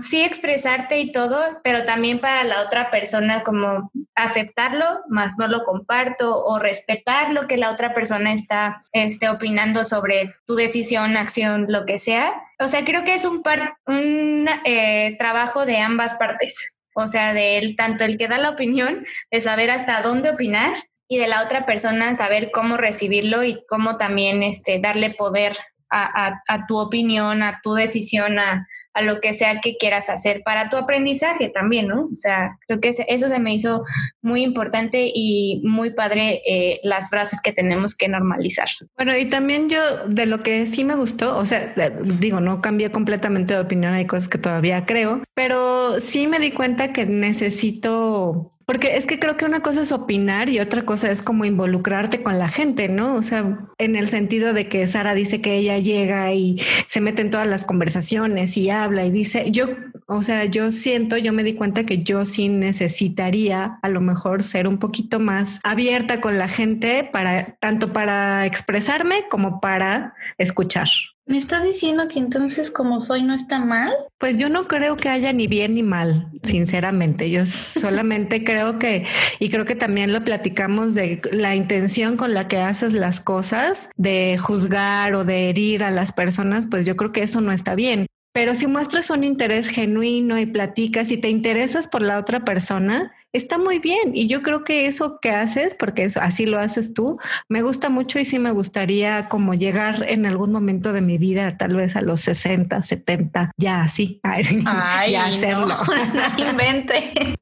sí, 0.02 0.22
expresarte 0.22 0.98
y 1.00 1.12
todo, 1.12 1.40
pero 1.62 1.84
también 1.84 2.18
para 2.18 2.44
la 2.44 2.62
otra 2.62 2.90
persona 2.90 3.42
como 3.42 3.90
aceptarlo, 4.14 5.02
más 5.08 5.34
no 5.38 5.46
lo 5.46 5.64
comparto, 5.64 6.44
o 6.44 6.58
respetar 6.58 7.32
lo 7.32 7.46
que 7.46 7.56
la 7.56 7.70
otra 7.70 7.94
persona 7.94 8.32
está 8.32 8.82
este, 8.92 9.28
opinando 9.28 9.84
sobre 9.84 10.34
tu 10.46 10.54
decisión, 10.54 11.16
acción, 11.16 11.66
lo 11.68 11.86
que 11.86 11.98
sea. 11.98 12.34
O 12.58 12.66
sea, 12.66 12.84
creo 12.84 13.04
que 13.04 13.14
es 13.14 13.24
un, 13.24 13.42
par, 13.42 13.76
un 13.86 14.48
eh, 14.64 15.16
trabajo 15.18 15.64
de 15.64 15.78
ambas 15.78 16.14
partes. 16.16 16.74
O 16.94 17.06
sea, 17.06 17.32
de 17.32 17.58
él, 17.58 17.76
tanto 17.76 18.04
el 18.04 18.18
que 18.18 18.28
da 18.28 18.38
la 18.38 18.50
opinión, 18.50 19.06
de 19.30 19.40
saber 19.40 19.70
hasta 19.70 20.02
dónde 20.02 20.30
opinar, 20.30 20.74
y 21.10 21.18
de 21.18 21.26
la 21.26 21.42
otra 21.42 21.66
persona 21.66 22.14
saber 22.14 22.52
cómo 22.52 22.76
recibirlo 22.76 23.42
y 23.42 23.64
cómo 23.68 23.96
también 23.96 24.44
este, 24.44 24.78
darle 24.78 25.10
poder 25.10 25.56
a, 25.90 26.40
a 26.46 26.66
tu 26.68 26.78
opinión, 26.78 27.42
a 27.42 27.58
tu 27.64 27.74
decisión, 27.74 28.38
a, 28.38 28.68
a 28.94 29.02
lo 29.02 29.20
que 29.20 29.34
sea 29.34 29.60
que 29.60 29.76
quieras 29.76 30.10
hacer 30.10 30.42
para 30.44 30.68
tu 30.68 30.76
aprendizaje 30.76 31.48
también, 31.48 31.88
¿no? 31.88 32.06
O 32.12 32.16
sea, 32.16 32.58
creo 32.66 32.80
que 32.80 32.88
eso 32.88 33.28
se 33.28 33.38
me 33.38 33.54
hizo 33.54 33.84
muy 34.20 34.42
importante 34.42 35.10
y 35.14 35.62
muy 35.64 35.94
padre 35.94 36.42
eh, 36.46 36.80
las 36.82 37.10
frases 37.10 37.40
que 37.40 37.52
tenemos 37.52 37.94
que 37.94 38.08
normalizar. 38.08 38.68
Bueno, 38.96 39.16
y 39.16 39.26
también 39.26 39.68
yo 39.68 40.08
de 40.08 40.26
lo 40.26 40.40
que 40.40 40.66
sí 40.66 40.84
me 40.84 40.96
gustó, 40.96 41.36
o 41.36 41.44
sea, 41.44 41.72
digo, 42.18 42.40
no 42.40 42.60
cambié 42.60 42.90
completamente 42.90 43.54
de 43.54 43.60
opinión, 43.60 43.94
hay 43.94 44.06
cosas 44.06 44.28
que 44.28 44.38
todavía 44.38 44.84
creo, 44.86 45.22
pero 45.34 46.00
sí 46.00 46.26
me 46.26 46.40
di 46.40 46.50
cuenta 46.50 46.92
que 46.92 47.06
necesito 47.06 48.50
porque 48.70 48.94
es 48.94 49.04
que 49.04 49.18
creo 49.18 49.36
que 49.36 49.44
una 49.44 49.62
cosa 49.62 49.80
es 49.80 49.90
opinar 49.90 50.48
y 50.48 50.60
otra 50.60 50.86
cosa 50.86 51.10
es 51.10 51.22
como 51.22 51.44
involucrarte 51.44 52.22
con 52.22 52.38
la 52.38 52.48
gente, 52.48 52.88
¿no? 52.88 53.16
O 53.16 53.22
sea, 53.22 53.66
en 53.78 53.96
el 53.96 54.08
sentido 54.08 54.52
de 54.52 54.68
que 54.68 54.86
Sara 54.86 55.16
dice 55.16 55.40
que 55.40 55.56
ella 55.56 55.76
llega 55.78 56.32
y 56.32 56.56
se 56.86 57.00
mete 57.00 57.20
en 57.22 57.30
todas 57.30 57.48
las 57.48 57.64
conversaciones 57.64 58.56
y 58.56 58.70
habla 58.70 59.04
y 59.04 59.10
dice, 59.10 59.50
yo, 59.50 59.66
o 60.06 60.22
sea, 60.22 60.44
yo 60.44 60.70
siento, 60.70 61.16
yo 61.16 61.32
me 61.32 61.42
di 61.42 61.54
cuenta 61.54 61.84
que 61.84 61.98
yo 61.98 62.24
sí 62.24 62.48
necesitaría 62.48 63.80
a 63.82 63.88
lo 63.88 64.00
mejor 64.00 64.44
ser 64.44 64.68
un 64.68 64.78
poquito 64.78 65.18
más 65.18 65.58
abierta 65.64 66.20
con 66.20 66.38
la 66.38 66.46
gente 66.46 67.02
para 67.02 67.56
tanto 67.58 67.92
para 67.92 68.46
expresarme 68.46 69.24
como 69.28 69.60
para 69.60 70.14
escuchar. 70.38 70.86
¿Me 71.30 71.38
estás 71.38 71.62
diciendo 71.62 72.08
que 72.08 72.18
entonces 72.18 72.72
como 72.72 72.98
soy 72.98 73.22
no 73.22 73.34
está 73.34 73.60
mal? 73.60 73.92
Pues 74.18 74.36
yo 74.36 74.48
no 74.48 74.66
creo 74.66 74.96
que 74.96 75.08
haya 75.08 75.32
ni 75.32 75.46
bien 75.46 75.74
ni 75.74 75.84
mal, 75.84 76.26
sinceramente. 76.42 77.30
Yo 77.30 77.46
solamente 77.46 78.42
creo 78.44 78.80
que, 78.80 79.06
y 79.38 79.48
creo 79.48 79.64
que 79.64 79.76
también 79.76 80.12
lo 80.12 80.24
platicamos 80.24 80.92
de 80.94 81.22
la 81.30 81.54
intención 81.54 82.16
con 82.16 82.34
la 82.34 82.48
que 82.48 82.58
haces 82.58 82.94
las 82.94 83.20
cosas, 83.20 83.90
de 83.96 84.38
juzgar 84.38 85.14
o 85.14 85.24
de 85.24 85.50
herir 85.50 85.84
a 85.84 85.92
las 85.92 86.12
personas, 86.12 86.66
pues 86.68 86.84
yo 86.84 86.96
creo 86.96 87.12
que 87.12 87.22
eso 87.22 87.40
no 87.40 87.52
está 87.52 87.76
bien. 87.76 88.06
Pero 88.32 88.56
si 88.56 88.66
muestras 88.66 89.08
un 89.10 89.22
interés 89.22 89.68
genuino 89.68 90.36
y 90.36 90.46
platicas 90.46 91.12
y 91.12 91.16
te 91.16 91.30
interesas 91.30 91.86
por 91.86 92.02
la 92.02 92.18
otra 92.18 92.44
persona, 92.44 93.12
está 93.32 93.58
muy 93.58 93.78
bien. 93.78 94.12
Y 94.14 94.26
yo 94.26 94.42
creo 94.42 94.62
que 94.62 94.86
eso 94.86 95.18
que 95.20 95.30
haces, 95.30 95.74
porque 95.74 96.04
eso, 96.04 96.20
así 96.20 96.46
lo 96.46 96.58
haces 96.58 96.94
tú, 96.94 97.18
me 97.48 97.62
gusta 97.62 97.88
mucho 97.88 98.18
y 98.18 98.24
sí 98.24 98.38
me 98.38 98.50
gustaría 98.50 99.28
como 99.28 99.54
llegar 99.54 100.04
en 100.08 100.26
algún 100.26 100.52
momento 100.52 100.92
de 100.92 101.00
mi 101.00 101.18
vida, 101.18 101.56
tal 101.56 101.76
vez 101.76 101.96
a 101.96 102.00
los 102.00 102.20
60, 102.22 102.82
70, 102.82 103.52
ya 103.56 103.82
así, 103.82 104.20
ya 105.08 105.26
hacerlo. 105.26 105.68
No, 105.68 106.38
no 106.38 106.50
invente. 106.50 107.12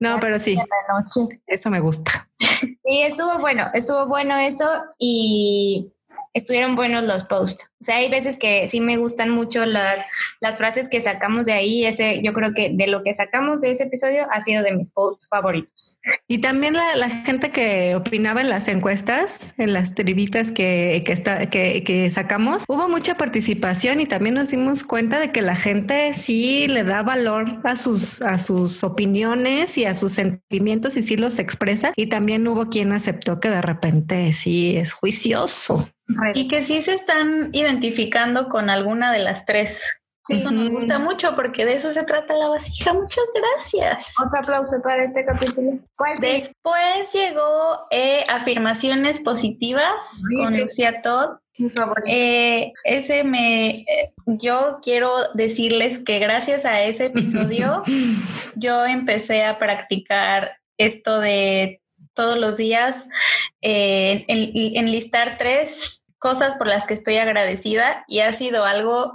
No, 0.00 0.18
pero 0.18 0.38
sí. 0.38 0.56
Eso 1.46 1.70
me 1.70 1.78
gusta. 1.78 2.28
Sí, 2.38 3.02
estuvo 3.02 3.38
bueno, 3.38 3.66
estuvo 3.74 4.06
bueno 4.06 4.36
eso 4.38 4.66
y 4.98 5.92
estuvieron 6.32 6.74
buenos 6.74 7.04
los 7.04 7.24
posts. 7.24 7.69
O 7.80 7.84
sea, 7.84 7.96
hay 7.96 8.10
veces 8.10 8.36
que 8.36 8.68
sí 8.68 8.80
me 8.80 8.98
gustan 8.98 9.30
mucho 9.30 9.64
las, 9.64 10.04
las 10.40 10.58
frases 10.58 10.88
que 10.88 11.00
sacamos 11.00 11.46
de 11.46 11.52
ahí. 11.52 11.86
Ese, 11.86 12.20
yo 12.22 12.34
creo 12.34 12.52
que 12.54 12.70
de 12.74 12.86
lo 12.86 13.02
que 13.02 13.14
sacamos 13.14 13.62
de 13.62 13.70
ese 13.70 13.84
episodio 13.84 14.26
ha 14.30 14.40
sido 14.40 14.62
de 14.62 14.72
mis 14.72 14.90
posts 14.90 15.26
favoritos. 15.28 15.98
Y 16.28 16.38
también 16.42 16.74
la, 16.74 17.08
gente 17.24 17.50
que 17.50 17.94
opinaba 17.96 18.42
en 18.42 18.50
las 18.50 18.68
encuestas, 18.68 19.54
en 19.56 19.72
las 19.72 19.94
tribitas 19.94 20.50
que, 20.50 21.02
que, 21.06 21.12
está, 21.12 21.48
que, 21.48 21.82
que 21.82 22.10
sacamos, 22.10 22.64
hubo 22.68 22.88
mucha 22.88 23.16
participación 23.16 24.00
y 24.00 24.06
también 24.06 24.34
nos 24.34 24.50
dimos 24.50 24.84
cuenta 24.84 25.18
de 25.18 25.32
que 25.32 25.40
la 25.40 25.56
gente 25.56 26.12
sí 26.12 26.68
le 26.68 26.84
da 26.84 27.02
valor 27.02 27.60
a 27.64 27.76
sus, 27.76 28.20
a 28.22 28.36
sus 28.36 28.84
opiniones 28.84 29.78
y 29.78 29.86
a 29.86 29.94
sus 29.94 30.12
sentimientos 30.12 30.98
y 30.98 31.02
sí 31.02 31.16
los 31.16 31.38
expresa. 31.38 31.92
Y 31.96 32.08
también 32.08 32.46
hubo 32.46 32.68
quien 32.68 32.92
aceptó 32.92 33.40
que 33.40 33.48
de 33.48 33.62
repente 33.62 34.32
sí 34.34 34.76
es 34.76 34.92
juicioso. 34.92 35.88
Y 36.34 36.48
que 36.48 36.64
sí 36.64 36.82
se 36.82 36.94
están 36.94 37.50
identificando 37.52 37.69
con 38.48 38.70
alguna 38.70 39.12
de 39.12 39.20
las 39.20 39.46
tres. 39.46 39.84
Sí, 40.26 40.36
eso 40.36 40.50
nos 40.50 40.70
gusta 40.70 40.98
mucho 40.98 41.34
porque 41.34 41.64
de 41.64 41.74
eso 41.74 41.92
se 41.92 42.04
trata 42.04 42.34
la 42.34 42.48
vasija. 42.48 42.92
Muchas 42.92 43.24
gracias. 43.34 44.14
Otro 44.24 44.38
aplauso 44.38 44.80
para 44.82 45.02
este 45.02 45.24
capítulo. 45.24 45.78
Después 46.20 47.12
llegó 47.12 47.86
eh, 47.90 48.24
afirmaciones 48.28 49.20
positivas 49.20 50.22
con 50.36 50.58
Lucía 50.58 51.00
Todd. 51.02 51.38
Eh, 52.06 52.72
ese 52.84 53.24
me, 53.24 53.80
eh, 53.80 54.12
yo 54.26 54.78
quiero 54.82 55.12
decirles 55.34 55.98
que 55.98 56.18
gracias 56.18 56.64
a 56.64 56.82
ese 56.82 57.06
episodio 57.06 57.82
yo 58.56 58.86
empecé 58.86 59.44
a 59.44 59.58
practicar 59.58 60.56
esto 60.78 61.18
de 61.18 61.82
todos 62.14 62.38
los 62.38 62.56
días 62.56 63.08
en, 63.60 64.24
enlistar 64.28 65.36
tres 65.36 65.99
cosas 66.20 66.56
por 66.56 66.68
las 66.68 66.86
que 66.86 66.94
estoy 66.94 67.16
agradecida 67.16 68.04
y 68.06 68.20
ha 68.20 68.32
sido 68.32 68.64
algo 68.64 69.14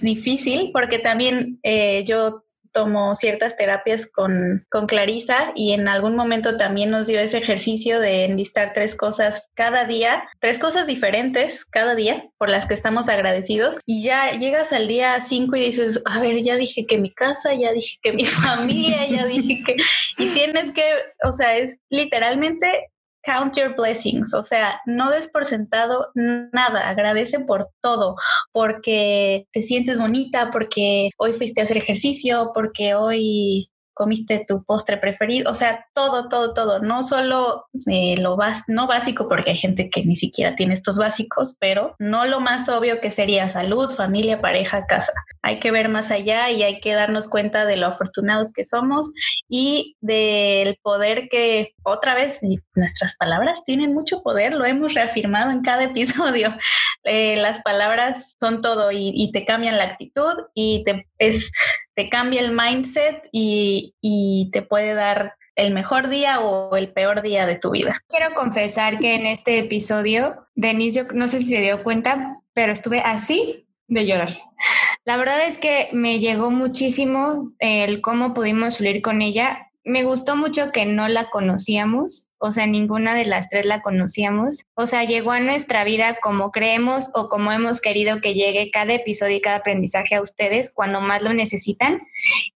difícil 0.00 0.70
porque 0.72 0.98
también 0.98 1.60
eh, 1.62 2.04
yo 2.04 2.42
tomo 2.72 3.14
ciertas 3.14 3.56
terapias 3.56 4.10
con, 4.10 4.64
con 4.70 4.86
Clarisa 4.86 5.52
y 5.54 5.72
en 5.72 5.88
algún 5.88 6.16
momento 6.16 6.56
también 6.56 6.90
nos 6.90 7.06
dio 7.06 7.20
ese 7.20 7.38
ejercicio 7.38 8.00
de 8.00 8.24
enlistar 8.24 8.72
tres 8.72 8.96
cosas 8.96 9.50
cada 9.54 9.86
día, 9.86 10.22
tres 10.38 10.58
cosas 10.58 10.86
diferentes 10.86 11.64
cada 11.64 11.94
día 11.94 12.28
por 12.38 12.48
las 12.48 12.66
que 12.66 12.74
estamos 12.74 13.08
agradecidos 13.08 13.76
y 13.86 14.02
ya 14.02 14.32
llegas 14.32 14.72
al 14.72 14.88
día 14.88 15.20
cinco 15.20 15.56
y 15.56 15.64
dices, 15.64 16.02
a 16.06 16.20
ver, 16.20 16.42
ya 16.42 16.56
dije 16.56 16.86
que 16.86 16.98
mi 16.98 17.12
casa, 17.12 17.54
ya 17.54 17.72
dije 17.72 17.98
que 18.02 18.12
mi 18.12 18.24
familia, 18.24 19.06
ya 19.06 19.26
dije 19.26 19.62
que... 19.64 19.76
Y 20.18 20.28
tienes 20.28 20.72
que, 20.72 20.84
o 21.24 21.32
sea, 21.32 21.56
es 21.56 21.80
literalmente 21.88 22.90
count 23.22 23.56
your 23.56 23.74
blessings, 23.74 24.34
o 24.34 24.42
sea, 24.42 24.80
no 24.86 25.10
des 25.10 25.28
por 25.28 25.44
sentado 25.44 26.08
nada, 26.14 26.88
agradece 26.88 27.40
por 27.40 27.70
todo, 27.80 28.16
porque 28.52 29.46
te 29.52 29.62
sientes 29.62 29.98
bonita, 29.98 30.50
porque 30.50 31.10
hoy 31.18 31.32
fuiste 31.32 31.60
a 31.60 31.64
hacer 31.64 31.78
ejercicio, 31.78 32.52
porque 32.54 32.94
hoy 32.94 33.70
comiste 34.00 34.46
tu 34.48 34.64
postre 34.64 34.96
preferido, 34.96 35.50
o 35.50 35.54
sea, 35.54 35.84
todo, 35.92 36.30
todo, 36.30 36.54
todo, 36.54 36.78
no 36.80 37.02
solo 37.02 37.66
eh, 37.86 38.16
lo 38.16 38.34
bas 38.34 38.64
no 38.66 38.86
básico, 38.86 39.28
porque 39.28 39.50
hay 39.50 39.58
gente 39.58 39.90
que 39.90 40.02
ni 40.06 40.16
siquiera 40.16 40.56
tiene 40.56 40.72
estos 40.72 40.96
básicos, 40.96 41.54
pero 41.60 41.96
no 41.98 42.24
lo 42.24 42.40
más 42.40 42.70
obvio 42.70 43.02
que 43.02 43.10
sería 43.10 43.50
salud, 43.50 43.90
familia, 43.90 44.40
pareja, 44.40 44.86
casa. 44.86 45.12
Hay 45.42 45.60
que 45.60 45.70
ver 45.70 45.90
más 45.90 46.10
allá 46.10 46.50
y 46.50 46.62
hay 46.62 46.80
que 46.80 46.94
darnos 46.94 47.28
cuenta 47.28 47.66
de 47.66 47.76
lo 47.76 47.88
afortunados 47.88 48.54
que 48.54 48.64
somos 48.64 49.12
y 49.50 49.98
del 50.00 50.78
poder 50.80 51.28
que 51.28 51.74
otra 51.82 52.14
vez 52.14 52.40
nuestras 52.74 53.16
palabras 53.16 53.64
tienen 53.66 53.92
mucho 53.92 54.22
poder, 54.22 54.54
lo 54.54 54.64
hemos 54.64 54.94
reafirmado 54.94 55.50
en 55.50 55.60
cada 55.60 55.84
episodio. 55.92 56.56
Eh, 57.04 57.36
las 57.36 57.60
palabras 57.60 58.38
son 58.40 58.62
todo 58.62 58.92
y, 58.92 59.12
y, 59.14 59.30
te 59.30 59.44
cambian 59.44 59.76
la 59.76 59.84
actitud 59.84 60.34
y 60.54 60.84
te 60.84 61.09
es 61.20 61.52
te 61.94 62.08
cambia 62.08 62.40
el 62.40 62.52
mindset 62.52 63.28
y, 63.30 64.50
te 64.52 64.62
puede 64.62 64.94
dar 64.94 65.36
el 65.54 65.72
mejor 65.72 66.08
día 66.08 66.40
o 66.40 66.76
el 66.76 66.92
peor 66.92 67.22
día 67.22 67.46
de 67.46 67.56
tu 67.56 67.70
vida. 67.70 68.02
Quiero 68.08 68.34
confesar 68.34 68.98
que 68.98 69.14
en 69.14 69.26
este 69.26 69.58
episodio, 69.58 70.46
Denise, 70.54 71.00
yo 71.00 71.04
no 71.12 71.28
sé 71.28 71.38
si 71.38 71.50
se 71.50 71.60
dio 71.60 71.84
cuenta, 71.84 72.38
pero 72.54 72.72
estuve 72.72 73.00
así 73.00 73.68
de 73.86 74.06
llorar. 74.06 74.30
La 75.04 75.16
verdad 75.16 75.46
es 75.46 75.58
que 75.58 75.88
me 75.92 76.18
llegó 76.18 76.50
muchísimo 76.50 77.52
el 77.58 78.00
cómo 78.00 78.34
pudimos 78.34 78.78
fluir 78.78 79.02
con 79.02 79.22
ella 79.22 79.70
me 79.84 80.04
gustó 80.04 80.36
mucho 80.36 80.72
que 80.72 80.86
no 80.86 81.08
la 81.08 81.30
conocíamos, 81.30 82.28
o 82.40 82.50
sea, 82.50 82.66
ninguna 82.66 83.14
de 83.14 83.26
las 83.26 83.48
tres 83.50 83.66
la 83.66 83.82
conocíamos. 83.82 84.64
O 84.74 84.86
sea, 84.86 85.04
llegó 85.04 85.32
a 85.32 85.40
nuestra 85.40 85.84
vida 85.84 86.18
como 86.22 86.50
creemos 86.50 87.10
o 87.14 87.28
como 87.28 87.52
hemos 87.52 87.80
querido 87.80 88.20
que 88.20 88.34
llegue 88.34 88.70
cada 88.70 88.94
episodio 88.94 89.36
y 89.36 89.40
cada 89.40 89.56
aprendizaje 89.56 90.14
a 90.14 90.22
ustedes 90.22 90.72
cuando 90.74 91.00
más 91.02 91.22
lo 91.22 91.34
necesitan. 91.34 92.00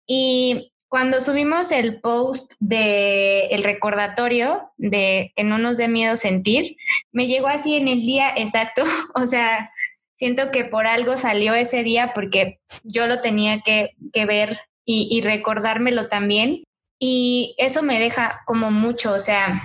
Y 0.07 0.73
cuando 0.89 1.21
subimos 1.21 1.73
el 1.73 2.01
post 2.01 2.53
de 2.61 3.47
el 3.47 3.65
recordatorio 3.65 4.71
de 4.77 5.33
que 5.35 5.43
no 5.43 5.59
nos 5.59 5.79
dé 5.79 5.89
miedo 5.89 6.17
sentir, 6.17 6.77
me 7.11 7.27
llegó 7.27 7.49
así 7.49 7.77
en 7.77 7.89
el 7.89 8.03
día 8.03 8.33
exacto, 8.37 8.83
o 9.17 9.27
sea, 9.27 9.73
siento 10.15 10.51
que 10.53 10.65
por 10.65 10.87
algo 10.87 11.17
salió 11.17 11.55
ese 11.55 11.83
día 11.83 12.13
porque 12.15 12.61
yo 12.85 13.09
lo 13.09 13.21
tenía 13.21 13.63
que, 13.63 13.97
ver 14.27 14.61
y, 14.85 15.09
y 15.11 15.23
recordármelo 15.23 16.09
también 16.09 16.63
y 17.05 17.57
eso 17.59 17.83
me 17.83 17.99
deja 17.99 18.43
como 18.47 18.71
mucho, 18.71 19.13
o 19.13 19.19
sea, 19.19 19.61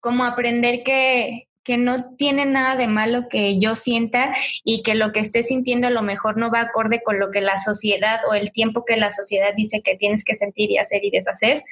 como 0.00 0.24
aprender 0.24 0.82
que, 0.82 1.46
que 1.62 1.76
no 1.76 2.16
tiene 2.16 2.46
nada 2.46 2.76
de 2.76 2.88
malo 2.88 3.28
que 3.28 3.58
yo 3.58 3.74
sienta 3.74 4.34
y 4.64 4.82
que 4.82 4.94
lo 4.94 5.12
que 5.12 5.20
esté 5.20 5.42
sintiendo 5.42 5.88
a 5.88 5.90
lo 5.90 6.00
mejor 6.00 6.38
no 6.38 6.50
va 6.50 6.62
acorde 6.62 7.02
con 7.04 7.18
lo 7.18 7.30
que 7.30 7.42
la 7.42 7.58
sociedad 7.58 8.20
o 8.30 8.32
el 8.32 8.52
tiempo 8.52 8.86
que 8.86 8.96
la 8.96 9.12
sociedad 9.12 9.52
dice 9.54 9.82
que 9.84 9.96
tienes 9.96 10.24
que 10.24 10.34
sentir 10.34 10.70
y 10.70 10.78
hacer 10.78 11.04
y 11.04 11.10
deshacer. 11.10 11.62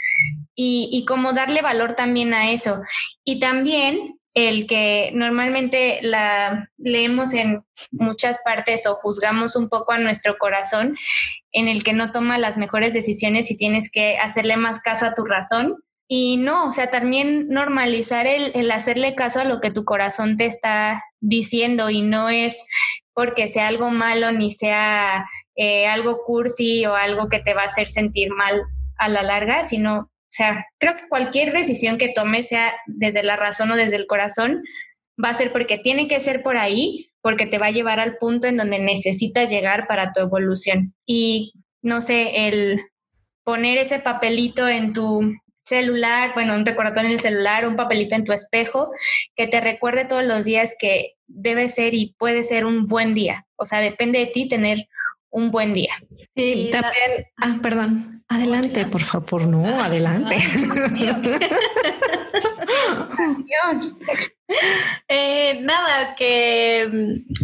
Y, 0.54 0.90
y 0.92 1.06
como 1.06 1.32
darle 1.32 1.62
valor 1.62 1.94
también 1.94 2.34
a 2.34 2.50
eso. 2.50 2.82
Y 3.24 3.40
también 3.40 4.18
el 4.36 4.66
que 4.66 5.10
normalmente 5.14 5.98
la 6.02 6.68
leemos 6.76 7.32
en 7.32 7.64
muchas 7.90 8.38
partes 8.44 8.86
o 8.86 8.94
juzgamos 8.94 9.56
un 9.56 9.70
poco 9.70 9.92
a 9.92 9.98
nuestro 9.98 10.36
corazón, 10.36 10.94
en 11.52 11.68
el 11.68 11.82
que 11.82 11.94
no 11.94 12.12
toma 12.12 12.36
las 12.36 12.58
mejores 12.58 12.92
decisiones 12.92 13.50
y 13.50 13.56
tienes 13.56 13.90
que 13.90 14.18
hacerle 14.18 14.58
más 14.58 14.80
caso 14.80 15.06
a 15.06 15.14
tu 15.14 15.24
razón. 15.24 15.76
Y 16.06 16.36
no, 16.36 16.68
o 16.68 16.72
sea, 16.74 16.90
también 16.90 17.48
normalizar 17.48 18.26
el, 18.26 18.70
hacerle 18.70 19.14
caso 19.14 19.40
a 19.40 19.44
lo 19.44 19.62
que 19.62 19.70
tu 19.70 19.86
corazón 19.86 20.36
te 20.36 20.44
está 20.44 21.02
diciendo 21.20 21.88
y 21.88 22.02
no 22.02 22.28
es 22.28 22.62
porque 23.14 23.48
sea 23.48 23.68
algo 23.68 23.88
malo 23.88 24.32
ni 24.32 24.50
sea 24.50 25.24
eh, 25.56 25.86
algo 25.86 26.22
cursi 26.26 26.84
o 26.84 26.94
algo 26.94 27.30
que 27.30 27.40
te 27.40 27.54
va 27.54 27.62
a 27.62 27.66
hacer 27.66 27.88
sentir 27.88 28.28
mal 28.30 28.62
a 28.98 29.08
la 29.08 29.22
larga, 29.22 29.64
sino 29.64 30.10
o 30.26 30.32
sea, 30.36 30.66
creo 30.78 30.96
que 30.96 31.08
cualquier 31.08 31.52
decisión 31.52 31.98
que 31.98 32.12
tomes, 32.12 32.48
sea 32.48 32.74
desde 32.86 33.22
la 33.22 33.36
razón 33.36 33.70
o 33.70 33.76
desde 33.76 33.96
el 33.96 34.06
corazón, 34.06 34.62
va 35.22 35.30
a 35.30 35.34
ser 35.34 35.52
porque 35.52 35.78
tiene 35.78 36.08
que 36.08 36.20
ser 36.20 36.42
por 36.42 36.56
ahí, 36.56 37.10
porque 37.22 37.46
te 37.46 37.58
va 37.58 37.66
a 37.66 37.70
llevar 37.70 38.00
al 38.00 38.16
punto 38.18 38.48
en 38.48 38.56
donde 38.56 38.80
necesitas 38.80 39.50
llegar 39.50 39.86
para 39.86 40.12
tu 40.12 40.20
evolución. 40.20 40.94
Y 41.06 41.54
no 41.80 42.02
sé, 42.02 42.48
el 42.48 42.80
poner 43.44 43.78
ese 43.78 44.00
papelito 44.00 44.68
en 44.68 44.92
tu 44.92 45.32
celular, 45.64 46.32
bueno, 46.34 46.54
un 46.54 46.66
recordatorio 46.66 47.08
en 47.08 47.14
el 47.14 47.20
celular, 47.20 47.66
un 47.66 47.76
papelito 47.76 48.14
en 48.14 48.24
tu 48.24 48.32
espejo, 48.32 48.90
que 49.34 49.46
te 49.46 49.60
recuerde 49.60 50.04
todos 50.04 50.24
los 50.24 50.44
días 50.44 50.74
que 50.78 51.14
debe 51.26 51.68
ser 51.68 51.94
y 51.94 52.14
puede 52.18 52.44
ser 52.44 52.66
un 52.66 52.86
buen 52.86 53.14
día. 53.14 53.46
O 53.56 53.64
sea, 53.64 53.80
depende 53.80 54.18
de 54.18 54.26
ti 54.26 54.48
tener 54.48 54.88
un 55.30 55.50
buen 55.50 55.74
día. 55.74 55.94
Sí, 56.36 56.70
también, 56.72 57.26
ah, 57.36 57.58
perdón, 57.62 58.15
adelante, 58.28 58.86
por 58.86 59.02
favor, 59.02 59.46
no, 59.46 59.64
adelante. 59.82 60.36
eh, 65.08 65.60
nada, 65.62 66.14
que, 66.14 66.88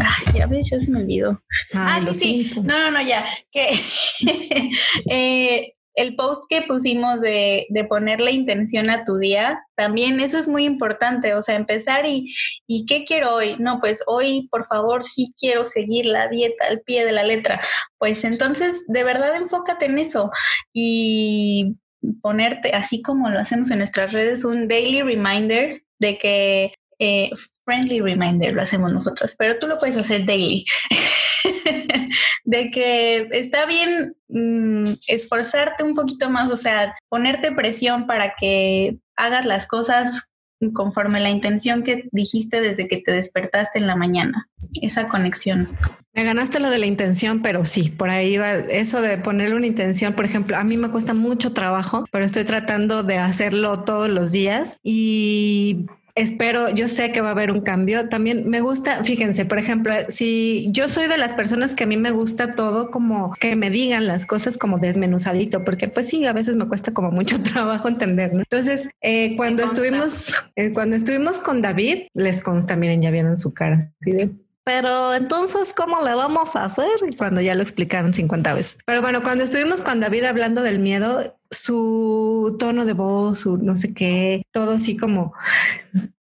ay, 0.00 0.34
ya 0.34 0.46
ves, 0.46 0.70
ya 0.70 0.80
se 0.80 0.90
me 0.90 1.00
olvidó. 1.00 1.42
ah, 1.74 2.00
sí, 2.12 2.44
sí, 2.44 2.60
no, 2.60 2.78
no, 2.78 2.90
no, 2.92 3.02
ya, 3.02 3.24
que 3.50 3.70
eh, 5.10 5.74
el 5.94 6.16
post 6.16 6.44
que 6.48 6.62
pusimos 6.62 7.20
de, 7.20 7.66
de 7.68 7.88
la 8.18 8.30
intención 8.30 8.90
a 8.90 9.04
tu 9.04 9.18
día, 9.18 9.60
también 9.76 10.20
eso 10.20 10.38
es 10.38 10.48
muy 10.48 10.64
importante, 10.64 11.34
o 11.34 11.42
sea, 11.42 11.56
empezar 11.56 12.06
y, 12.06 12.32
y 12.66 12.86
¿qué 12.86 13.04
quiero 13.04 13.34
hoy? 13.34 13.56
No, 13.58 13.80
pues 13.80 14.02
hoy, 14.06 14.48
por 14.50 14.66
favor, 14.66 15.04
sí 15.04 15.34
quiero 15.38 15.64
seguir 15.64 16.06
la 16.06 16.28
dieta 16.28 16.66
al 16.66 16.80
pie 16.80 17.04
de 17.04 17.12
la 17.12 17.24
letra. 17.24 17.60
Pues 17.98 18.24
entonces, 18.24 18.84
de 18.88 19.04
verdad, 19.04 19.36
enfócate 19.36 19.86
en 19.86 19.98
eso 19.98 20.30
y 20.72 21.76
ponerte, 22.20 22.72
así 22.72 23.02
como 23.02 23.30
lo 23.30 23.38
hacemos 23.38 23.70
en 23.70 23.78
nuestras 23.78 24.12
redes, 24.12 24.44
un 24.44 24.68
daily 24.68 25.02
reminder 25.02 25.82
de 25.98 26.18
que 26.18 26.74
eh, 26.98 27.30
friendly 27.64 28.00
reminder 28.00 28.52
lo 28.52 28.62
hacemos 28.62 28.92
nosotros, 28.92 29.34
pero 29.38 29.58
tú 29.58 29.66
lo 29.66 29.78
puedes 29.78 29.96
hacer 29.96 30.24
daily. 30.24 30.64
de 32.44 32.70
que 32.70 33.28
está 33.32 33.66
bien 33.66 34.14
mm, 34.28 34.84
esforzarte 35.08 35.84
un 35.84 35.94
poquito 35.94 36.30
más, 36.30 36.50
o 36.50 36.56
sea, 36.56 36.94
ponerte 37.08 37.52
presión 37.52 38.06
para 38.06 38.34
que 38.38 38.98
hagas 39.16 39.44
las 39.46 39.66
cosas 39.66 40.32
conforme 40.72 41.18
la 41.20 41.30
intención 41.30 41.82
que 41.82 42.08
dijiste 42.12 42.60
desde 42.60 42.86
que 42.86 42.98
te 42.98 43.10
despertaste 43.10 43.78
en 43.78 43.86
la 43.86 43.96
mañana, 43.96 44.48
esa 44.80 45.08
conexión. 45.08 45.76
Me 46.14 46.24
ganaste 46.24 46.60
lo 46.60 46.70
de 46.70 46.78
la 46.78 46.86
intención, 46.86 47.40
pero 47.42 47.64
sí, 47.64 47.88
por 47.88 48.10
ahí 48.10 48.36
va 48.36 48.52
eso 48.52 49.00
de 49.00 49.16
ponerle 49.18 49.56
una 49.56 49.66
intención. 49.66 50.12
Por 50.12 50.24
ejemplo, 50.24 50.56
a 50.56 50.62
mí 50.62 50.76
me 50.76 50.90
cuesta 50.90 51.14
mucho 51.14 51.50
trabajo, 51.50 52.04
pero 52.12 52.24
estoy 52.24 52.44
tratando 52.44 53.02
de 53.02 53.18
hacerlo 53.18 53.82
todos 53.84 54.10
los 54.10 54.30
días 54.30 54.78
y 54.82 55.86
Espero, 56.14 56.68
yo 56.68 56.88
sé 56.88 57.10
que 57.10 57.22
va 57.22 57.28
a 57.28 57.32
haber 57.32 57.50
un 57.50 57.62
cambio. 57.62 58.08
También 58.08 58.48
me 58.48 58.60
gusta, 58.60 59.02
fíjense, 59.02 59.46
por 59.46 59.58
ejemplo, 59.58 59.94
si 60.08 60.68
yo 60.70 60.88
soy 60.88 61.08
de 61.08 61.16
las 61.16 61.32
personas 61.32 61.74
que 61.74 61.84
a 61.84 61.86
mí 61.86 61.96
me 61.96 62.10
gusta 62.10 62.54
todo 62.54 62.90
como 62.90 63.32
que 63.40 63.56
me 63.56 63.70
digan 63.70 64.06
las 64.06 64.26
cosas 64.26 64.58
como 64.58 64.78
desmenuzadito, 64.78 65.64
porque 65.64 65.88
pues 65.88 66.08
sí, 66.08 66.26
a 66.26 66.34
veces 66.34 66.56
me 66.56 66.68
cuesta 66.68 66.92
como 66.92 67.10
mucho 67.10 67.42
trabajo 67.42 67.88
entenderlo. 67.88 68.40
Entonces, 68.40 68.90
eh, 69.00 69.36
cuando 69.36 69.64
estuvimos, 69.64 70.34
eh, 70.56 70.72
cuando 70.72 70.96
estuvimos 70.96 71.38
con 71.38 71.62
David, 71.62 72.08
les 72.12 72.42
consta, 72.42 72.76
miren, 72.76 73.00
ya 73.00 73.10
vieron 73.10 73.36
su 73.36 73.54
cara, 73.54 73.90
de 74.00 74.30
pero 74.64 75.14
entonces, 75.14 75.74
¿cómo 75.74 76.00
le 76.02 76.14
vamos 76.14 76.54
a 76.54 76.64
hacer? 76.64 76.86
Cuando 77.18 77.40
ya 77.40 77.54
lo 77.54 77.62
explicaron 77.62 78.14
50 78.14 78.54
veces. 78.54 78.78
Pero 78.86 79.02
bueno, 79.02 79.22
cuando 79.22 79.44
estuvimos 79.44 79.80
con 79.80 80.00
David 80.00 80.24
hablando 80.24 80.62
del 80.62 80.78
miedo, 80.78 81.36
su 81.50 82.56
tono 82.58 82.84
de 82.84 82.92
voz, 82.92 83.40
su 83.40 83.58
no 83.58 83.76
sé 83.76 83.92
qué, 83.92 84.42
todo 84.52 84.72
así 84.72 84.96
como 84.96 85.34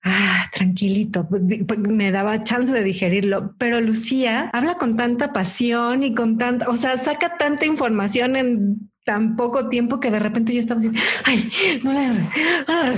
ah, 0.03 0.49
tranquilito, 0.51 1.27
me 1.77 2.11
daba 2.11 2.43
chance 2.43 2.71
de 2.71 2.83
digerirlo. 2.83 3.53
Pero 3.57 3.79
Lucía 3.79 4.49
habla 4.53 4.75
con 4.75 4.97
tanta 4.97 5.33
pasión 5.33 6.03
y 6.03 6.13
con 6.13 6.37
tanta, 6.37 6.67
o 6.69 6.77
sea, 6.77 6.97
saca 6.97 7.37
tanta 7.37 7.65
información 7.65 8.35
en 8.35 8.90
tan 9.03 9.35
poco 9.35 9.69
tiempo 9.69 9.99
que 9.99 10.11
de 10.11 10.19
repente 10.19 10.53
yo 10.53 10.59
estaba 10.59 10.79
diciendo, 10.79 11.01
ay, 11.25 11.81
no, 11.83 11.91
ah, 12.67 12.91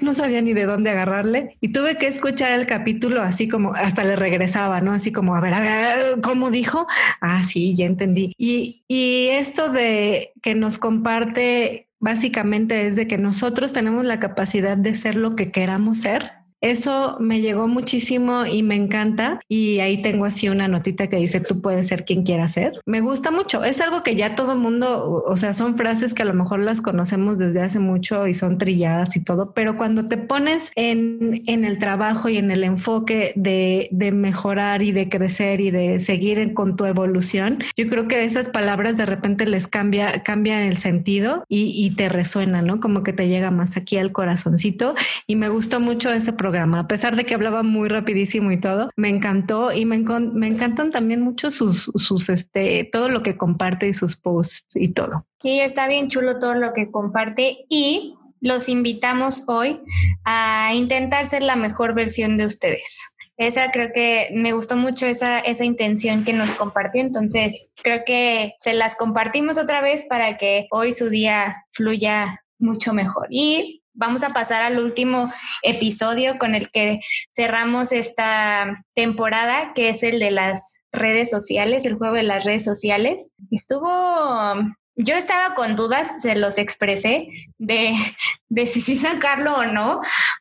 no 0.00 0.14
sabía 0.14 0.40
ni 0.42 0.52
de 0.52 0.64
dónde 0.64 0.90
agarrarle. 0.90 1.56
Y 1.60 1.72
tuve 1.72 1.96
que 1.96 2.06
escuchar 2.06 2.52
el 2.52 2.66
capítulo 2.66 3.22
así 3.22 3.48
como 3.48 3.74
hasta 3.74 4.04
le 4.04 4.16
regresaba, 4.16 4.80
¿no? 4.80 4.92
Así 4.92 5.12
como, 5.12 5.34
a 5.34 5.40
ver, 5.40 5.54
a 5.54 5.60
ver, 5.60 6.20
¿cómo 6.22 6.50
dijo? 6.50 6.86
Ah, 7.20 7.42
sí, 7.42 7.74
ya 7.74 7.86
entendí. 7.86 8.34
Y, 8.38 8.84
y 8.88 9.28
esto 9.32 9.70
de 9.70 10.32
que 10.42 10.54
nos 10.54 10.78
comparte 10.78 11.88
básicamente 11.98 12.86
es 12.86 12.96
de 12.96 13.06
que 13.06 13.18
nosotros 13.18 13.72
tenemos 13.72 14.04
la 14.04 14.18
capacidad 14.18 14.76
de 14.76 14.94
ser 14.94 15.16
lo 15.16 15.36
que 15.36 15.52
queramos 15.52 15.98
ser 15.98 16.39
eso 16.60 17.16
me 17.20 17.40
llegó 17.40 17.68
muchísimo 17.68 18.44
y 18.44 18.62
me 18.62 18.74
encanta. 18.74 19.40
Y 19.48 19.80
ahí 19.80 20.02
tengo 20.02 20.24
así 20.26 20.48
una 20.48 20.68
notita 20.68 21.08
que 21.08 21.16
dice, 21.16 21.40
tú 21.40 21.60
puedes 21.60 21.88
ser 21.88 22.04
quien 22.04 22.22
quieras 22.22 22.52
ser. 22.52 22.80
Me 22.84 23.00
gusta 23.00 23.30
mucho. 23.30 23.64
Es 23.64 23.80
algo 23.80 24.02
que 24.02 24.14
ya 24.14 24.34
todo 24.34 24.52
el 24.52 24.58
mundo, 24.58 25.24
o 25.26 25.36
sea, 25.36 25.52
son 25.52 25.76
frases 25.76 26.14
que 26.14 26.22
a 26.22 26.26
lo 26.26 26.34
mejor 26.34 26.60
las 26.60 26.82
conocemos 26.82 27.38
desde 27.38 27.62
hace 27.62 27.78
mucho 27.78 28.26
y 28.26 28.34
son 28.34 28.58
trilladas 28.58 29.16
y 29.16 29.24
todo, 29.24 29.52
pero 29.52 29.76
cuando 29.76 30.08
te 30.08 30.16
pones 30.16 30.72
en, 30.76 31.42
en 31.46 31.64
el 31.64 31.78
trabajo 31.78 32.28
y 32.28 32.36
en 32.36 32.50
el 32.50 32.64
enfoque 32.64 33.32
de, 33.36 33.88
de, 33.90 34.12
mejorar 34.12 34.82
y 34.82 34.92
de 34.92 35.08
crecer 35.08 35.60
y 35.60 35.70
de 35.70 36.00
seguir 36.00 36.52
con 36.52 36.76
tu 36.76 36.84
evolución, 36.84 37.62
yo 37.76 37.88
creo 37.88 38.08
que 38.08 38.22
esas 38.24 38.48
palabras 38.48 38.96
de 38.96 39.06
repente 39.06 39.46
les 39.46 39.66
cambia, 39.66 40.22
cambian 40.22 40.62
el 40.62 40.76
sentido 40.76 41.44
y, 41.48 41.72
y 41.74 41.94
te 41.94 42.08
resuena, 42.08 42.60
¿no? 42.62 42.80
Como 42.80 43.02
que 43.02 43.12
te 43.12 43.28
llega 43.28 43.50
más 43.50 43.76
aquí 43.76 43.96
al 43.96 44.12
corazoncito. 44.12 44.94
Y 45.26 45.36
me 45.36 45.48
gustó 45.48 45.80
mucho 45.80 46.12
ese 46.12 46.32
programa 46.32 46.49
a 46.58 46.86
pesar 46.88 47.16
de 47.16 47.24
que 47.24 47.34
hablaba 47.34 47.62
muy 47.62 47.88
rapidísimo 47.88 48.50
y 48.50 48.60
todo, 48.60 48.90
me 48.96 49.08
encantó 49.08 49.72
y 49.72 49.84
me, 49.84 49.98
me 49.98 50.46
encantan 50.46 50.90
también 50.90 51.20
mucho 51.20 51.50
sus, 51.50 51.90
sus, 51.94 52.28
este, 52.28 52.88
todo 52.90 53.08
lo 53.08 53.22
que 53.22 53.36
comparte 53.36 53.88
y 53.88 53.94
sus 53.94 54.16
posts 54.16 54.74
y 54.74 54.88
todo. 54.88 55.26
Sí, 55.40 55.60
está 55.60 55.88
bien 55.88 56.08
chulo 56.08 56.38
todo 56.38 56.54
lo 56.54 56.72
que 56.72 56.90
comparte 56.90 57.64
y 57.68 58.14
los 58.40 58.68
invitamos 58.68 59.44
hoy 59.46 59.80
a 60.24 60.72
intentar 60.74 61.26
ser 61.26 61.42
la 61.42 61.56
mejor 61.56 61.94
versión 61.94 62.36
de 62.36 62.46
ustedes. 62.46 63.00
Esa 63.36 63.70
creo 63.70 63.90
que 63.94 64.28
me 64.34 64.52
gustó 64.52 64.76
mucho 64.76 65.06
esa, 65.06 65.38
esa 65.38 65.64
intención 65.64 66.24
que 66.24 66.34
nos 66.34 66.52
compartió, 66.52 67.00
entonces 67.00 67.70
creo 67.82 68.02
que 68.04 68.54
se 68.60 68.74
las 68.74 68.96
compartimos 68.96 69.56
otra 69.56 69.80
vez 69.80 70.04
para 70.08 70.36
que 70.36 70.66
hoy 70.70 70.92
su 70.92 71.08
día 71.08 71.64
fluya 71.70 72.42
mucho 72.58 72.92
mejor. 72.92 73.28
Y 73.30 73.79
vamos 74.00 74.22
a 74.22 74.30
pasar 74.30 74.62
al 74.62 74.82
último 74.82 75.30
episodio 75.62 76.38
con 76.38 76.54
el 76.54 76.70
que 76.70 77.00
cerramos 77.30 77.92
esta 77.92 78.82
temporada, 78.94 79.72
que 79.74 79.90
es 79.90 80.02
el 80.02 80.18
de 80.18 80.30
las 80.30 80.80
redes 80.90 81.28
sociales, 81.28 81.84
el 81.84 81.96
juego 81.96 82.14
de 82.14 82.22
las 82.22 82.44
redes 82.46 82.64
sociales. 82.64 83.30
Estuvo, 83.50 84.54
yo 84.96 85.14
estaba 85.14 85.54
con 85.54 85.76
dudas, 85.76 86.10
se 86.18 86.34
los 86.34 86.56
expresé, 86.56 87.28
de, 87.58 87.92
de 88.48 88.66
si 88.66 88.80
sí 88.80 88.96
sacarlo 88.96 89.54
o 89.54 89.66
no, 89.66 90.00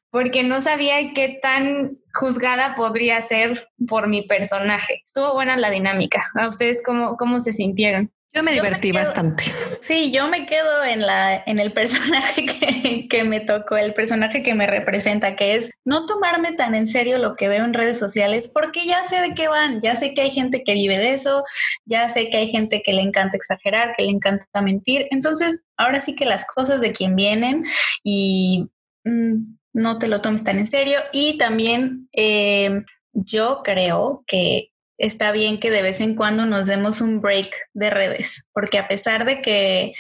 porque 0.10 0.42
no 0.44 0.62
sabía 0.62 1.14
qué 1.14 1.38
tan 1.42 1.98
juzgada 2.14 2.76
podría 2.76 3.22
ser 3.22 3.68
por 3.90 4.08
mi 4.08 4.26
personaje. 4.26 5.02
Estuvo 5.04 5.34
buena 5.34 5.58
la 5.58 5.70
dinámica. 5.70 6.32
¿A 6.36 6.48
ustedes 6.48 6.82
cómo, 6.82 7.18
cómo 7.18 7.42
se 7.42 7.52
sintieron? 7.52 8.10
Yo 8.32 8.44
me 8.44 8.54
divertí 8.54 8.92
bastante. 8.92 9.46
Sí, 9.80 10.12
yo 10.12 10.28
me 10.28 10.46
quedo 10.46 10.84
en 10.84 11.06
la 11.06 11.44
en 11.46 11.58
el 11.58 11.74
personaje 11.74 12.46
que, 12.46 13.08
que, 13.08 13.24
me 13.24 13.40
tocó, 13.40 13.76
el 13.76 13.94
personaje 13.96 14.44
que 14.44 14.54
me 14.54 14.68
representa, 14.68 15.36
que 15.36 15.56
es 15.56 15.72
no 15.84 16.06
tomarme 16.06 16.54
tan 16.54 16.76
en 16.76 16.88
serio 16.88 17.18
lo 17.18 17.36
que 17.36 17.48
veo 17.48 17.66
en 17.66 17.74
redes 17.74 17.98
sociales, 17.98 18.50
porque 18.54 18.86
ya 18.86 19.04
sé 19.06 19.22
de 19.22 19.34
qué 19.34 19.48
van, 19.48 19.82
ya 19.82 19.96
sé 19.96 20.14
que 20.14 20.22
hay 20.22 20.32
gente 20.32 20.64
que 20.64 20.76
vive 20.76 21.00
de 21.00 21.14
eso, 21.16 21.44
ya 21.86 22.10
sé 22.10 22.30
que 22.30 22.38
hay 22.38 22.48
gente 22.48 22.84
que 22.84 22.94
le 22.94 23.02
encanta 23.02 23.36
exagerar, 23.36 23.96
que 23.98 24.04
le 24.04 24.12
encanta 24.12 24.62
mentir. 24.62 25.08
Entonces, 25.10 25.66
ahora 25.76 26.00
sí 26.00 26.16
que 26.16 26.26
las 26.26 26.46
cosas 26.46 26.82
de 26.82 26.92
quien 26.92 27.16
vienen 27.16 27.64
y 28.04 28.68
mm, 29.06 29.56
no 29.74 29.98
te 29.98 30.08
lo 30.08 30.22
tomes 30.22 30.44
tan 30.44 30.60
en 30.60 30.68
serio. 30.68 31.00
Y 31.12 31.38
también 31.40 32.08
eh, 32.14 32.84
yo 33.14 33.62
creo 33.64 34.24
que 34.28 34.70
está 35.00 35.32
bien 35.32 35.60
que 35.60 35.72
de 35.72 35.82
vez 35.82 36.02
en 36.02 36.16
cuando 36.16 36.46
nos 36.46 36.68
demos 36.68 37.02
un 37.02 37.22
break 37.22 37.50
de 37.74 37.90
redes, 37.90 38.48
porque 38.54 38.78
a 38.78 38.88
pesar 38.88 39.26
de 39.26 39.42
que 39.42 39.94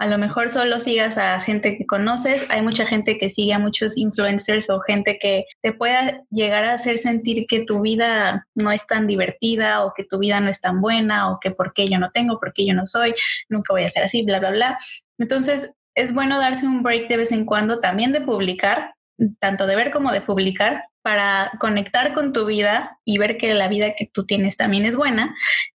a 0.00 0.06
lo 0.06 0.16
mejor 0.16 0.48
solo 0.48 0.80
sigas 0.80 1.18
a 1.18 1.40
gente 1.40 1.76
que 1.76 1.86
conoces, 1.86 2.46
hay 2.48 2.62
mucha 2.62 2.86
gente 2.86 3.18
que 3.18 3.28
sigue 3.28 3.52
a 3.52 3.58
muchos 3.58 3.98
influencers 3.98 4.70
o 4.70 4.80
gente 4.80 5.18
que 5.18 5.44
te 5.60 5.74
pueda 5.74 6.22
llegar 6.30 6.64
a 6.64 6.72
hacer 6.72 6.96
sentir 6.96 7.46
que 7.46 7.60
tu 7.60 7.82
vida 7.82 8.46
no 8.54 8.72
es 8.72 8.86
tan 8.86 9.06
divertida 9.06 9.84
o 9.84 9.92
que 9.94 10.04
tu 10.04 10.18
vida 10.18 10.40
no 10.40 10.48
es 10.48 10.62
tan 10.62 10.80
buena 10.80 11.30
o 11.30 11.38
que 11.38 11.50
por 11.50 11.74
qué 11.74 11.86
yo 11.86 11.98
no 11.98 12.10
tengo, 12.12 12.40
por 12.40 12.54
qué 12.54 12.66
yo 12.66 12.72
no 12.72 12.86
soy, 12.86 13.14
nunca 13.50 13.74
voy 13.74 13.84
a 13.84 13.90
ser 13.90 14.04
así, 14.04 14.24
bla, 14.24 14.40
bla, 14.40 14.52
bla. 14.52 14.78
Entonces, 15.18 15.70
es 15.94 16.14
bueno 16.14 16.38
darse 16.38 16.66
un 16.66 16.82
break 16.82 17.08
de 17.08 17.18
vez 17.18 17.30
en 17.30 17.44
cuando 17.44 17.80
también 17.80 18.12
de 18.12 18.22
publicar, 18.22 18.94
tanto 19.38 19.66
de 19.66 19.76
ver 19.76 19.90
como 19.90 20.12
de 20.12 20.20
publicar, 20.20 20.84
para 21.02 21.52
conectar 21.58 22.12
con 22.12 22.32
tu 22.32 22.46
vida 22.46 22.98
y 23.04 23.18
ver 23.18 23.38
que 23.38 23.54
la 23.54 23.68
vida 23.68 23.94
que 23.96 24.10
tú 24.12 24.26
tienes 24.26 24.56
también 24.56 24.84
es 24.84 24.96
buena. 24.96 25.34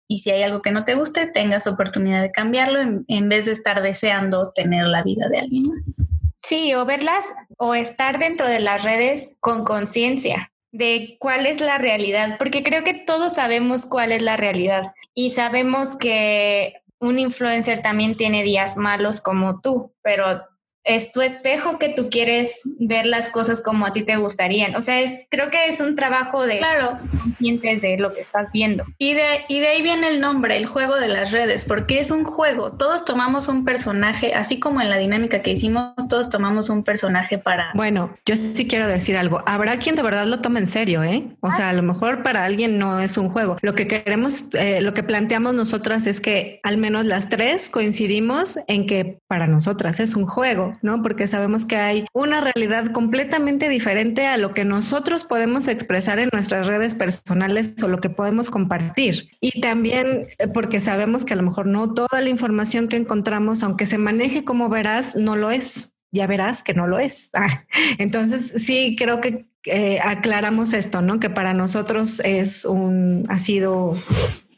Y 0.07 0.19
si 0.19 0.31
hay 0.31 0.43
algo 0.43 0.61
que 0.61 0.71
no 0.71 0.85
te 0.85 0.95
guste, 0.95 1.27
tengas 1.27 1.65
oportunidad 1.65 2.21
de 2.21 2.31
cambiarlo 2.31 2.79
en, 3.07 3.29
vez 3.29 3.45
de 3.45 3.53
estar 3.53 3.81
deseando 3.81 4.51
tener 4.53 4.85
la 4.85 5.01
vida 5.01 5.27
de 5.29 5.39
alguien 5.39 5.69
más. 5.69 6.07
Sí, 6.43 6.73
o 6.73 6.85
verlas 6.85 7.25
o 7.57 7.73
estar 7.73 8.19
dentro 8.19 8.47
de 8.47 8.59
las 8.59 8.83
redes 8.83 9.37
con 9.39 9.63
conciencia 9.63 10.51
de 10.71 11.17
cuál 11.19 11.45
es 11.45 11.61
la 11.61 11.77
realidad, 11.77 12.37
porque 12.37 12.63
creo 12.63 12.83
que 12.83 12.95
todos 12.95 13.35
sabemos 13.35 13.85
cuál 13.85 14.11
es 14.11 14.21
la 14.21 14.37
realidad 14.37 14.91
y 15.13 15.31
sabemos 15.31 15.95
que 15.95 16.81
un 16.99 17.19
influencer 17.19 17.81
también 17.81 18.15
tiene 18.15 18.43
días 18.43 18.75
malos 18.75 19.21
como 19.21 19.61
tú, 19.61 19.93
pero 20.01 20.43
es 20.83 21.11
tu 21.11 21.21
espejo 21.21 21.79
que 21.79 21.89
tú 21.89 22.09
quieres 22.09 22.61
ver 22.79 23.05
las 23.05 23.29
cosas 23.29 23.61
como 23.61 23.85
a 23.85 23.93
ti 23.93 24.03
te 24.03 24.17
gustarían. 24.17 24.75
O 24.75 24.81
sea, 24.81 25.01
es, 25.01 25.27
creo 25.29 25.49
que 25.49 25.67
es 25.67 25.79
un 25.79 25.95
trabajo 25.95 26.45
de 26.45 26.59
claro. 26.59 26.99
conscientes 27.21 27.81
de 27.81 27.97
lo 27.97 28.13
que 28.13 28.21
estás 28.21 28.51
viendo. 28.51 28.83
Y 28.97 29.13
de, 29.13 29.45
y 29.47 29.59
de 29.59 29.67
ahí 29.67 29.81
viene 29.81 30.07
el 30.07 30.19
nombre, 30.19 30.57
el 30.57 30.65
juego 30.65 30.95
de 30.95 31.07
las 31.07 31.31
redes, 31.31 31.65
porque 31.65 31.99
es 31.99 32.11
un 32.11 32.25
juego. 32.25 32.73
Todos 32.73 33.05
tomamos 33.05 33.47
un 33.47 33.63
personaje, 33.63 34.33
así 34.33 34.59
como 34.59 34.81
en 34.81 34.89
la 34.89 34.97
dinámica 34.97 35.39
que 35.39 35.51
hicimos, 35.51 35.93
todos 36.09 36.29
tomamos 36.29 36.69
un 36.69 36.83
personaje 36.83 37.37
para... 37.37 37.71
Bueno, 37.73 38.15
yo 38.25 38.35
sí 38.35 38.67
quiero 38.67 38.87
decir 38.87 39.15
algo. 39.15 39.41
Habrá 39.45 39.77
quien 39.77 39.95
de 39.95 40.03
verdad 40.03 40.25
lo 40.25 40.41
tome 40.41 40.59
en 40.59 40.67
serio, 40.67 41.03
¿eh? 41.03 41.29
O 41.39 41.51
sea, 41.51 41.69
a 41.69 41.73
lo 41.73 41.83
mejor 41.83 42.23
para 42.23 42.43
alguien 42.43 42.77
no 42.77 42.99
es 42.99 43.17
un 43.17 43.29
juego. 43.29 43.57
Lo 43.61 43.73
que 43.73 43.87
queremos, 43.87 44.45
eh, 44.53 44.81
lo 44.81 44.93
que 44.93 45.03
planteamos 45.03 45.53
nosotras 45.53 46.07
es 46.07 46.19
que 46.19 46.59
al 46.63 46.77
menos 46.77 47.05
las 47.05 47.29
tres 47.29 47.69
coincidimos 47.69 48.59
en 48.67 48.85
que 48.85 49.19
para 49.27 49.47
nosotras 49.47 49.99
es 49.99 50.15
un 50.15 50.25
juego 50.25 50.72
¿no? 50.81 51.01
Porque 51.01 51.27
sabemos 51.27 51.65
que 51.65 51.77
hay 51.77 52.05
una 52.13 52.41
realidad 52.41 52.91
completamente 52.91 53.69
diferente 53.69 54.27
a 54.27 54.37
lo 54.37 54.53
que 54.53 54.65
nosotros 54.65 55.23
podemos 55.23 55.67
expresar 55.67 56.19
en 56.19 56.29
nuestras 56.31 56.67
redes 56.67 56.95
personales 56.95 57.75
o 57.83 57.87
lo 57.87 57.99
que 57.99 58.09
podemos 58.09 58.49
compartir. 58.49 59.29
Y 59.41 59.61
también 59.61 60.27
eh, 60.37 60.47
porque 60.47 60.79
sabemos 60.79 61.25
que 61.25 61.33
a 61.33 61.37
lo 61.37 61.43
mejor 61.43 61.67
no 61.67 61.93
toda 61.93 62.21
la 62.21 62.29
información 62.29 62.87
que 62.87 62.97
encontramos, 62.97 63.63
aunque 63.63 63.85
se 63.85 63.97
maneje 63.97 64.43
como 64.43 64.69
verás, 64.69 65.15
no 65.15 65.35
lo 65.35 65.51
es. 65.51 65.91
Ya 66.11 66.27
verás 66.27 66.61
que 66.63 66.73
no 66.73 66.87
lo 66.87 66.99
es. 66.99 67.31
Ah, 67.35 67.65
entonces, 67.97 68.63
sí, 68.63 68.95
creo 68.97 69.19
que 69.19 69.45
eh, 69.65 69.99
aclaramos 70.03 70.73
esto, 70.73 71.01
¿no? 71.01 71.19
Que 71.19 71.29
para 71.29 71.53
nosotros 71.53 72.21
es 72.23 72.65
un, 72.65 73.25
ha 73.29 73.39
sido 73.39 73.95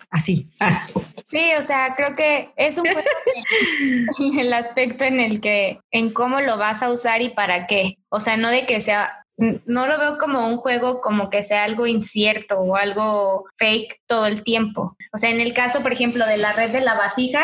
así. 0.10 0.50
Ah. 0.60 0.88
Sí, 1.28 1.52
o 1.58 1.62
sea, 1.64 1.96
creo 1.96 2.16
que 2.16 2.52
es 2.56 2.78
un 2.78 2.86
en 2.88 2.96
el 4.40 4.54
aspecto 4.54 5.04
en 5.04 5.20
el 5.20 5.42
que, 5.42 5.80
en 5.92 6.14
cómo 6.14 6.40
lo 6.42 6.58
vas 6.58 6.84
a 6.84 6.92
usar 6.92 7.22
y 7.22 7.30
para 7.30 7.66
qué. 7.66 7.98
O 8.10 8.20
sea, 8.20 8.38
no 8.38 8.50
de 8.50 8.66
que 8.66 8.80
sea, 8.82 9.26
no 9.38 9.88
lo 9.88 9.98
veo 9.98 10.18
como 10.18 10.48
un 10.48 10.58
juego 10.58 11.02
como 11.02 11.30
que 11.32 11.44
sea 11.44 11.64
algo 11.64 11.88
incierto 11.88 12.60
o 12.60 12.76
algo 12.76 13.46
fake 13.56 14.02
todo 14.06 14.28
el 14.28 14.44
tiempo. 14.44 14.96
O 15.14 15.18
sea, 15.18 15.32
en 15.32 15.42
el 15.42 15.54
caso, 15.54 15.82
por 15.82 15.94
ejemplo, 15.94 16.28
de 16.28 16.38
la 16.38 16.54
red 16.54 16.72
de 16.72 16.82
la 16.82 16.94
vasija. 16.94 17.44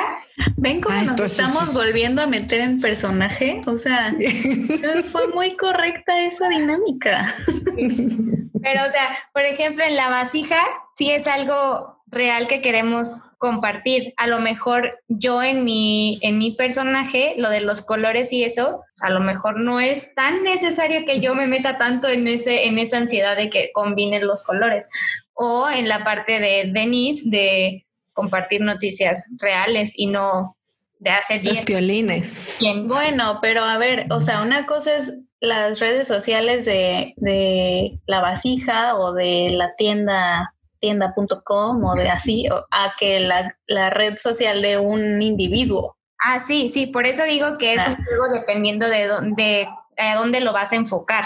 Ven 0.57 0.79
cómo 0.79 0.95
ah, 0.97 1.03
nos 1.03 1.19
estamos 1.19 1.73
volviendo 1.73 2.21
a 2.21 2.27
meter 2.27 2.61
en 2.61 2.79
personaje. 2.79 3.61
O 3.65 3.79
sea, 3.79 4.13
fue 5.11 5.27
muy 5.29 5.57
correcta 5.57 6.21
esa 6.23 6.49
dinámica. 6.49 7.25
Pero, 8.63 8.85
o 8.85 8.89
sea, 8.89 9.17
por 9.33 9.41
ejemplo, 9.41 9.83
en 9.83 9.95
la 9.95 10.09
vasija 10.09 10.59
sí 10.93 11.09
es 11.09 11.27
algo 11.27 12.00
real 12.11 12.47
que 12.47 12.61
queremos 12.61 13.21
compartir. 13.37 14.13
A 14.17 14.27
lo 14.27 14.39
mejor 14.39 14.99
yo 15.07 15.41
en 15.41 15.63
mi, 15.63 16.19
en 16.21 16.37
mi 16.37 16.51
personaje, 16.51 17.33
lo 17.37 17.49
de 17.49 17.61
los 17.61 17.81
colores 17.81 18.31
y 18.33 18.43
eso, 18.43 18.83
a 19.01 19.09
lo 19.09 19.21
mejor 19.21 19.59
no 19.59 19.79
es 19.79 20.13
tan 20.13 20.43
necesario 20.43 21.05
que 21.05 21.21
yo 21.21 21.33
me 21.33 21.47
meta 21.47 21.77
tanto 21.77 22.09
en, 22.09 22.27
ese, 22.27 22.67
en 22.67 22.77
esa 22.77 22.97
ansiedad 22.97 23.35
de 23.35 23.49
que 23.49 23.71
combinen 23.73 24.27
los 24.27 24.43
colores. 24.43 24.89
O 25.33 25.69
en 25.69 25.87
la 25.87 26.03
parte 26.03 26.39
de 26.39 26.69
Denise, 26.71 27.29
de 27.29 27.85
compartir 28.13 28.61
noticias 28.61 29.27
reales 29.39 29.97
y 29.97 30.07
no 30.07 30.57
de 30.99 31.09
hacer 31.09 31.43
los 31.43 31.61
piolines. 31.63 32.43
Bueno, 32.83 33.39
pero 33.41 33.63
a 33.63 33.77
ver, 33.79 34.05
o 34.11 34.21
sea, 34.21 34.41
una 34.43 34.67
cosa 34.67 34.97
es 34.97 35.17
las 35.39 35.79
redes 35.79 36.07
sociales 36.07 36.65
de, 36.65 37.13
de 37.17 37.99
la 38.05 38.21
vasija 38.21 38.95
o 38.97 39.13
de 39.13 39.49
la 39.49 39.75
tienda 39.75 40.53
tienda.com 40.81 41.85
o 41.85 41.95
de 41.95 42.09
así, 42.09 42.45
a 42.71 42.93
que 42.99 43.19
la, 43.19 43.89
red 43.91 44.17
social 44.17 44.61
de 44.61 44.77
un 44.77 45.21
individuo. 45.21 45.95
Ah, 46.19 46.39
sí, 46.39 46.69
sí, 46.69 46.87
por 46.87 47.07
eso 47.07 47.23
digo 47.23 47.57
que 47.57 47.75
es 47.75 47.87
un 47.87 47.93
ah. 47.93 48.03
juego 48.05 48.27
dependiendo 48.33 48.89
de 48.89 49.07
dónde, 49.07 49.69
a 49.97 50.15
dónde 50.15 50.41
lo 50.41 50.51
vas 50.51 50.73
a 50.73 50.75
enfocar. 50.75 51.25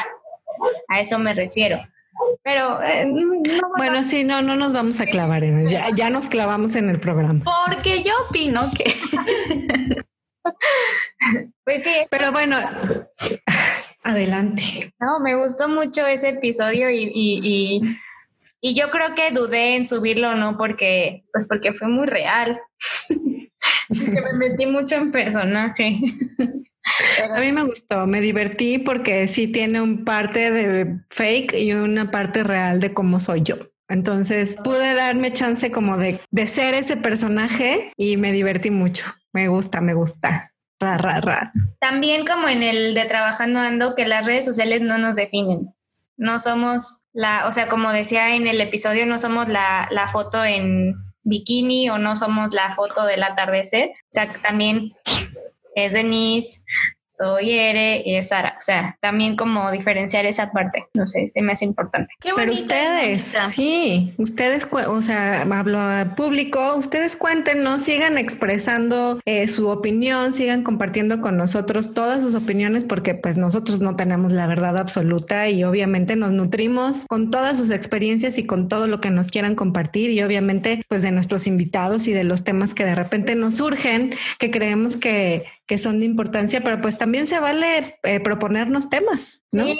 A 0.87 0.99
eso 0.99 1.17
me 1.17 1.33
refiero. 1.33 1.79
Pero 2.43 2.81
eh, 2.83 3.11
bueno, 3.77 4.03
sí, 4.03 4.23
no, 4.23 4.41
no 4.41 4.55
nos 4.55 4.71
vamos 4.71 4.99
a 4.99 5.05
clavar 5.05 5.43
en 5.43 5.67
ya, 5.67 5.89
ya 5.93 6.09
nos 6.09 6.27
clavamos 6.27 6.75
en 6.75 6.89
el 6.89 6.99
programa. 6.99 7.43
Porque 7.65 8.03
yo 8.03 8.13
opino 8.29 8.61
que 8.77 8.85
pues 11.65 11.83
sí. 11.83 12.07
Pero 12.09 12.31
bueno, 12.31 12.57
adelante. 14.03 14.93
No, 14.99 15.19
me 15.19 15.35
gustó 15.35 15.67
mucho 15.67 16.05
ese 16.05 16.29
episodio 16.29 16.89
y 16.89 17.11
y 17.13 17.81
yo 18.73 18.89
creo 18.89 19.13
que 19.15 19.31
dudé 19.31 19.75
en 19.75 19.85
subirlo 19.85 20.31
o 20.31 20.35
no 20.35 20.57
porque, 20.57 21.23
pues 21.31 21.45
porque 21.47 21.73
fue 21.73 21.87
muy 21.87 22.07
real. 22.07 22.59
que 23.89 24.21
me 24.21 24.33
metí 24.33 24.65
mucho 24.65 24.95
en 24.95 25.11
personaje. 25.11 25.99
A 27.33 27.39
mí 27.39 27.51
me 27.51 27.63
gustó, 27.63 28.05
me 28.05 28.21
divertí 28.21 28.77
porque 28.77 29.27
sí 29.27 29.47
tiene 29.47 29.81
un 29.81 30.05
parte 30.05 30.51
de 30.51 30.99
fake 31.09 31.53
y 31.55 31.73
una 31.73 32.11
parte 32.11 32.43
real 32.43 32.79
de 32.79 32.93
cómo 32.93 33.19
soy 33.19 33.41
yo. 33.41 33.55
Entonces 33.87 34.55
pude 34.63 34.93
darme 34.93 35.31
chance 35.31 35.71
como 35.71 35.97
de, 35.97 36.19
de 36.31 36.47
ser 36.47 36.73
ese 36.75 36.97
personaje 36.97 37.91
y 37.97 38.17
me 38.17 38.31
divertí 38.31 38.71
mucho. 38.71 39.05
Me 39.33 39.47
gusta, 39.47 39.81
me 39.81 39.93
gusta. 39.93 40.51
Ra, 40.79 40.97
ra, 40.97 41.21
ra. 41.21 41.53
También 41.79 42.25
como 42.25 42.47
en 42.49 42.61
el 42.61 42.93
de 42.93 43.05
Trabajando 43.05 43.59
Ando, 43.59 43.95
que 43.95 44.07
las 44.07 44.25
redes 44.25 44.45
sociales 44.45 44.81
no 44.81 44.97
nos 44.97 45.15
definen 45.15 45.74
no 46.17 46.39
somos 46.39 47.07
la, 47.13 47.47
o 47.47 47.51
sea, 47.51 47.67
como 47.67 47.91
decía 47.91 48.35
en 48.35 48.47
el 48.47 48.61
episodio, 48.61 49.05
no 49.05 49.19
somos 49.19 49.49
la, 49.49 49.87
la 49.91 50.07
foto 50.07 50.43
en 50.43 50.95
bikini 51.23 51.89
o 51.89 51.97
no 51.97 52.15
somos 52.15 52.53
la 52.53 52.71
foto 52.71 53.05
del 53.05 53.23
atardecer. 53.23 53.89
O 53.89 54.09
sea, 54.09 54.31
también 54.41 54.93
es 55.75 55.93
Denise, 55.93 56.63
soy 57.17 57.51
Ere 57.51 58.01
y 58.05 58.15
es 58.15 58.29
Sara. 58.29 58.55
O 58.57 58.61
sea, 58.61 58.97
también 59.01 59.35
como 59.35 59.71
diferenciar 59.71 60.25
esa 60.25 60.51
parte, 60.51 60.85
no 60.93 61.05
sé, 61.05 61.27
se 61.27 61.41
me 61.41 61.53
hace 61.53 61.65
importante. 61.65 62.13
Pero 62.35 62.53
ustedes, 62.53 63.37
sí, 63.49 64.13
ustedes, 64.17 64.67
o 64.71 65.01
sea, 65.01 65.41
hablo 65.41 65.79
a 65.79 66.15
público, 66.15 66.75
ustedes 66.75 67.15
cuéntenos, 67.15 67.83
sigan 67.83 68.17
expresando 68.17 69.19
eh, 69.25 69.47
su 69.47 69.69
opinión, 69.69 70.33
sigan 70.33 70.63
compartiendo 70.63 71.21
con 71.21 71.37
nosotros 71.37 71.93
todas 71.93 72.21
sus 72.21 72.35
opiniones 72.35 72.85
porque 72.85 73.15
pues 73.15 73.37
nosotros 73.37 73.81
no 73.81 73.95
tenemos 73.95 74.31
la 74.31 74.47
verdad 74.47 74.77
absoluta 74.77 75.49
y 75.49 75.63
obviamente 75.63 76.15
nos 76.15 76.31
nutrimos 76.31 77.05
con 77.07 77.31
todas 77.31 77.57
sus 77.57 77.71
experiencias 77.71 78.37
y 78.37 78.45
con 78.45 78.67
todo 78.67 78.87
lo 78.87 79.01
que 79.01 79.09
nos 79.09 79.29
quieran 79.29 79.55
compartir 79.55 80.09
y 80.09 80.21
obviamente 80.23 80.83
pues 80.87 81.01
de 81.01 81.11
nuestros 81.11 81.47
invitados 81.47 82.07
y 82.07 82.13
de 82.13 82.23
los 82.23 82.43
temas 82.43 82.73
que 82.73 82.85
de 82.85 82.95
repente 82.95 83.35
nos 83.35 83.55
surgen 83.55 84.13
que 84.39 84.51
creemos 84.51 84.97
que 84.97 85.45
que 85.67 85.77
son 85.77 85.99
de 85.99 86.05
importancia, 86.05 86.61
pero 86.61 86.81
pues 86.81 86.97
también 86.97 87.27
se 87.27 87.39
vale 87.39 87.99
eh, 88.03 88.19
proponernos 88.19 88.89
temas. 88.89 89.43
¿no? 89.51 89.65
Sí, 89.65 89.77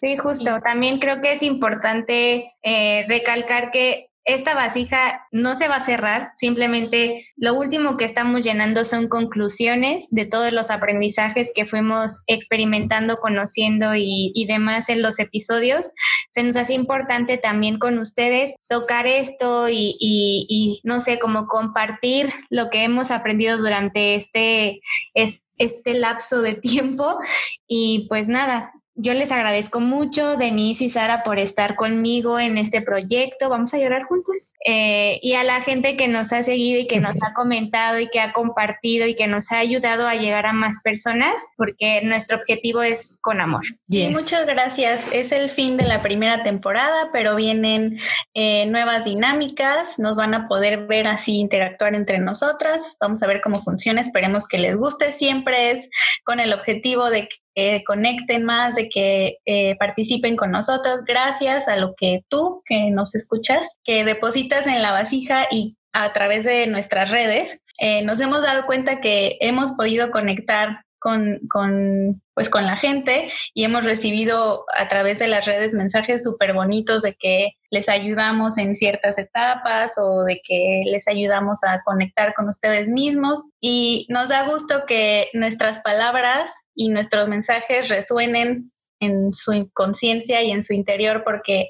sí, 0.00 0.16
justo. 0.16 0.60
También 0.60 0.98
creo 0.98 1.20
que 1.20 1.32
es 1.32 1.42
importante 1.42 2.52
eh, 2.62 3.04
recalcar 3.08 3.70
que 3.70 4.08
esta 4.28 4.54
vasija 4.54 5.26
no 5.32 5.54
se 5.54 5.68
va 5.68 5.76
a 5.76 5.80
cerrar, 5.80 6.32
simplemente 6.34 7.26
lo 7.36 7.54
último 7.54 7.96
que 7.96 8.04
estamos 8.04 8.42
llenando 8.42 8.84
son 8.84 9.08
conclusiones 9.08 10.08
de 10.10 10.26
todos 10.26 10.52
los 10.52 10.70
aprendizajes 10.70 11.50
que 11.54 11.64
fuimos 11.64 12.20
experimentando, 12.26 13.20
conociendo 13.20 13.94
y, 13.94 14.44
demás 14.46 14.90
en 14.90 15.00
los 15.00 15.18
episodios. 15.18 15.92
Se 16.30 16.42
nos 16.42 16.56
hace 16.56 16.74
importante 16.74 17.38
también 17.38 17.78
con 17.78 17.98
ustedes 17.98 18.56
tocar 18.68 19.06
esto 19.06 19.68
y, 19.68 19.96
y 19.98 20.80
no 20.84 21.00
sé, 21.00 21.18
como 21.18 21.46
compartir 21.46 22.28
lo 22.50 22.70
que 22.70 22.84
hemos 22.84 23.10
aprendido 23.10 23.58
durante 23.58 24.14
este, 24.14 24.80
este 25.14 25.94
lapso 25.94 26.42
de 26.42 26.54
tiempo. 26.54 27.18
Y 27.66 28.06
pues 28.08 28.28
nada, 28.28 28.72
yo 29.00 29.14
les 29.14 29.30
agradezco 29.30 29.78
mucho, 29.78 30.36
Denise 30.36 30.84
y 30.84 30.90
Sara, 30.90 31.22
por 31.22 31.38
estar 31.38 31.76
conmigo 31.76 32.40
en 32.40 32.58
este 32.58 32.82
proyecto. 32.82 33.48
Vamos 33.48 33.72
a 33.72 33.78
llorar 33.78 34.02
juntos. 34.02 34.52
Eh, 34.66 35.20
y 35.22 35.34
a 35.34 35.44
la 35.44 35.60
gente 35.60 35.96
que 35.96 36.08
nos 36.08 36.32
ha 36.32 36.42
seguido 36.42 36.80
y 36.80 36.88
que 36.88 36.98
nos 36.98 37.14
ha 37.22 37.32
comentado 37.32 38.00
y 38.00 38.08
que 38.08 38.18
ha 38.18 38.32
compartido 38.32 39.06
y 39.06 39.14
que 39.14 39.28
nos 39.28 39.52
ha 39.52 39.58
ayudado 39.58 40.08
a 40.08 40.16
llegar 40.16 40.46
a 40.46 40.52
más 40.52 40.80
personas, 40.82 41.46
porque 41.56 42.00
nuestro 42.02 42.38
objetivo 42.38 42.82
es 42.82 43.18
con 43.20 43.40
amor. 43.40 43.62
Y 43.88 44.08
muchas 44.08 44.44
gracias. 44.46 45.00
Es 45.12 45.30
el 45.30 45.52
fin 45.52 45.76
de 45.76 45.84
la 45.84 46.02
primera 46.02 46.42
temporada, 46.42 47.10
pero 47.12 47.36
vienen 47.36 48.00
eh, 48.34 48.66
nuevas 48.66 49.04
dinámicas. 49.04 50.00
Nos 50.00 50.16
van 50.16 50.34
a 50.34 50.48
poder 50.48 50.88
ver 50.88 51.06
así 51.06 51.38
interactuar 51.38 51.94
entre 51.94 52.18
nosotras. 52.18 52.96
Vamos 53.00 53.22
a 53.22 53.28
ver 53.28 53.42
cómo 53.42 53.60
funciona. 53.60 54.00
Esperemos 54.00 54.48
que 54.48 54.58
les 54.58 54.76
guste. 54.76 55.12
Siempre 55.12 55.70
es 55.70 55.88
con 56.24 56.40
el 56.40 56.52
objetivo 56.52 57.10
de 57.10 57.28
que 57.58 57.82
conecten 57.84 58.44
más, 58.44 58.76
de 58.76 58.88
que 58.88 59.38
eh, 59.44 59.74
participen 59.80 60.36
con 60.36 60.52
nosotros, 60.52 61.00
gracias 61.04 61.66
a 61.66 61.74
lo 61.74 61.96
que 61.96 62.22
tú 62.28 62.62
que 62.64 62.88
nos 62.90 63.16
escuchas, 63.16 63.80
que 63.82 64.04
depositas 64.04 64.68
en 64.68 64.80
la 64.80 64.92
vasija 64.92 65.48
y 65.50 65.76
a 65.92 66.12
través 66.12 66.44
de 66.44 66.68
nuestras 66.68 67.10
redes, 67.10 67.60
eh, 67.80 68.02
nos 68.02 68.20
hemos 68.20 68.42
dado 68.42 68.64
cuenta 68.64 69.00
que 69.00 69.38
hemos 69.40 69.72
podido 69.72 70.12
conectar 70.12 70.84
con, 70.98 71.40
con, 71.48 72.22
pues 72.34 72.50
con 72.50 72.66
la 72.66 72.76
gente 72.76 73.30
y 73.54 73.64
hemos 73.64 73.84
recibido 73.84 74.64
a 74.76 74.88
través 74.88 75.18
de 75.18 75.28
las 75.28 75.46
redes 75.46 75.72
mensajes 75.72 76.24
súper 76.24 76.52
bonitos 76.52 77.02
de 77.02 77.14
que 77.14 77.50
les 77.70 77.88
ayudamos 77.88 78.58
en 78.58 78.74
ciertas 78.74 79.18
etapas 79.18 79.92
o 79.98 80.24
de 80.24 80.40
que 80.42 80.82
les 80.86 81.06
ayudamos 81.08 81.62
a 81.64 81.82
conectar 81.84 82.34
con 82.34 82.48
ustedes 82.48 82.88
mismos. 82.88 83.42
Y 83.60 84.06
nos 84.08 84.28
da 84.30 84.48
gusto 84.48 84.84
que 84.86 85.28
nuestras 85.34 85.80
palabras 85.80 86.50
y 86.74 86.88
nuestros 86.88 87.28
mensajes 87.28 87.88
resuenen 87.88 88.72
en 89.00 89.32
su 89.32 89.70
conciencia 89.72 90.42
y 90.42 90.50
en 90.50 90.62
su 90.62 90.74
interior 90.74 91.22
porque 91.24 91.68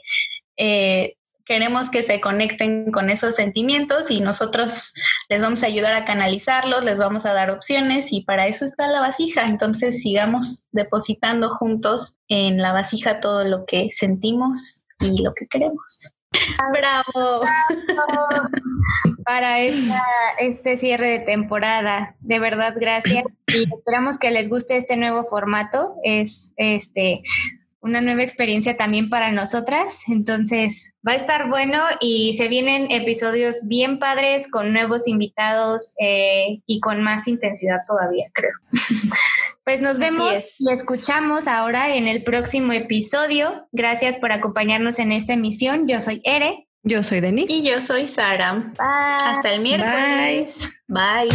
eh, 0.57 1.15
queremos 1.49 1.91
que 1.91 2.03
se 2.03 2.21
conecten 2.21 2.93
con 2.93 3.09
esos 3.09 3.35
sentimientos 3.35 4.11
y 4.11 4.21
nosotros 4.21 4.93
les 5.31 5.41
vamos 5.41 5.63
a 5.63 5.67
ayudar 5.67 5.95
a 5.95 6.05
canalizarlos, 6.05 6.85
les 6.85 6.99
vamos 6.99 7.25
a 7.25 7.33
dar 7.33 7.51
opciones 7.51 8.13
y 8.13 8.21
para 8.21 8.47
eso 8.47 8.67
está 8.67 8.87
la 8.89 9.01
vasija. 9.01 9.47
Entonces 9.47 10.03
sigamos 10.03 10.69
depositando 10.73 11.49
juntos 11.49 12.19
en 12.29 12.59
la 12.59 12.73
vasija 12.73 13.21
todo 13.21 13.45
lo 13.45 13.65
que 13.65 13.89
sentimos 13.93 14.85
y 15.01 15.23
lo 15.23 15.33
que 15.33 15.47
queremos. 15.47 16.13
¡Bravo! 16.73 17.41
Para 19.25 19.61
este 19.61 20.77
cierre 20.77 21.09
de 21.09 21.21
temporada. 21.21 22.15
De 22.21 22.39
verdad, 22.39 22.75
gracias. 22.79 23.25
Y 23.47 23.63
esperamos 23.75 24.19
que 24.19 24.31
les 24.31 24.51
guste 24.51 24.77
este 24.77 24.97
nuevo 24.97 25.25
formato. 25.25 25.95
Es 26.05 26.53
este 26.57 27.23
una 27.81 28.01
nueva 28.01 28.23
experiencia 28.23 28.77
también 28.77 29.09
para 29.09 29.33
nosotras. 29.33 30.03
Entonces, 30.09 30.95
va 31.07 31.13
a 31.13 31.17
estar 31.17 31.49
bueno 31.49 31.83
y 32.01 32.33
se 32.35 32.49
vienen 32.49 32.91
episodios 32.91 33.67
bien 33.67 33.99
padres 33.99 34.51
con 34.51 34.73
nuevos 34.73 35.07
invitados 35.09 35.95
eh, 36.01 36.61
y 36.67 36.81
con 36.81 37.03
más 37.03 37.29
intensidad 37.29 37.79
todavía, 37.87 38.27
creo. 38.33 38.53
pues 39.65 39.81
nos 39.81 39.99
vemos 39.99 40.33
y 40.59 40.73
escuchamos 40.73 41.47
ahora 41.47 41.95
en 41.95 42.09
el 42.09 42.25
próximo 42.25 42.73
episodio. 42.73 43.69
Gracias 43.73 44.19
por 44.19 44.33
acompañarnos 44.33 44.99
en 44.99 45.13
esta 45.13 45.35
emisión. 45.35 45.87
Yo 45.87 46.01
soy 46.01 46.21
Ere. 46.25 46.67
Yo 46.83 47.03
soy 47.03 47.21
Denis. 47.21 47.47
Y 47.49 47.63
yo 47.63 47.81
soy 47.81 48.09
Sara. 48.09 48.73
Hasta 48.79 49.53
el 49.53 49.61
miércoles. 49.61 50.81
Bye. 50.87 51.29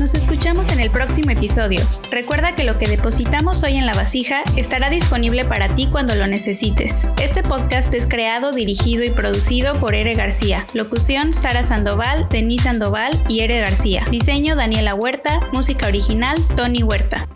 Nos 0.00 0.14
escuchamos 0.14 0.72
en 0.72 0.80
el 0.80 0.90
próximo 0.90 1.30
episodio. 1.30 1.78
Recuerda 2.10 2.54
que 2.54 2.64
lo 2.64 2.78
que 2.78 2.88
depositamos 2.88 3.62
hoy 3.64 3.76
en 3.76 3.84
la 3.84 3.92
vasija 3.92 4.44
estará 4.56 4.88
disponible 4.88 5.44
para 5.44 5.68
ti 5.68 5.88
cuando 5.92 6.14
lo 6.14 6.26
necesites. 6.26 7.06
Este 7.22 7.42
podcast 7.42 7.92
es 7.92 8.06
creado, 8.06 8.50
dirigido 8.50 9.04
y 9.04 9.10
producido 9.10 9.78
por 9.78 9.94
Ere 9.94 10.14
García. 10.14 10.66
Locución 10.72 11.34
Sara 11.34 11.64
Sandoval, 11.64 12.28
Denise 12.30 12.64
Sandoval 12.64 13.12
y 13.28 13.40
Ere 13.40 13.60
García. 13.60 14.06
Diseño 14.10 14.56
Daniela 14.56 14.94
Huerta. 14.94 15.38
Música 15.52 15.86
original 15.86 16.36
Tony 16.56 16.82
Huerta. 16.82 17.28